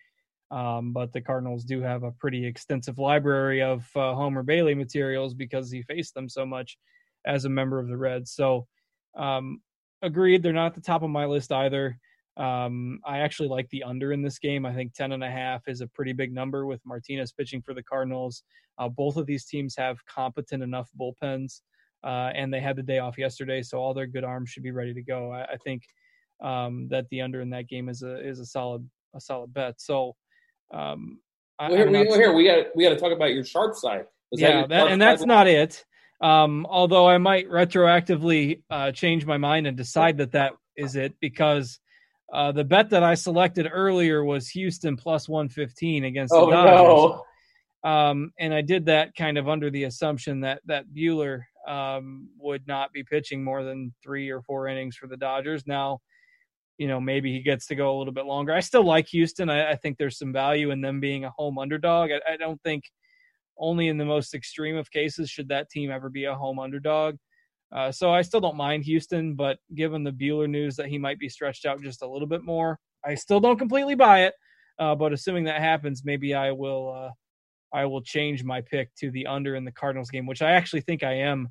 um, 0.50 0.94
but 0.94 1.12
the 1.12 1.20
Cardinals 1.20 1.62
do 1.62 1.82
have 1.82 2.02
a 2.02 2.10
pretty 2.12 2.46
extensive 2.46 2.98
library 2.98 3.60
of 3.60 3.86
uh, 3.96 4.14
Homer 4.14 4.42
Bailey 4.42 4.74
materials 4.74 5.34
because 5.34 5.70
he 5.70 5.82
faced 5.82 6.14
them 6.14 6.26
so 6.26 6.46
much 6.46 6.78
as 7.26 7.44
a 7.44 7.50
member 7.50 7.78
of 7.78 7.88
the 7.88 7.98
Reds. 7.98 8.32
So, 8.32 8.66
um, 9.14 9.60
agreed. 10.00 10.42
They're 10.42 10.54
not 10.54 10.68
at 10.68 10.74
the 10.74 10.80
top 10.80 11.02
of 11.02 11.10
my 11.10 11.26
list 11.26 11.52
either. 11.52 11.98
Um, 12.38 12.98
I 13.04 13.18
actually 13.18 13.50
like 13.50 13.68
the 13.68 13.84
under 13.84 14.12
in 14.12 14.22
this 14.22 14.38
game. 14.38 14.64
I 14.64 14.72
think 14.72 14.94
10 14.94 15.12
and 15.12 15.22
a 15.22 15.30
half 15.30 15.68
is 15.68 15.82
a 15.82 15.86
pretty 15.88 16.14
big 16.14 16.32
number 16.32 16.64
with 16.64 16.80
Martinez 16.86 17.32
pitching 17.32 17.60
for 17.60 17.74
the 17.74 17.82
Cardinals. 17.82 18.42
Uh, 18.78 18.88
both 18.88 19.16
of 19.16 19.26
these 19.26 19.44
teams 19.44 19.76
have 19.76 20.04
competent 20.06 20.62
enough 20.62 20.88
bullpens, 20.98 21.60
uh, 22.04 22.30
and 22.34 22.52
they 22.52 22.60
had 22.60 22.76
the 22.76 22.82
day 22.82 22.98
off 22.98 23.16
yesterday, 23.16 23.62
so 23.62 23.78
all 23.78 23.94
their 23.94 24.06
good 24.06 24.24
arms 24.24 24.50
should 24.50 24.62
be 24.62 24.70
ready 24.70 24.92
to 24.92 25.02
go. 25.02 25.32
I, 25.32 25.44
I 25.44 25.56
think 25.64 25.82
um, 26.42 26.88
that 26.90 27.06
the 27.10 27.22
under 27.22 27.40
in 27.40 27.50
that 27.50 27.68
game 27.68 27.88
is 27.88 28.02
a 28.02 28.26
is 28.26 28.40
a 28.40 28.46
solid 28.46 28.88
a 29.14 29.20
solid 29.20 29.54
bet. 29.54 29.80
So, 29.80 30.14
um, 30.72 31.20
I, 31.58 31.70
well, 31.70 31.78
here, 31.78 31.90
we, 31.90 32.14
here 32.14 32.32
we 32.32 32.44
got 32.44 32.66
we 32.76 32.84
got 32.84 32.90
to 32.90 32.98
talk 32.98 33.12
about 33.12 33.32
your 33.32 33.44
sharp 33.44 33.74
side. 33.74 34.04
Was 34.30 34.40
yeah, 34.40 34.62
that, 34.62 34.68
that 34.68 34.88
and 34.88 35.00
that's 35.00 35.24
not 35.24 35.46
it. 35.46 35.84
Um, 36.20 36.66
although 36.68 37.08
I 37.08 37.18
might 37.18 37.48
retroactively 37.48 38.62
uh, 38.70 38.92
change 38.92 39.26
my 39.26 39.38
mind 39.38 39.66
and 39.66 39.76
decide 39.76 40.18
that 40.18 40.32
that 40.32 40.52
is 40.76 40.96
it 40.96 41.14
because 41.20 41.78
uh, 42.32 42.52
the 42.52 42.64
bet 42.64 42.90
that 42.90 43.02
I 43.02 43.14
selected 43.14 43.68
earlier 43.70 44.24
was 44.24 44.48
Houston 44.48 44.96
plus 44.96 45.28
115 45.28 46.04
against 46.04 46.32
oh, 46.34 46.46
the 46.46 46.52
Dodgers. 46.52 47.20
No. 47.84 47.90
Um, 47.90 48.32
and 48.38 48.54
I 48.54 48.62
did 48.62 48.86
that 48.86 49.14
kind 49.14 49.36
of 49.36 49.48
under 49.48 49.70
the 49.70 49.84
assumption 49.84 50.40
that 50.40 50.60
that 50.66 50.86
Buehler 50.88 51.42
um, 51.66 52.28
would 52.38 52.66
not 52.66 52.92
be 52.92 53.04
pitching 53.04 53.42
more 53.42 53.62
than 53.62 53.94
three 54.02 54.30
or 54.30 54.42
four 54.42 54.68
innings 54.68 54.96
for 54.96 55.06
the 55.06 55.16
Dodgers. 55.16 55.66
Now, 55.66 56.00
you 56.78 56.88
know, 56.88 57.00
maybe 57.00 57.32
he 57.32 57.42
gets 57.42 57.66
to 57.66 57.74
go 57.74 57.96
a 57.96 57.98
little 57.98 58.12
bit 58.12 58.26
longer. 58.26 58.52
I 58.52 58.60
still 58.60 58.84
like 58.84 59.06
Houston. 59.08 59.48
I, 59.48 59.72
I 59.72 59.76
think 59.76 59.96
there's 59.96 60.18
some 60.18 60.32
value 60.32 60.70
in 60.70 60.80
them 60.80 61.00
being 61.00 61.24
a 61.24 61.30
home 61.30 61.58
underdog. 61.58 62.10
I, 62.10 62.34
I 62.34 62.36
don't 62.36 62.60
think 62.62 62.84
only 63.56 63.88
in 63.88 63.98
the 63.98 64.04
most 64.04 64.34
extreme 64.34 64.76
of 64.76 64.90
cases 64.90 65.30
should 65.30 65.48
that 65.48 65.70
team 65.70 65.90
ever 65.90 66.10
be 66.10 66.24
a 66.24 66.34
home 66.34 66.58
underdog. 66.58 67.16
Uh, 67.72 67.90
so 67.90 68.12
I 68.12 68.22
still 68.22 68.40
don't 68.40 68.56
mind 68.56 68.84
Houston, 68.84 69.34
but 69.34 69.58
given 69.74 70.04
the 70.04 70.12
Buehler 70.12 70.48
news 70.48 70.76
that 70.76 70.86
he 70.86 70.98
might 70.98 71.18
be 71.18 71.28
stretched 71.28 71.66
out 71.66 71.82
just 71.82 72.02
a 72.02 72.08
little 72.08 72.28
bit 72.28 72.42
more, 72.42 72.78
I 73.04 73.14
still 73.14 73.40
don't 73.40 73.58
completely 73.58 73.94
buy 73.94 74.24
it. 74.24 74.34
Uh, 74.78 74.94
but 74.94 75.12
assuming 75.12 75.44
that 75.44 75.60
happens, 75.60 76.02
maybe 76.04 76.34
I 76.34 76.50
will 76.50 76.92
uh, 76.92 77.10
I 77.74 77.84
will 77.84 78.00
change 78.00 78.44
my 78.44 78.60
pick 78.60 78.94
to 78.96 79.10
the 79.10 79.26
under 79.26 79.56
in 79.56 79.64
the 79.64 79.72
Cardinals 79.72 80.10
game, 80.10 80.26
which 80.26 80.42
I 80.42 80.52
actually 80.52 80.82
think 80.82 81.02
I 81.02 81.14
am 81.14 81.48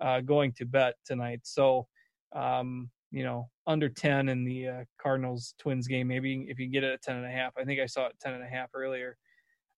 uh, 0.00 0.20
going 0.20 0.52
to 0.58 0.66
bet 0.66 0.94
tonight. 1.06 1.40
So 1.44 1.88
um, 2.34 2.90
you 3.10 3.24
know, 3.24 3.48
under 3.66 3.88
ten 3.88 4.28
in 4.28 4.44
the 4.44 4.68
uh, 4.68 4.84
Cardinals 5.00 5.54
Twins 5.58 5.86
game, 5.86 6.08
maybe 6.08 6.46
if 6.48 6.58
you 6.58 6.66
get 6.66 6.84
it 6.84 6.92
at 6.92 7.02
ten 7.02 7.16
and 7.16 7.24
a 7.24 7.30
half. 7.30 7.52
I 7.56 7.64
think 7.64 7.80
I 7.80 7.86
saw 7.86 8.06
it 8.06 8.16
ten 8.20 8.34
and 8.34 8.42
a 8.42 8.48
half 8.48 8.70
earlier 8.74 9.16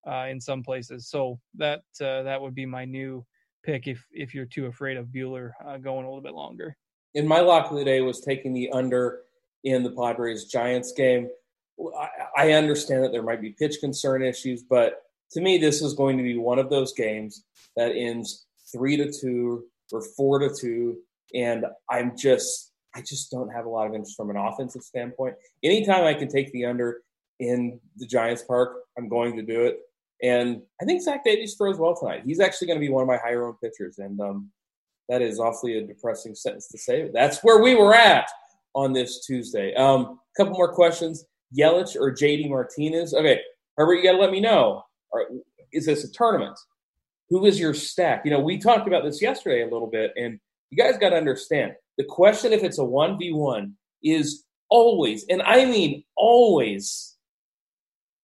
uh, 0.07 0.27
in 0.29 0.41
some 0.41 0.63
places. 0.63 1.09
So 1.09 1.39
that 1.55 1.83
that 2.01 2.41
would 2.41 2.55
be 2.55 2.67
my 2.67 2.85
new 2.85 3.25
pick 3.63 3.87
if 3.87 4.05
if 4.11 4.35
you're 4.35 4.47
too 4.47 4.67
afraid 4.67 4.97
of 4.97 5.07
Buehler 5.07 5.53
uh, 5.67 5.77
going 5.77 6.05
a 6.05 6.09
little 6.09 6.23
bit 6.23 6.35
longer. 6.35 6.77
In 7.15 7.27
my 7.27 7.41
lock 7.41 7.71
of 7.71 7.77
the 7.77 7.85
day 7.85 8.01
was 8.01 8.21
taking 8.21 8.53
the 8.53 8.71
under 8.71 9.21
in 9.65 9.83
the 9.83 9.91
Padres 9.91 10.45
Giants 10.47 10.93
game. 10.93 11.29
I 12.37 12.53
understand 12.53 13.05
that 13.05 13.13
there 13.13 13.23
might 13.23 13.43
be 13.43 13.51
pitch 13.51 13.81
concern 13.81 14.23
issues, 14.23 14.63
but 14.63 15.03
to 15.33 15.41
me, 15.41 15.59
this 15.59 15.83
is 15.83 15.95
going 15.95 16.17
to 16.17 16.23
be 16.23 16.39
one 16.39 16.59
of 16.59 16.71
those 16.71 16.93
games 16.93 17.45
that 17.77 17.93
ends 17.93 18.47
three 18.73 18.97
to 18.97 19.11
two 19.13 19.65
or 19.93 20.03
four 20.03 20.39
to 20.39 20.51
two, 20.55 20.99
and 21.35 21.67
I'm 21.91 22.17
just 22.17 22.73
I 22.95 23.03
just 23.03 23.31
don't 23.31 23.51
have 23.51 23.67
a 23.67 23.69
lot 23.69 23.87
of 23.87 23.95
interest 23.95 24.17
from 24.17 24.31
an 24.31 24.37
offensive 24.37 24.83
standpoint. 24.83 25.35
Anytime 25.63 26.05
I 26.05 26.15
can 26.15 26.29
take 26.29 26.51
the 26.53 26.65
under 26.65 27.03
in 27.39 27.79
the 27.97 28.07
Giants 28.07 28.43
Park, 28.43 28.79
I'm 28.97 29.09
going 29.09 29.37
to 29.37 29.43
do 29.43 29.67
it. 29.67 29.81
And 30.23 30.63
I 30.81 30.87
think 30.87 31.03
Zach 31.03 31.23
Davies 31.23 31.57
throws 31.57 31.77
well 31.77 31.95
tonight. 31.95 32.23
He's 32.25 32.41
actually 32.41 32.69
going 32.69 32.79
to 32.79 32.87
be 32.87 32.89
one 32.89 33.03
of 33.03 33.09
my 33.09 33.19
higher 33.19 33.47
owned 33.47 33.61
pitchers, 33.63 33.99
and 33.99 34.19
um, 34.21 34.51
that 35.11 35.21
is 35.21 35.39
awfully 35.39 35.77
a 35.77 35.87
depressing 35.87 36.35
sentence 36.35 36.69
to 36.69 36.79
say. 36.79 37.11
That's 37.13 37.41
where 37.45 37.63
we 37.63 37.75
were 37.75 37.95
at 37.95 38.27
on 38.75 38.95
this 38.95 39.27
Tuesday. 39.27 39.75
A 39.75 39.83
um, 39.83 40.19
couple 40.35 40.55
more 40.55 40.73
questions: 40.73 41.27
Yelich 41.57 41.97
or 41.97 42.15
JD 42.15 42.49
Martinez? 42.49 43.13
Okay, 43.13 43.41
Herbert, 43.77 43.97
you 43.97 44.03
got 44.05 44.13
to 44.13 44.19
let 44.19 44.31
me 44.31 44.41
know. 44.41 44.86
Is 45.73 45.87
this 45.87 46.05
a 46.05 46.13
tournament? 46.13 46.59
Who 47.31 47.45
is 47.47 47.59
your 47.59 47.75
stack? 47.75 48.25
You 48.25 48.31
know, 48.31 48.41
we 48.41 48.59
talked 48.59 48.87
about 48.87 49.05
this 49.05 49.21
yesterday 49.21 49.63
a 49.63 49.71
little 49.71 49.89
bit, 49.89 50.13
and 50.17 50.39
you 50.71 50.77
guys 50.77 50.99
got 50.99 51.11
to 51.11 51.17
understand 51.17 51.73
the 51.99 52.05
question 52.05 52.53
if 52.53 52.63
it's 52.63 52.79
a 52.79 52.85
one 52.85 53.19
v 53.19 53.33
one 53.33 53.75
is 54.03 54.45
always, 54.69 55.25
and 55.29 55.43
I 55.43 55.65
mean 55.65 56.05
always 56.17 57.17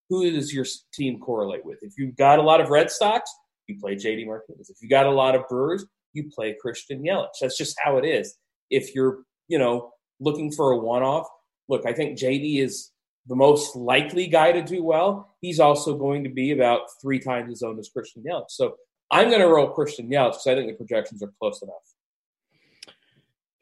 who 0.09 0.31
does 0.31 0.53
your 0.53 0.67
team 0.93 1.19
correlate 1.19 1.65
with? 1.65 1.79
If 1.83 1.95
you've 1.97 2.17
got 2.17 2.39
a 2.39 2.43
lot 2.43 2.61
of 2.61 2.69
Red 2.69 2.91
Sox, 2.91 3.31
you 3.67 3.79
play 3.81 3.95
JD 3.95 4.27
Martinez. 4.27 4.69
If 4.69 4.83
you 4.83 4.89
got 4.89 5.07
a 5.07 5.11
lot 5.11 5.35
of 5.35 5.49
Brewers, 5.49 5.87
you 6.13 6.31
play 6.31 6.55
Christian 6.61 7.03
Yelich. 7.03 7.29
That's 7.41 7.57
just 7.57 7.79
how 7.83 7.97
it 7.97 8.05
is. 8.05 8.37
If 8.69 8.95
you're, 8.95 9.21
you 9.49 9.59
know, 9.59 9.93
looking 10.21 10.53
for 10.53 10.73
a 10.73 10.77
one-off, 10.77 11.27
look, 11.69 11.87
I 11.87 11.95
think 11.95 12.19
JD 12.19 12.63
is 12.63 12.91
the 13.27 13.37
most 13.37 13.77
likely 13.77 14.27
guy 14.27 14.53
to 14.53 14.63
do 14.63 14.83
well. 14.83 15.29
He's 15.41 15.61
also 15.61 15.97
going 15.97 16.25
to 16.25 16.31
be 16.31 16.53
about 16.53 16.81
three 17.01 17.19
times 17.19 17.53
as 17.53 17.63
owned 17.63 17.79
as 17.79 17.89
Christian 17.89 18.25
Yelich. 18.25 18.51
So 18.51 18.77
I'm 19.11 19.29
going 19.29 19.41
to 19.41 19.49
roll 19.49 19.69
Christian 19.71 20.09
Yelich 20.09 20.33
because 20.33 20.47
I 20.47 20.55
think 20.55 20.69
the 20.69 20.75
projections 20.75 21.23
are 21.23 21.33
close 21.39 21.63
enough. 21.63 21.75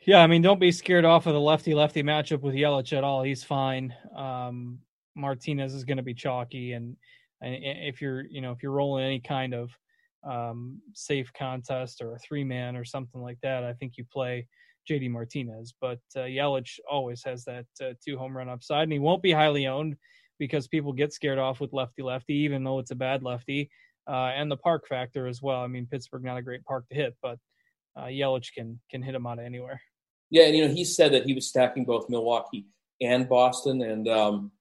Yeah, 0.06 0.22
I 0.22 0.26
mean, 0.26 0.40
don't 0.40 0.60
be 0.60 0.72
scared 0.72 1.04
off 1.04 1.26
of 1.26 1.34
the 1.34 1.40
lefty 1.40 1.74
lefty 1.74 2.02
matchup 2.02 2.40
with 2.40 2.54
Yelich 2.54 2.96
at 2.96 3.04
all. 3.04 3.22
He's 3.22 3.44
fine. 3.44 3.94
Um, 4.16 4.78
Martinez 5.14 5.74
is 5.74 5.84
going 5.84 5.98
to 5.98 6.02
be 6.02 6.14
chalky, 6.14 6.72
and, 6.72 6.96
and 7.42 7.54
if 7.62 8.00
you're 8.00 8.22
you 8.22 8.40
know 8.40 8.52
if 8.52 8.62
you're 8.62 8.72
rolling 8.72 9.04
any 9.04 9.20
kind 9.20 9.52
of 9.52 9.70
um, 10.24 10.80
safe 10.94 11.30
contest 11.34 12.00
or 12.00 12.14
a 12.14 12.18
three 12.18 12.44
man 12.44 12.76
or 12.76 12.84
something 12.84 13.20
like 13.20 13.38
that, 13.42 13.62
I 13.62 13.74
think 13.74 13.98
you 13.98 14.04
play 14.10 14.46
JD 14.88 15.10
Martinez. 15.10 15.74
But 15.80 16.00
uh, 16.16 16.20
Yelich 16.20 16.78
always 16.90 17.22
has 17.24 17.44
that 17.44 17.66
uh, 17.82 17.94
two 18.04 18.18
home 18.18 18.36
run 18.36 18.48
upside, 18.48 18.84
and 18.84 18.92
he 18.92 18.98
won't 18.98 19.22
be 19.22 19.32
highly 19.32 19.66
owned 19.66 19.96
because 20.38 20.68
people 20.68 20.92
get 20.92 21.12
scared 21.12 21.38
off 21.38 21.60
with 21.60 21.72
lefty 21.72 22.02
lefty, 22.02 22.34
even 22.34 22.64
though 22.64 22.78
it's 22.78 22.90
a 22.90 22.96
bad 22.96 23.22
lefty, 23.22 23.70
uh, 24.08 24.32
and 24.34 24.50
the 24.50 24.56
park 24.56 24.88
factor 24.88 25.26
as 25.26 25.42
well. 25.42 25.60
I 25.60 25.66
mean, 25.66 25.86
Pittsburgh 25.86 26.24
not 26.24 26.38
a 26.38 26.42
great 26.42 26.64
park 26.64 26.88
to 26.88 26.94
hit, 26.94 27.16
but 27.22 27.38
uh, 27.96 28.06
Yelich 28.06 28.52
can 28.54 28.80
can 28.90 29.02
hit 29.02 29.14
him 29.14 29.26
out 29.26 29.38
of 29.38 29.44
anywhere. 29.44 29.80
Yeah, 30.30 30.44
and 30.44 30.56
you 30.56 30.66
know 30.66 30.72
he 30.72 30.84
said 30.84 31.12
that 31.12 31.24
he 31.24 31.34
was 31.34 31.48
stacking 31.48 31.84
both 31.84 32.08
Milwaukee 32.08 32.66
and 33.00 33.28
Boston, 33.28 33.82
and 33.82 34.08
um, 34.08 34.52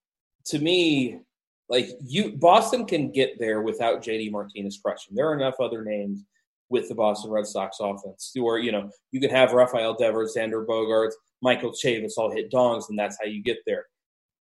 to 0.45 0.59
me, 0.59 1.21
like 1.69 1.89
you, 2.03 2.31
Boston 2.31 2.85
can 2.85 3.11
get 3.11 3.39
there 3.39 3.61
without 3.61 4.03
JD 4.03 4.31
Martinez 4.31 4.79
crushing. 4.83 5.15
There 5.15 5.29
are 5.29 5.35
enough 5.35 5.59
other 5.59 5.83
names 5.83 6.23
with 6.69 6.87
the 6.87 6.95
Boston 6.95 7.31
Red 7.31 7.47
Sox 7.47 7.77
offense, 7.79 8.31
or 8.39 8.59
you 8.59 8.71
know, 8.71 8.89
you 9.11 9.19
could 9.19 9.31
have 9.31 9.53
Rafael 9.53 9.95
Devers, 9.95 10.35
Xander 10.37 10.65
Bogaerts, 10.65 11.13
Michael 11.41 11.71
Chavis 11.71 12.13
all 12.17 12.31
hit 12.31 12.51
dongs, 12.51 12.85
and 12.89 12.97
that's 12.97 13.17
how 13.21 13.27
you 13.27 13.41
get 13.41 13.57
there. 13.65 13.85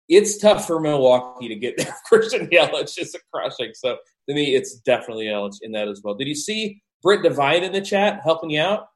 It's 0.08 0.38
tough 0.38 0.66
for 0.66 0.80
Milwaukee 0.80 1.48
to 1.48 1.54
get 1.54 1.76
there. 1.78 1.94
Christian 2.06 2.46
Yelich 2.48 2.98
is 2.98 3.14
a 3.14 3.18
crushing. 3.32 3.72
So 3.74 3.96
to 4.28 4.34
me, 4.34 4.54
it's 4.54 4.76
definitely 4.80 5.26
Yelich 5.26 5.58
in 5.62 5.72
that 5.72 5.88
as 5.88 6.02
well. 6.02 6.14
Did 6.14 6.28
you 6.28 6.34
see 6.34 6.80
Britt 7.02 7.22
Devine 7.22 7.64
in 7.64 7.72
the 7.72 7.80
chat 7.80 8.20
helping 8.24 8.50
you 8.50 8.60
out? 8.60 8.86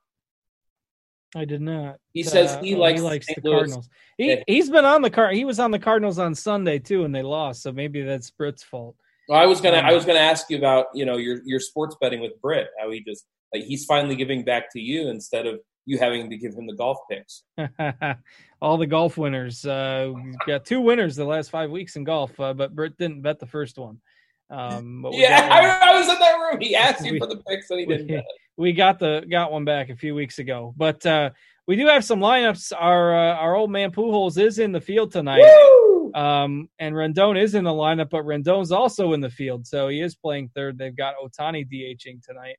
I 1.34 1.44
did 1.46 1.62
not. 1.62 1.96
He 2.12 2.22
says 2.22 2.58
he 2.62 2.74
uh, 2.74 2.78
likes, 2.78 3.00
he 3.00 3.06
likes 3.06 3.26
the 3.26 3.40
Cardinals. 3.40 3.88
He 4.18 4.30
yeah. 4.30 4.42
he's 4.46 4.68
been 4.68 4.84
on 4.84 5.00
the 5.00 5.08
car. 5.08 5.30
He 5.30 5.46
was 5.46 5.58
on 5.58 5.70
the 5.70 5.78
Cardinals 5.78 6.18
on 6.18 6.34
Sunday 6.34 6.78
too, 6.78 7.04
and 7.04 7.14
they 7.14 7.22
lost. 7.22 7.62
So 7.62 7.72
maybe 7.72 8.02
that's 8.02 8.30
Britt's 8.30 8.62
fault. 8.62 8.96
Well, 9.28 9.40
I 9.40 9.46
was 9.46 9.60
gonna 9.60 9.78
um, 9.78 9.86
I 9.86 9.92
was 9.92 10.04
gonna 10.04 10.18
ask 10.18 10.50
you 10.50 10.58
about 10.58 10.86
you 10.94 11.04
know 11.04 11.16
your 11.16 11.40
your 11.44 11.60
sports 11.60 11.96
betting 12.00 12.20
with 12.20 12.40
Britt. 12.40 12.68
How 12.80 12.90
he 12.90 13.02
just 13.02 13.24
like 13.52 13.64
he's 13.64 13.84
finally 13.84 14.16
giving 14.16 14.44
back 14.44 14.72
to 14.72 14.80
you 14.80 15.08
instead 15.08 15.46
of 15.46 15.60
you 15.84 15.98
having 15.98 16.30
to 16.30 16.36
give 16.36 16.54
him 16.54 16.66
the 16.66 16.74
golf 16.74 16.98
picks. 17.10 17.42
All 18.62 18.76
the 18.76 18.86
golf 18.86 19.18
winners. 19.18 19.64
Uh, 19.64 20.12
we've 20.14 20.34
got 20.46 20.64
two 20.64 20.80
winners 20.80 21.16
the 21.16 21.24
last 21.24 21.50
five 21.50 21.70
weeks 21.70 21.96
in 21.96 22.04
golf, 22.04 22.38
uh, 22.38 22.54
but 22.54 22.74
Britt 22.74 22.96
didn't 22.96 23.22
bet 23.22 23.40
the 23.40 23.46
first 23.46 23.78
one. 23.78 24.00
Um, 24.50 25.06
yeah, 25.12 25.48
I, 25.50 25.90
I, 25.90 25.98
was 25.98 26.08
in 26.08 26.18
that 26.18 26.34
room. 26.34 26.60
He 26.60 26.76
asked 26.76 27.04
you 27.04 27.12
we, 27.12 27.18
for 27.18 27.26
the 27.26 27.38
picks 27.38 27.70
and 27.70 27.80
he 27.80 27.86
didn't. 27.86 28.08
We, 28.08 28.22
we 28.56 28.72
got 28.72 28.98
the 28.98 29.26
got 29.28 29.50
one 29.50 29.64
back 29.64 29.88
a 29.88 29.96
few 29.96 30.14
weeks 30.14 30.38
ago, 30.38 30.74
but 30.76 31.04
uh, 31.06 31.30
we 31.66 31.76
do 31.76 31.86
have 31.86 32.04
some 32.04 32.20
lineups. 32.20 32.72
Our 32.78 33.16
uh, 33.16 33.34
our 33.36 33.54
old 33.54 33.70
man 33.70 33.92
Pujols 33.92 34.38
is 34.38 34.58
in 34.58 34.72
the 34.72 34.80
field 34.80 35.10
tonight, 35.10 35.42
um, 36.14 36.68
and 36.78 36.94
Rendon 36.94 37.40
is 37.40 37.54
in 37.54 37.64
the 37.64 37.70
lineup, 37.70 38.10
but 38.10 38.24
Rendon's 38.24 38.72
also 38.72 39.12
in 39.12 39.20
the 39.20 39.30
field, 39.30 39.66
so 39.66 39.88
he 39.88 40.00
is 40.00 40.14
playing 40.14 40.50
third. 40.54 40.78
They've 40.78 40.96
got 40.96 41.14
Ohtani 41.22 41.66
DHing 41.70 42.22
tonight. 42.22 42.56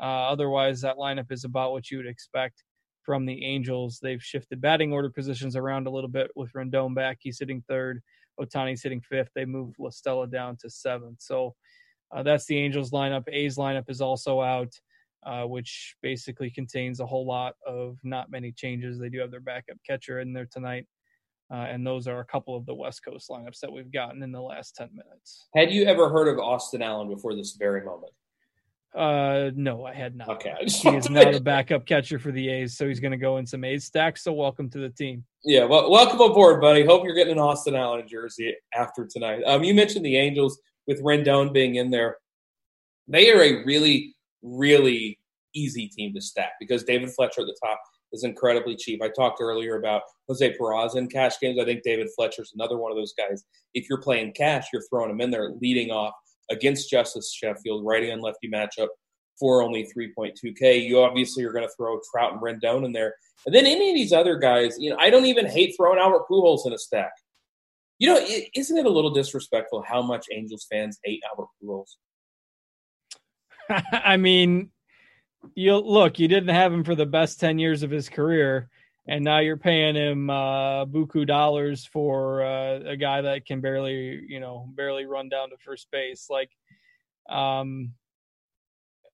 Uh, 0.00 0.30
otherwise, 0.30 0.80
that 0.80 0.96
lineup 0.96 1.32
is 1.32 1.44
about 1.44 1.72
what 1.72 1.90
you 1.90 1.96
would 1.98 2.06
expect 2.06 2.62
from 3.02 3.26
the 3.26 3.44
Angels. 3.44 3.98
They've 4.00 4.22
shifted 4.22 4.60
batting 4.60 4.92
order 4.92 5.10
positions 5.10 5.56
around 5.56 5.86
a 5.86 5.90
little 5.90 6.10
bit 6.10 6.30
with 6.36 6.52
Rendon 6.52 6.94
back. 6.94 7.18
He's 7.20 7.38
sitting 7.38 7.64
third. 7.68 8.00
Ohtani's 8.40 8.82
sitting 8.82 9.00
fifth. 9.00 9.30
They 9.34 9.44
moved 9.44 9.76
La 9.78 9.90
Stella 9.90 10.28
down 10.28 10.56
to 10.60 10.70
seventh. 10.70 11.20
So 11.20 11.54
uh, 12.14 12.22
that's 12.22 12.46
the 12.46 12.56
Angels 12.56 12.92
lineup. 12.92 13.24
A's 13.28 13.56
lineup 13.56 13.90
is 13.90 14.00
also 14.00 14.40
out 14.40 14.72
uh, 15.24 15.44
which 15.44 15.96
basically 16.02 16.50
contains 16.50 17.00
a 17.00 17.06
whole 17.06 17.26
lot 17.26 17.54
of 17.66 17.98
not 18.02 18.30
many 18.30 18.52
changes. 18.52 18.98
They 18.98 19.08
do 19.08 19.18
have 19.20 19.30
their 19.30 19.40
backup 19.40 19.76
catcher 19.86 20.20
in 20.20 20.32
there 20.32 20.48
tonight. 20.50 20.86
Uh, 21.50 21.66
and 21.68 21.86
those 21.86 22.06
are 22.06 22.20
a 22.20 22.24
couple 22.24 22.56
of 22.56 22.66
the 22.66 22.74
West 22.74 23.02
Coast 23.04 23.30
lineups 23.30 23.60
that 23.60 23.72
we've 23.72 23.90
gotten 23.90 24.22
in 24.22 24.32
the 24.32 24.40
last 24.40 24.76
10 24.76 24.90
minutes. 24.92 25.48
Had 25.54 25.72
you 25.72 25.84
ever 25.84 26.10
heard 26.10 26.28
of 26.28 26.38
Austin 26.38 26.82
Allen 26.82 27.08
before 27.08 27.34
this 27.34 27.56
very 27.58 27.82
moment? 27.82 28.12
Uh, 28.94 29.50
no, 29.54 29.84
I 29.84 29.94
had 29.94 30.16
not. 30.16 30.28
Okay, 30.28 30.54
he 30.66 30.88
is 30.88 31.10
now 31.10 31.30
the 31.30 31.40
backup 31.40 31.86
catcher 31.86 32.18
for 32.18 32.32
the 32.32 32.48
A's, 32.48 32.76
so 32.76 32.88
he's 32.88 33.00
going 33.00 33.12
to 33.12 33.18
go 33.18 33.36
in 33.36 33.46
some 33.46 33.62
A's 33.64 33.84
stacks. 33.84 34.24
So 34.24 34.32
welcome 34.32 34.70
to 34.70 34.78
the 34.78 34.88
team. 34.88 35.24
Yeah, 35.44 35.64
well, 35.64 35.90
welcome 35.90 36.20
aboard, 36.20 36.60
buddy. 36.60 36.84
Hope 36.84 37.04
you're 37.04 37.14
getting 37.14 37.34
an 37.34 37.38
Austin 37.38 37.74
Allen 37.74 38.08
jersey 38.08 38.54
after 38.74 39.06
tonight. 39.06 39.42
Um, 39.46 39.62
you 39.62 39.74
mentioned 39.74 40.04
the 40.04 40.16
Angels 40.16 40.58
with 40.86 41.02
Rendon 41.02 41.52
being 41.52 41.76
in 41.76 41.90
there. 41.90 42.16
They 43.06 43.30
are 43.30 43.42
a 43.42 43.64
really, 43.64 44.16
really 44.42 45.18
easy 45.54 45.88
team 45.88 46.14
to 46.14 46.20
stack 46.20 46.52
because 46.58 46.82
David 46.84 47.10
Fletcher 47.10 47.42
at 47.42 47.46
the 47.46 47.58
top 47.62 47.80
is 48.12 48.24
incredibly 48.24 48.76
cheap. 48.76 49.02
I 49.02 49.08
talked 49.08 49.40
earlier 49.40 49.76
about 49.76 50.02
Jose 50.28 50.56
Peraza 50.56 50.96
in 50.96 51.08
cash 51.08 51.38
games. 51.40 51.58
I 51.60 51.64
think 51.64 51.82
David 51.82 52.08
Fletcher's 52.16 52.52
another 52.54 52.78
one 52.78 52.90
of 52.90 52.96
those 52.96 53.14
guys. 53.16 53.44
If 53.74 53.88
you're 53.88 54.00
playing 54.00 54.32
cash, 54.32 54.68
you're 54.72 54.84
throwing 54.90 55.10
him 55.10 55.20
in 55.20 55.30
there 55.30 55.50
leading 55.60 55.90
off 55.90 56.14
against 56.50 56.90
Justus 56.90 57.32
Sheffield, 57.32 57.84
righty 57.84 58.10
and 58.10 58.22
lefty 58.22 58.48
matchup 58.48 58.88
for 59.38 59.62
only 59.62 59.88
3.2K. 59.96 60.82
You 60.86 61.00
obviously 61.00 61.44
are 61.44 61.52
going 61.52 61.66
to 61.66 61.74
throw 61.76 62.00
Trout 62.10 62.32
and 62.32 62.42
Rendon 62.42 62.84
in 62.84 62.92
there. 62.92 63.14
And 63.46 63.54
then 63.54 63.66
any 63.66 63.90
of 63.90 63.94
these 63.94 64.12
other 64.12 64.36
guys, 64.36 64.76
you 64.78 64.90
know, 64.90 64.96
I 64.98 65.10
don't 65.10 65.26
even 65.26 65.46
hate 65.46 65.74
throwing 65.76 65.98
Albert 65.98 66.22
Pujols 66.30 66.66
in 66.66 66.72
a 66.72 66.78
stack. 66.78 67.12
You 67.98 68.08
know, 68.08 68.26
isn't 68.54 68.76
it 68.76 68.86
a 68.86 68.90
little 68.90 69.10
disrespectful 69.10 69.84
how 69.86 70.02
much 70.02 70.26
Angels 70.32 70.66
fans 70.70 70.98
hate 71.04 71.22
Albert 71.28 71.48
Pujols? 71.62 71.96
I 73.92 74.16
mean, 74.16 74.70
you 75.54 75.76
look, 75.76 76.18
you 76.18 76.28
didn't 76.28 76.54
have 76.54 76.72
him 76.72 76.84
for 76.84 76.94
the 76.94 77.06
best 77.06 77.40
10 77.40 77.58
years 77.58 77.82
of 77.82 77.90
his 77.90 78.08
career 78.08 78.68
and 79.08 79.24
now 79.24 79.38
you're 79.38 79.56
paying 79.56 79.96
him 79.96 80.28
uh, 80.28 80.84
buku 80.84 81.26
dollars 81.26 81.86
for 81.86 82.42
uh, 82.42 82.80
a 82.84 82.96
guy 82.96 83.22
that 83.22 83.46
can 83.46 83.60
barely, 83.60 84.22
you 84.28 84.38
know, 84.38 84.68
barely 84.74 85.06
run 85.06 85.30
down 85.30 85.48
to 85.48 85.56
first 85.56 85.90
base. 85.90 86.26
Like, 86.28 86.50
um, 87.28 87.94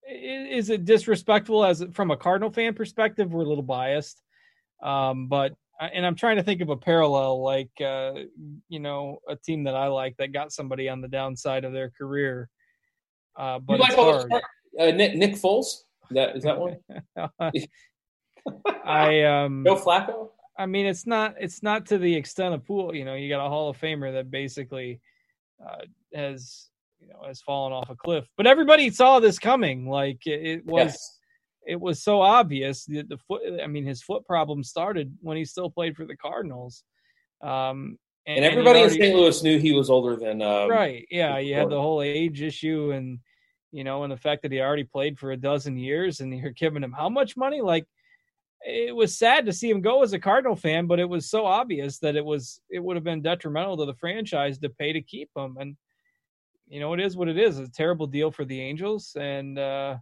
is 0.07 0.68
it 0.68 0.85
disrespectful 0.85 1.64
as 1.64 1.85
from 1.93 2.11
a 2.11 2.16
Cardinal 2.16 2.51
fan 2.51 2.75
perspective? 2.75 3.33
We're 3.33 3.45
a 3.45 3.49
little 3.49 3.62
biased, 3.62 4.20
um, 4.83 5.29
but 5.29 5.53
uh, 5.81 5.89
and 5.95 6.05
I'm 6.05 6.16
trying 6.16 6.37
to 6.37 6.43
think 6.43 6.61
of 6.61 6.70
a 6.70 6.77
parallel, 6.77 7.41
like 7.43 7.70
uh, 7.81 8.14
you 8.68 8.81
know, 8.81 9.20
a 9.29 9.37
team 9.37 9.64
that 9.64 9.77
I 9.77 9.87
like 9.87 10.16
that 10.16 10.33
got 10.33 10.53
somebody 10.53 10.89
on 10.89 11.03
the 11.03 11.09
downside 11.09 11.64
of 11.64 11.72
their 11.72 11.91
career. 11.91 12.51
Uh, 13.37 13.61
but 13.61 13.79
like 13.79 13.97
uh, 13.97 14.27
Nick 14.77 15.14
Nick 15.14 15.35
Foles. 15.35 15.85
Is 16.14 16.22
that 16.22 16.36
is 16.36 16.42
that 16.44 16.58
one? 16.58 16.76
I 18.84 19.22
um 19.22 19.64
Joe 19.66 19.76
Flacco. 19.76 20.30
I 20.56 20.66
mean, 20.66 20.86
it's 20.86 21.06
not 21.06 21.34
it's 21.40 21.62
not 21.62 21.86
to 21.86 21.98
the 21.98 22.14
extent 22.14 22.54
of 22.54 22.64
pool. 22.64 22.94
You 22.94 23.04
know, 23.04 23.14
you 23.14 23.28
got 23.28 23.44
a 23.44 23.48
Hall 23.48 23.70
of 23.70 23.78
Famer 23.78 24.12
that 24.12 24.30
basically 24.30 25.00
uh, 25.64 25.84
has 26.14 26.68
you 27.00 27.08
know 27.08 27.26
has 27.26 27.40
fallen 27.42 27.72
off 27.72 27.90
a 27.90 27.96
cliff. 27.96 28.26
But 28.36 28.46
everybody 28.46 28.90
saw 28.90 29.18
this 29.18 29.38
coming. 29.38 29.88
Like 29.88 30.26
it, 30.26 30.46
it 30.46 30.66
was. 30.66 30.86
Yes. 30.86 31.18
It 31.66 31.80
was 31.80 32.02
so 32.02 32.20
obvious 32.20 32.84
that 32.84 33.08
the 33.08 33.16
foot. 33.16 33.40
I 33.62 33.66
mean, 33.66 33.86
his 33.86 34.02
foot 34.02 34.26
problem 34.26 34.62
started 34.62 35.16
when 35.22 35.38
he 35.38 35.46
still 35.46 35.70
played 35.70 35.96
for 35.96 36.04
the 36.04 36.14
Cardinals. 36.14 36.84
Um, 37.42 37.98
and, 38.26 38.36
and 38.36 38.44
everybody 38.44 38.80
already, 38.80 38.96
in 38.96 39.00
St. 39.00 39.16
Louis 39.16 39.42
knew 39.42 39.58
he 39.58 39.72
was 39.72 39.88
older 39.88 40.14
than. 40.14 40.42
Um, 40.42 40.68
right. 40.68 41.06
Yeah. 41.10 41.38
You 41.38 41.54
had 41.54 41.70
the 41.70 41.80
whole 41.80 42.02
age 42.02 42.42
issue, 42.42 42.90
and 42.90 43.18
you 43.75 43.83
know, 43.83 44.05
and 44.05 44.12
the 44.12 44.16
fact 44.16 44.43
that 44.43 44.53
he 44.53 44.61
already 44.61 44.85
played 44.85 45.18
for 45.18 45.33
a 45.33 45.37
dozen 45.37 45.77
years, 45.77 46.20
and 46.20 46.33
you're 46.39 46.53
giving 46.53 46.85
him 46.85 46.93
how 46.93 47.09
much 47.09 47.37
money? 47.37 47.61
Like, 47.61 47.87
it 48.61 48.95
was 48.95 49.18
sad 49.18 49.45
to 49.45 49.53
see 49.53 49.68
him 49.68 49.81
go 49.81 50.03
as 50.03 50.12
a 50.12 50.18
Cardinal 50.18 50.55
fan, 50.55 50.87
but 50.87 51.01
it 51.01 51.09
was 51.09 51.29
so 51.29 51.45
obvious 51.45 51.99
that 51.99 52.14
it 52.14 52.25
was 52.25 52.62
it 52.70 52.83
would 52.83 52.97
have 52.97 53.05
been 53.05 53.20
detrimental 53.20 53.77
to 53.77 53.85
the 53.85 53.95
franchise 53.95 54.59
to 54.59 54.68
pay 54.68 54.93
to 54.93 55.03
keep 55.03 55.29
him. 55.37 55.57
And 55.59 55.77
you 56.68 56.79
know, 56.79 56.95
it 56.95 57.01
is 57.01 57.16
what 57.16 57.29
it 57.29 57.37
is. 57.37 57.59
It's 57.59 57.68
a 57.68 57.72
terrible 57.72 58.07
deal 58.07 58.31
for 58.31 58.45
the 58.45 58.61
Angels, 58.61 59.16
and 59.18 59.59
uh, 59.59 59.97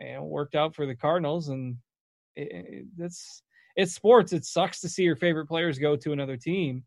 and 0.00 0.24
worked 0.24 0.54
out 0.54 0.74
for 0.74 0.86
the 0.86 0.96
Cardinals. 0.96 1.50
And 1.50 1.76
it, 2.34 2.86
it's 2.98 3.42
it's 3.76 3.92
sports. 3.92 4.32
It 4.32 4.46
sucks 4.46 4.80
to 4.80 4.88
see 4.88 5.02
your 5.02 5.16
favorite 5.16 5.46
players 5.46 5.78
go 5.78 5.96
to 5.96 6.12
another 6.12 6.38
team, 6.38 6.82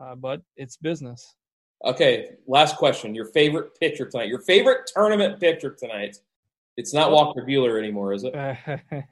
uh, 0.00 0.14
but 0.14 0.40
it's 0.56 0.78
business. 0.78 1.36
Okay, 1.84 2.30
last 2.46 2.76
question. 2.76 3.14
Your 3.14 3.26
favorite 3.26 3.78
pitcher 3.78 4.06
tonight? 4.06 4.28
Your 4.28 4.40
favorite 4.40 4.90
tournament 4.94 5.40
pitcher 5.40 5.70
tonight? 5.70 6.18
It's 6.76 6.94
not 6.94 7.10
Walker 7.10 7.42
Buehler 7.42 7.78
anymore, 7.78 8.12
is 8.12 8.24
it? 8.24 8.34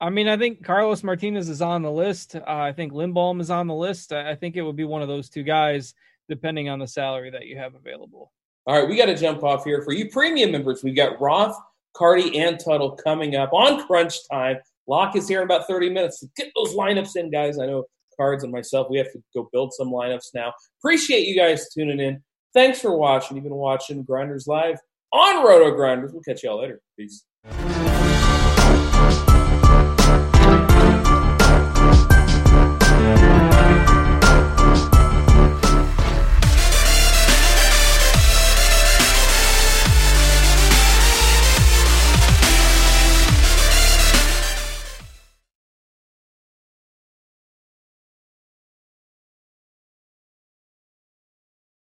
I 0.00 0.10
mean, 0.10 0.28
I 0.28 0.36
think 0.36 0.62
Carlos 0.62 1.02
Martinez 1.02 1.48
is 1.48 1.62
on 1.62 1.82
the 1.82 1.90
list. 1.90 2.36
Uh, 2.36 2.42
I 2.46 2.72
think 2.72 2.92
Lindblom 2.92 3.40
is 3.40 3.50
on 3.50 3.66
the 3.66 3.74
list. 3.74 4.12
I 4.12 4.34
think 4.34 4.56
it 4.56 4.62
would 4.62 4.76
be 4.76 4.84
one 4.84 5.02
of 5.02 5.08
those 5.08 5.28
two 5.28 5.42
guys, 5.42 5.94
depending 6.28 6.68
on 6.68 6.78
the 6.78 6.86
salary 6.86 7.30
that 7.30 7.46
you 7.46 7.56
have 7.58 7.74
available. 7.74 8.32
All 8.66 8.78
right, 8.78 8.88
we 8.88 8.96
got 8.96 9.06
to 9.06 9.16
jump 9.16 9.42
off 9.42 9.64
here. 9.64 9.82
For 9.82 9.92
you 9.92 10.10
premium 10.10 10.52
members, 10.52 10.84
we 10.84 10.92
got 10.92 11.20
Roth, 11.20 11.56
Carty, 11.94 12.38
and 12.38 12.60
Tuttle 12.60 12.92
coming 12.92 13.36
up 13.36 13.52
on 13.52 13.86
crunch 13.86 14.28
time. 14.30 14.58
Lock 14.86 15.16
is 15.16 15.28
here 15.28 15.40
in 15.40 15.44
about 15.44 15.66
30 15.66 15.90
minutes. 15.90 16.24
Get 16.36 16.52
those 16.54 16.74
lineups 16.74 17.16
in, 17.16 17.30
guys. 17.30 17.58
I 17.58 17.66
know 17.66 17.86
Cards 18.16 18.44
and 18.44 18.52
myself, 18.52 18.88
we 18.90 18.98
have 18.98 19.10
to 19.12 19.22
go 19.34 19.48
build 19.52 19.72
some 19.72 19.88
lineups 19.88 20.34
now. 20.34 20.52
Appreciate 20.80 21.26
you 21.26 21.36
guys 21.36 21.68
tuning 21.72 22.00
in. 22.00 22.22
Thanks 22.54 22.80
for 22.80 22.96
watching. 22.96 23.36
You've 23.36 23.44
been 23.44 23.54
watching 23.54 24.04
GrindersLive 24.04 24.76
on 25.12 25.46
RotoGrinders. 25.46 26.12
We'll 26.12 26.22
catch 26.22 26.42
y'all 26.42 26.60
later. 26.60 26.80
Peace. 26.98 27.24